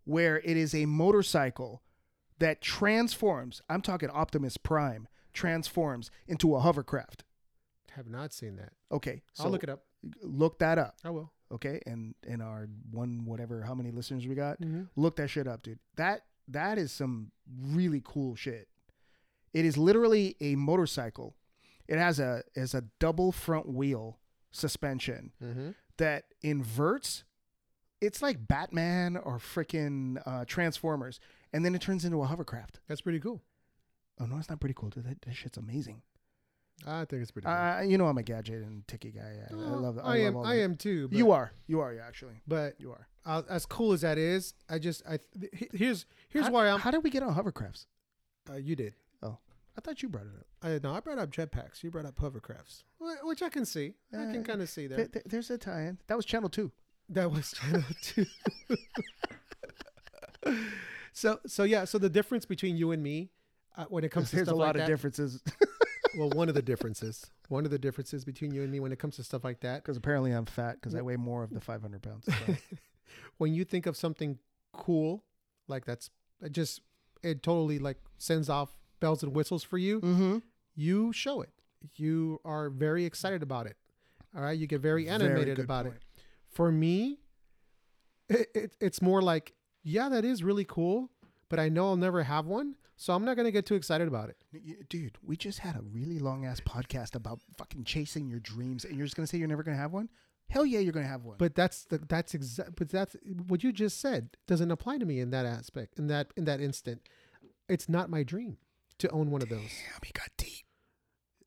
[0.04, 1.82] where it is a motorcycle
[2.38, 3.60] that transforms?
[3.68, 7.24] I'm talking Optimus Prime transforms into a hovercraft.
[7.92, 8.72] Have not seen that.
[8.90, 9.84] Okay, so I'll look it up.
[10.22, 10.96] Look that up.
[11.04, 11.30] I will.
[11.52, 14.84] Okay, and in our one whatever how many listeners we got, Mm-hmm.
[14.96, 15.78] look that shit up, dude.
[15.96, 17.30] That that is some
[17.60, 18.68] really cool shit.
[19.52, 21.34] It is literally a motorcycle.
[21.86, 24.18] It has a is a double front wheel
[24.50, 25.70] suspension Mm-hmm.
[25.98, 27.24] that inverts.
[28.00, 31.20] It's like Batman or freaking uh, Transformers,
[31.52, 32.80] and then it turns into a hovercraft.
[32.88, 33.42] That's pretty cool.
[34.20, 34.90] Oh no, it's not pretty cool.
[34.90, 35.04] Dude.
[35.04, 36.02] That, that shit's amazing.
[36.86, 37.46] I think it's pretty.
[37.46, 37.54] cool.
[37.54, 39.36] Uh, you know I'm a gadget and ticky guy.
[39.50, 39.98] I, I Oh, love.
[40.02, 40.34] I, am.
[40.34, 41.08] love I am too.
[41.12, 41.52] You are.
[41.66, 41.92] You are.
[41.92, 43.06] Yeah, actually, But you are.
[43.24, 46.80] uh, as cool as that is, I just I th- here's here's how, why I'm.
[46.80, 47.86] How did we get on hovercrafts?
[48.50, 48.94] Uh, you did.
[49.22, 49.38] Oh,
[49.76, 50.46] I thought you brought it up.
[50.62, 51.82] I no, I brought up jetpacks.
[51.84, 52.82] You brought up hovercrafts,
[53.22, 53.94] which I can see.
[54.12, 54.96] I Uh, can kind of see there.
[54.98, 55.98] There- there- there's a tie-in.
[56.08, 56.72] That was Channel Two.
[57.08, 58.26] That was channel two.
[61.12, 61.84] so so yeah.
[61.84, 63.30] So the difference between you and me,
[63.76, 65.42] uh, when it comes to There's stuff a lot like of that, differences
[66.18, 68.98] well, one of the differences, one of the differences between you and me when it
[68.98, 71.60] comes to stuff like that, because apparently I'm fat because I weigh more of the
[71.60, 72.26] 500 pounds.
[72.26, 72.56] So.
[73.38, 74.38] when you think of something
[74.72, 75.24] cool,
[75.68, 76.10] like that's
[76.42, 76.80] it just
[77.22, 80.00] it totally like sends off bells and whistles for you.
[80.00, 80.38] mm-hmm.
[80.74, 81.50] You show it.
[81.96, 83.76] You are very excited about it.
[84.34, 85.94] All right, you get very animated about it.
[86.48, 87.18] For me,
[88.28, 89.52] it, it, it's more like,
[89.82, 91.10] yeah, that is really cool,
[91.48, 94.30] but I know I'll never have one, so I'm not gonna get too excited about
[94.30, 94.88] it.
[94.88, 98.96] Dude, we just had a really long ass podcast about fucking chasing your dreams, and
[98.96, 100.08] you're just gonna say you're never gonna have one?
[100.48, 101.36] Hell yeah, you're gonna have one.
[101.38, 102.76] But that's the that's exact.
[102.76, 103.16] But that's
[103.48, 105.98] what you just said doesn't apply to me in that aspect.
[105.98, 107.00] In that in that instant,
[107.68, 108.58] it's not my dream
[108.98, 109.60] to own one of those.
[109.60, 110.66] Damn, he got deep.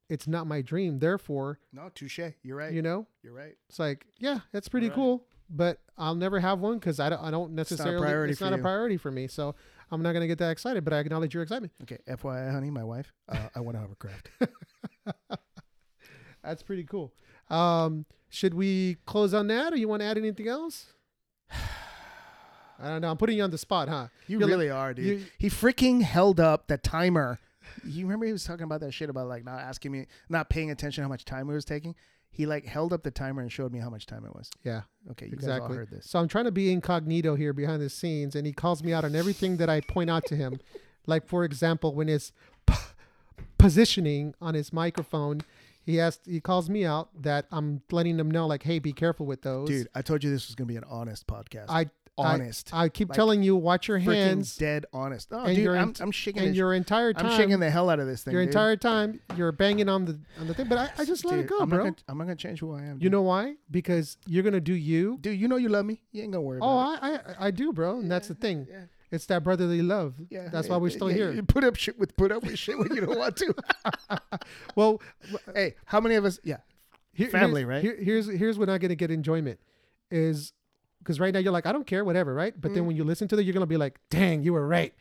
[0.10, 1.00] It's not my dream.
[1.00, 2.20] Therefore, No, touche.
[2.44, 2.72] You're right.
[2.72, 3.56] you know, You're right.
[3.70, 4.96] it's like yeah, that's pretty Right.
[4.96, 5.28] cool.
[5.50, 7.22] But I'll never have one because I don't.
[7.22, 8.00] I don't necessarily.
[8.06, 9.28] priority it's for not a priority for me.
[9.28, 9.56] So
[9.92, 10.84] I'm not gonna get that excited.
[10.84, 11.74] But I acknowledge your excitement.
[11.84, 14.30] Okay, FYI, honey, my wife, uh, I want a hovercraft.
[16.44, 17.14] That's pretty cool.
[17.50, 20.94] Um, should we close on that, or you want to add anything else?
[21.52, 23.10] I don't know.
[23.10, 24.08] I'm putting you on the spot, huh?
[24.28, 25.06] You You're like- really are, dude.
[25.06, 27.40] you- he freaking held up the timer.
[27.84, 30.70] You remember he was talking about that shit about like not asking me, not paying
[30.72, 31.96] attention how much time it was taking.
[32.36, 34.52] He like held up the timer and showed me how much time it was.
[34.66, 34.82] Yeah,
[35.12, 35.78] Okay, you guys all exactly.
[35.78, 36.10] heard this.
[36.10, 39.06] So I'm trying to be incognito here behind the scenes, and he calls me out
[39.06, 40.60] on everything that I point out to him.
[41.08, 42.34] like for example, when it's
[42.68, 42.74] p-
[43.58, 45.42] positioning on his microphone,
[45.82, 49.26] he has he calls me out that I'm letting him know like, hey, be careful
[49.26, 49.70] with those.
[49.70, 51.66] Dude, I told you this was gonna be an honest podcast.
[51.70, 55.30] I honest, I keep Like, telling you, watch your hands, dead honest.
[55.32, 56.44] Oh, and dude, I'm, I'm shaking.
[56.44, 58.34] and the- your entire time, I'm shaking the hell out of this thing.
[58.34, 58.50] your dude.
[58.50, 60.68] entire time, you're banging on the on the thing.
[60.68, 61.78] But I, I just let it go, I'm bro.
[61.80, 63.00] Not gonna, I'm not gonna change who I am.
[63.02, 63.56] You know why?
[63.70, 65.18] Because you're gonna do you.
[65.22, 66.02] dude, you know you love me.
[66.12, 68.68] You ain't gonna worry Oh, about I, I I do, bro, and that's the thing.
[68.70, 68.82] Yeah.
[69.12, 70.16] It's that brotherly love.
[70.30, 71.32] Yeah, that's yeah, why we're still yeah, here.
[71.32, 73.54] You put up shit with put up with shit when you don't want to.
[74.76, 75.02] Well,
[75.54, 76.40] hey, how many of us?
[76.44, 76.58] Yeah,
[77.14, 77.82] Here- Family, here's, right?
[77.82, 79.60] Here, here's here's when I gonna get enjoyment
[80.12, 80.54] is
[81.06, 82.76] because right now you're like I don't care whatever right but Mm.
[82.76, 84.94] then when you listen to it you're gonna be like dang you were right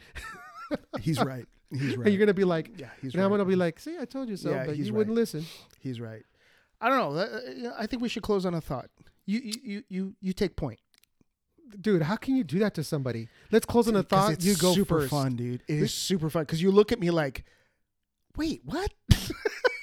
[1.00, 1.46] he's right.
[1.70, 2.06] He's right.
[2.06, 3.24] and you're gonna be like yeah, he's and right.
[3.24, 5.44] I'm gonna be like see I told you so Yeah, but you wouldn't listen
[5.80, 6.22] He's right.
[6.80, 7.20] I don't know.
[7.20, 8.90] Uh, I think we should close on a thought.
[9.26, 10.78] You you you you, take point.
[11.80, 14.74] dude how can you do that to somebody let's close on a thought you go
[14.74, 15.62] super first fun, dude.
[15.66, 17.44] It is super fun because you look at me like,
[18.36, 18.92] wait, what?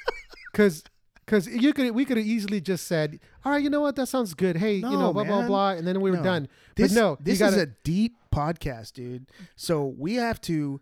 [0.51, 0.83] because
[1.31, 4.07] because you could we could have easily just said all right you know what that
[4.07, 5.47] sounds good hey you know blah blah man.
[5.47, 6.23] blah and then we were No.
[6.23, 9.27] done This, but no this is gotta, a deep podcast, dude.
[9.55, 10.81] So we have to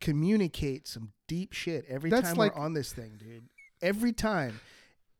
[0.00, 3.44] communicate some deep shit every That's time like- we're on this thing, dude.
[3.80, 4.60] Every time.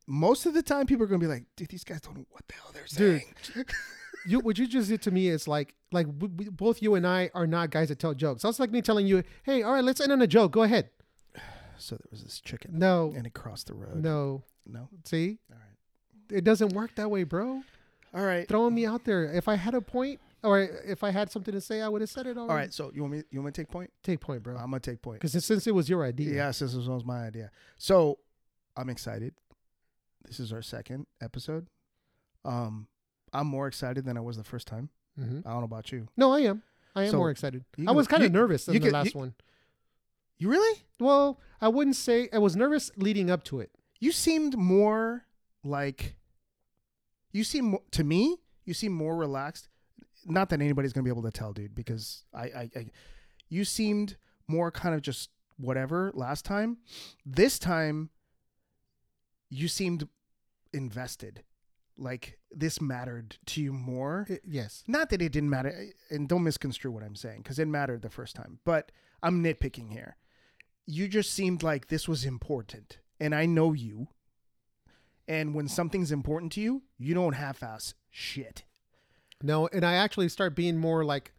[0.07, 2.45] Most of the time, people are gonna be like, "Dude, these guys don't know what
[2.47, 3.21] the hell they're Dude.
[3.39, 3.65] saying."
[4.25, 7.07] you what you just did to me is like like we, we, both you and
[7.07, 8.43] I are not guys that tell jokes.
[8.43, 10.51] That's like me telling you, "Hey, all right, let's end on a joke.
[10.51, 10.89] Go ahead."
[11.77, 13.95] so there was this chicken, No, and it crossed the road.
[13.95, 14.43] no.
[14.65, 14.89] No.
[15.05, 16.37] See, All right.
[16.37, 17.61] it doesn't work that way, bro.
[18.13, 18.47] All right.
[18.47, 19.25] Throwing me out there.
[19.25, 22.09] If I had a point or if I had something to say, I would have
[22.09, 22.49] said it already.
[22.51, 22.73] All right.
[22.73, 23.23] So you want me?
[23.31, 23.91] You want me to take point?
[24.03, 24.55] take point, bro.
[24.55, 25.19] I'm gonna take point.
[25.21, 27.49] Because since it was your idea, Yeah, since it was my idea.
[27.77, 28.19] So
[28.77, 29.33] I'm excited.
[30.25, 31.67] This is our second episode.
[32.45, 32.87] Um,
[33.33, 34.89] I'm more excited than I was the first time.
[35.17, 36.07] hmm I don't know about you.
[36.17, 36.61] no, I am.
[36.95, 37.65] I am So, more excited.
[37.77, 39.33] you I was kind of nervous in you the can- last you- one.
[40.37, 40.81] You really?
[40.99, 43.71] Well, I wouldn't say I was nervous leading up to it.
[44.03, 45.23] You seemed more
[45.63, 46.17] like.
[47.31, 48.35] You seem to me.
[48.65, 49.69] You seem more relaxed.
[50.25, 52.85] Not that anybody's gonna be able to tell, dude, because I, I, I
[53.47, 56.79] you seemed more kind of just whatever last time.
[57.25, 58.09] This time,
[59.49, 60.05] you seemed
[60.73, 61.43] invested.
[61.97, 64.25] Like this mattered to you more.
[64.27, 64.83] It- yes.
[64.85, 68.09] Not that it didn't matter, and don't misconstrue what I'm saying, because it mattered the
[68.09, 68.59] first time.
[68.65, 70.17] But I'm nitpicking here.
[70.85, 74.07] You just seemed like this was important, and I know you.
[75.27, 78.63] And when something's important to you, you don't half-ass shit.
[79.41, 81.31] No, and I actually start being more like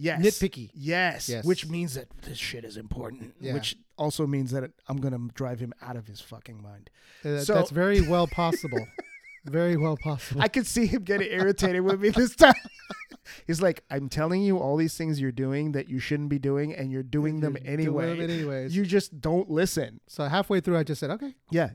[0.00, 0.70] Yes, Nitpicky.
[0.74, 1.44] Yes, Yes.
[1.44, 3.34] which means that this shit is important.
[3.40, 3.54] Yeah.
[3.54, 6.90] Which also means that I'm gonna drive him out of his fucking mind.
[7.24, 8.86] uh, So- that's very well possible.
[9.50, 10.40] very well possible.
[10.42, 12.54] I could see him getting irritated with me this time.
[13.46, 16.74] He's like, "I'm telling you all these things you're doing that you shouldn't be doing,
[16.74, 18.16] and you're doing them You're doing anyway.
[18.16, 18.74] them anyways.
[18.76, 21.70] You just don't listen." so halfway through, I just said, "Okay, Yeah,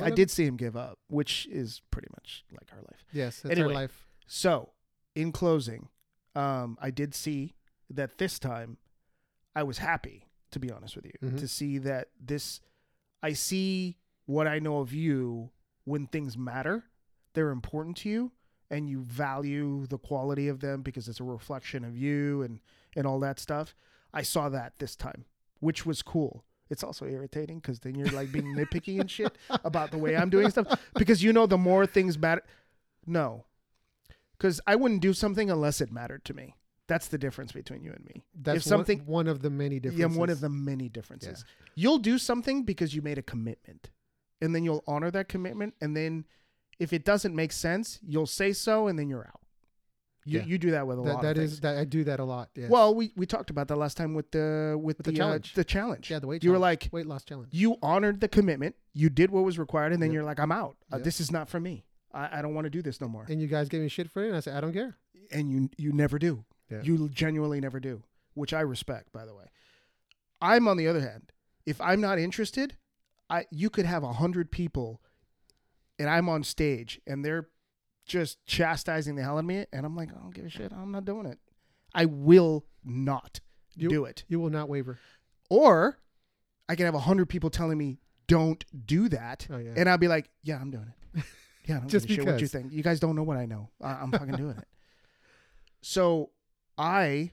[0.00, 3.04] I did see him give up, which is pretty much like our life.
[3.12, 3.68] yes, that's Anyway.
[3.68, 4.70] our life." So,
[5.14, 5.88] in closing,
[6.34, 7.54] um, I did see
[7.88, 8.78] that this time
[9.54, 11.38] I was happy, to be honest with you, Mhm.
[11.38, 12.60] to see that this,
[13.22, 15.50] I see what I know of you
[15.84, 16.84] when things matter,
[17.36, 18.32] they're important to you,
[18.70, 22.58] and you value the quality of them because it's a reflection of you and,
[22.96, 23.76] and all that stuff.
[24.12, 25.26] I saw that this time,
[25.60, 26.44] which was cool.
[26.68, 30.30] It's also irritating because then you're like being nitpicky and shit about the way I'm
[30.30, 32.42] doing stuff because you know the more things matter.
[33.06, 33.44] No,
[34.36, 36.56] because I wouldn't do something unless it mattered to me.
[36.88, 38.24] That's the difference between you and me.
[38.34, 40.14] That's if something, one, one of the many differences.
[40.14, 41.44] yeah, one of the many differences.
[41.74, 43.90] You'll do something because you made a commitment,
[44.40, 45.74] and then you'll honor that commitment.
[45.80, 46.24] And then,
[46.78, 49.40] if it doesn't make sense, you'll say so, and then you're out.
[50.24, 50.44] You Yeah.
[50.46, 51.60] you do that with a that lot that of is things.
[51.60, 52.50] that I do that a lot.
[52.56, 52.68] Yes.
[52.68, 55.52] Well, we, we talked about that last time with the with, With the the, challenge.
[55.52, 56.10] Uh, the challenge.
[56.10, 57.48] yeah, the weight you were like weight loss challenge.
[57.52, 60.14] you honored the commitment, you did what was required, and then Yep.
[60.14, 60.76] you're like, I'm out.
[60.92, 61.04] Uh, Yep.
[61.04, 61.84] this is not for me.
[62.12, 63.24] I, I don't want to do this no more.
[63.28, 64.96] And you guys gave me shit for it, and I said I don't care.
[65.30, 66.44] And you you never do.
[66.70, 66.82] Yeah.
[66.82, 68.02] You genuinely never do,
[68.34, 69.44] which I respect, by the way.
[70.40, 71.30] I'm on the other hand,
[71.64, 72.76] if I'm not interested,
[73.30, 75.00] I you could have a hundred people,
[75.98, 77.48] and I'm on stage, and they're
[78.06, 80.72] just chastising the hell out of me, and I'm like, I don't give a shit.
[80.72, 81.38] I'm not doing it.
[81.94, 83.40] I will not
[83.74, 84.24] You- do it.
[84.28, 84.98] You will not waver.
[85.50, 85.98] Or
[86.68, 87.98] I can have a hundred people telling me
[88.28, 89.74] don't do that, Oh yeah.
[89.76, 91.22] and I'll be like, yeah, I'm doing it.
[91.68, 92.72] Yeah, I don't Just give a shit what you think.
[92.72, 93.70] You guys don't know what I know.
[93.82, 94.68] I, I'm fucking doing it.
[95.82, 96.30] So
[96.78, 97.32] I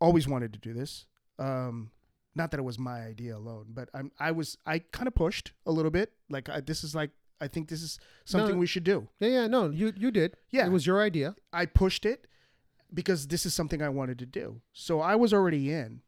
[0.00, 1.06] always wanted to do this.
[1.38, 1.90] Um,
[2.34, 5.52] not that it was my idea alone, but I'm I was I kind of pushed
[5.66, 6.12] a little bit.
[6.30, 7.10] Like I, this is like
[7.40, 8.58] I think this is something No.
[8.60, 9.08] we should do.
[9.20, 9.46] yeah, yeah.
[9.46, 10.36] No, you you did.
[10.50, 10.66] Yeah.
[10.66, 11.34] It was your idea.
[11.52, 12.26] I pushed it
[12.92, 14.60] because this is something I wanted to do.
[14.72, 16.00] So I was already in,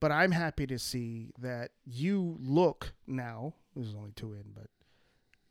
[0.00, 3.54] but I'm happy to see that you look now.
[3.74, 4.68] This is only two in, but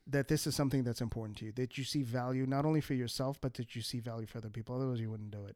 [0.07, 1.51] that this is something that's important to you.
[1.53, 4.49] That you see value not only for yourself, but that you see value for other
[4.49, 4.75] people.
[4.75, 5.55] Otherwise, you wouldn't do it.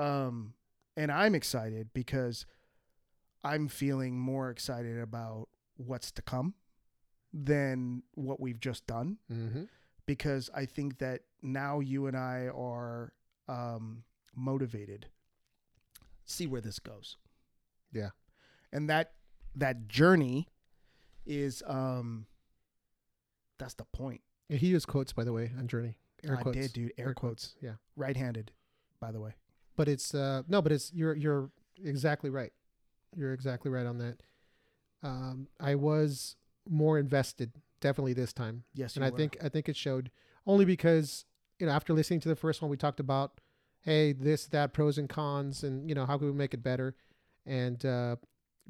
[0.00, 0.54] Um,
[0.96, 2.46] and I'm excited because
[3.44, 6.54] I'm feeling more excited about what's to come
[7.32, 9.64] than what we've just done Mm-hmm.
[10.06, 13.12] because I think that now you and I are
[13.48, 14.04] um,
[14.34, 15.06] motivated.
[16.24, 17.16] See where this goes.
[17.92, 18.10] Yeah.
[18.72, 19.12] and that
[19.54, 20.48] that journey
[21.26, 22.26] is um,
[23.58, 24.20] that's the point.
[24.48, 25.96] He used quotes, by the way, on Journey.
[26.24, 26.56] Air I quotes.
[26.58, 26.92] did, dude.
[26.98, 27.54] Air, Air quotes.
[27.60, 27.72] Yeah.
[27.96, 28.50] right-handed,
[29.00, 29.34] by the way.
[29.76, 31.50] But it's uh no, but it's you're you're
[31.82, 32.52] exactly right.
[33.16, 34.22] You're exactly right on that.
[35.02, 36.36] Um, I was
[36.68, 39.16] more invested definitely this time, Yes, and I were.
[39.16, 40.10] think I think it showed
[40.46, 41.24] only because
[41.58, 43.40] you know after listening to the first one, we talked about
[43.80, 46.94] hey this that pros and cons, and you know how can we make it better,
[47.46, 48.16] and uh,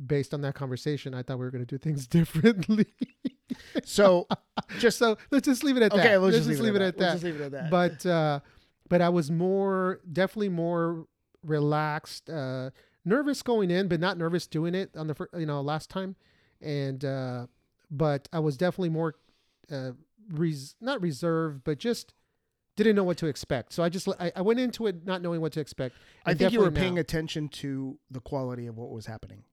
[0.06, 2.86] based on that conversation, I thought we were going to do things differently.
[3.84, 4.26] so.
[4.78, 6.00] just so let's just leave it at that.
[6.00, 6.98] Okay, let's, let's just leave it at that.
[6.98, 7.70] that Let's just leave it at that.
[7.70, 8.40] but uh
[8.88, 11.06] but i was more definitely more
[11.42, 12.70] relaxed uh
[13.04, 16.16] nervous going in but not nervous doing it on the first, you know last time
[16.60, 17.46] and uh
[17.92, 19.14] but i was definitely more
[19.70, 19.92] uh
[20.30, 22.14] res- not reserved but just
[22.76, 25.40] didn't know what to expect so i just i, I went into it not knowing
[25.42, 25.94] what to expect
[26.24, 27.02] I think you were paying now.
[27.02, 29.44] attention to the quality of what was happening.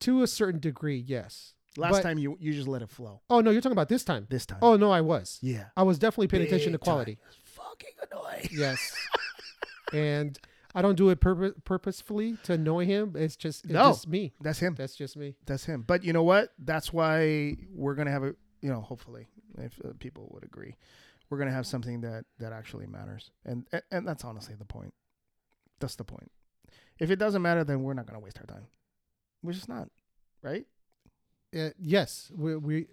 [0.00, 3.20] to a certain degree yes Last But- time you you just let it flow.
[3.30, 5.82] oh no you're talking about this time This time, oh no i was yeah, i
[5.84, 8.48] was definitely paying attention to Big quality Fucking annoying.
[8.52, 8.94] Yes.
[9.92, 10.38] and
[10.74, 13.14] I don't do it purpo- purposefully to annoy him.
[13.16, 13.88] It's just it's No.
[13.88, 14.32] just me.
[14.40, 14.74] That's him.
[14.76, 15.36] That's just me.
[15.46, 15.82] That's him.
[15.86, 16.52] But you know what?
[16.58, 18.34] That's why we're gonna have a.
[18.62, 19.26] You know, hopefully,
[19.58, 20.76] if uh, people would agree,
[21.28, 24.92] we're gonna have something that that actually matters, and and, that's honestly the point.
[25.80, 26.30] That's the point.
[26.98, 28.66] If it doesn't matter, then we're not gonna waste our time.
[29.42, 29.88] We're just not,
[30.42, 30.66] right?
[31.56, 32.86] Uh, yes, we, we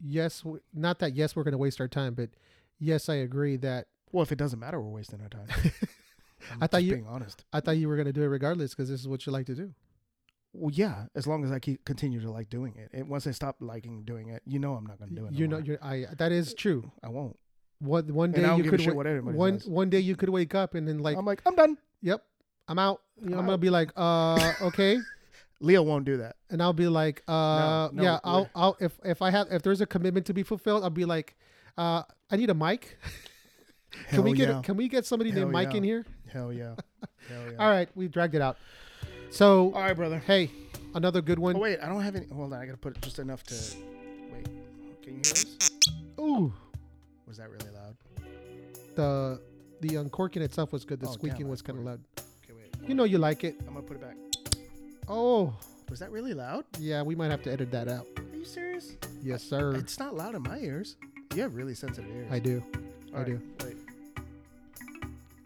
[0.00, 2.30] yes, we, not that yes we're going to waste our time, but
[2.78, 5.46] yes, I agree that Well, if it doesn't matter, we're wasting our time.
[6.52, 7.44] I'm I thought you- being honest.
[7.52, 9.46] I thought you were going to do it regardless because this is what you like
[9.46, 9.74] to do.
[10.54, 13.32] Well, yeah, as long as I keep continue to like doing it, and once I
[13.32, 15.32] stop liking doing it, you know, I'm not gonna do it.
[15.32, 15.66] no you know, more.
[15.66, 16.90] you're, I that is true.
[17.02, 17.38] I won't.
[17.80, 19.68] One one day And I don't you could what one says.
[19.68, 21.76] one day you could wake up and then like, I'm like, I'm done.
[22.00, 22.24] yep,
[22.66, 23.02] I'm out.
[23.20, 24.98] Know, I'm I'm gonna be like, uh, okay.
[25.60, 26.36] Leo won't do that.
[26.50, 29.80] and I'll be like, uh, no, yeah, I'll, I'll, if if I have, if there's
[29.80, 31.36] a commitment to be fulfilled, I'll be like,
[31.76, 32.98] uh, I need a mic.
[33.90, 34.62] can Hell we get, yeah.
[34.62, 35.76] can we get somebody named Mike yeah.
[35.78, 36.06] in here?
[36.32, 36.74] Hell yeah.
[37.28, 37.58] Hell yeah.
[37.58, 38.56] All right, we dragged it out.
[39.30, 40.18] So, All right, brother.
[40.18, 40.50] hey,
[40.94, 41.56] another good one.
[41.56, 42.26] Oh wait, I don't have any.
[42.28, 43.54] Hold on, I gotta put just enough to.
[44.32, 44.44] Wait,
[45.02, 45.70] can you hear this?
[46.18, 46.52] Ooh,
[47.26, 47.96] Was that really loud?
[48.94, 49.40] the
[49.80, 50.98] the uncorking itself was good.
[51.00, 52.00] The Oh, squeaking I was kind of loud.
[52.44, 52.88] Okay, wait.
[52.88, 53.56] You know you like it.
[53.60, 54.16] I'm gonna put it back.
[55.08, 55.54] Oh,
[55.88, 56.64] Was that really loud?
[56.78, 58.06] yeah, we might have to edit that out.
[58.16, 58.96] Are you serious?
[59.22, 59.74] Yes, sir.
[59.76, 60.96] It's not loud in my ears.
[61.34, 62.28] You have really sensitive ears.
[62.30, 62.62] I do.
[63.12, 63.40] All I right, do.
[63.64, 63.76] Wait.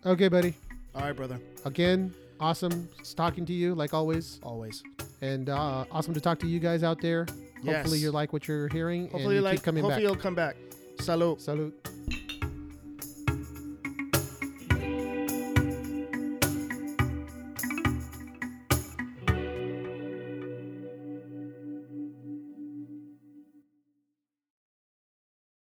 [0.04, 0.54] Okay, buddy.
[0.94, 1.40] All right, brother.
[1.64, 4.82] Again, awesome talking to you like always, Always.
[5.20, 7.26] and uh, awesome to talk to you guys out there.
[7.64, 9.54] Hopefully you like what you're hearing Hopefully, and you like.
[9.56, 9.92] keep coming back.
[9.92, 10.14] hopefully, back.
[10.14, 10.56] you'll come back.
[11.00, 11.40] Salute.
[11.40, 11.88] Salute.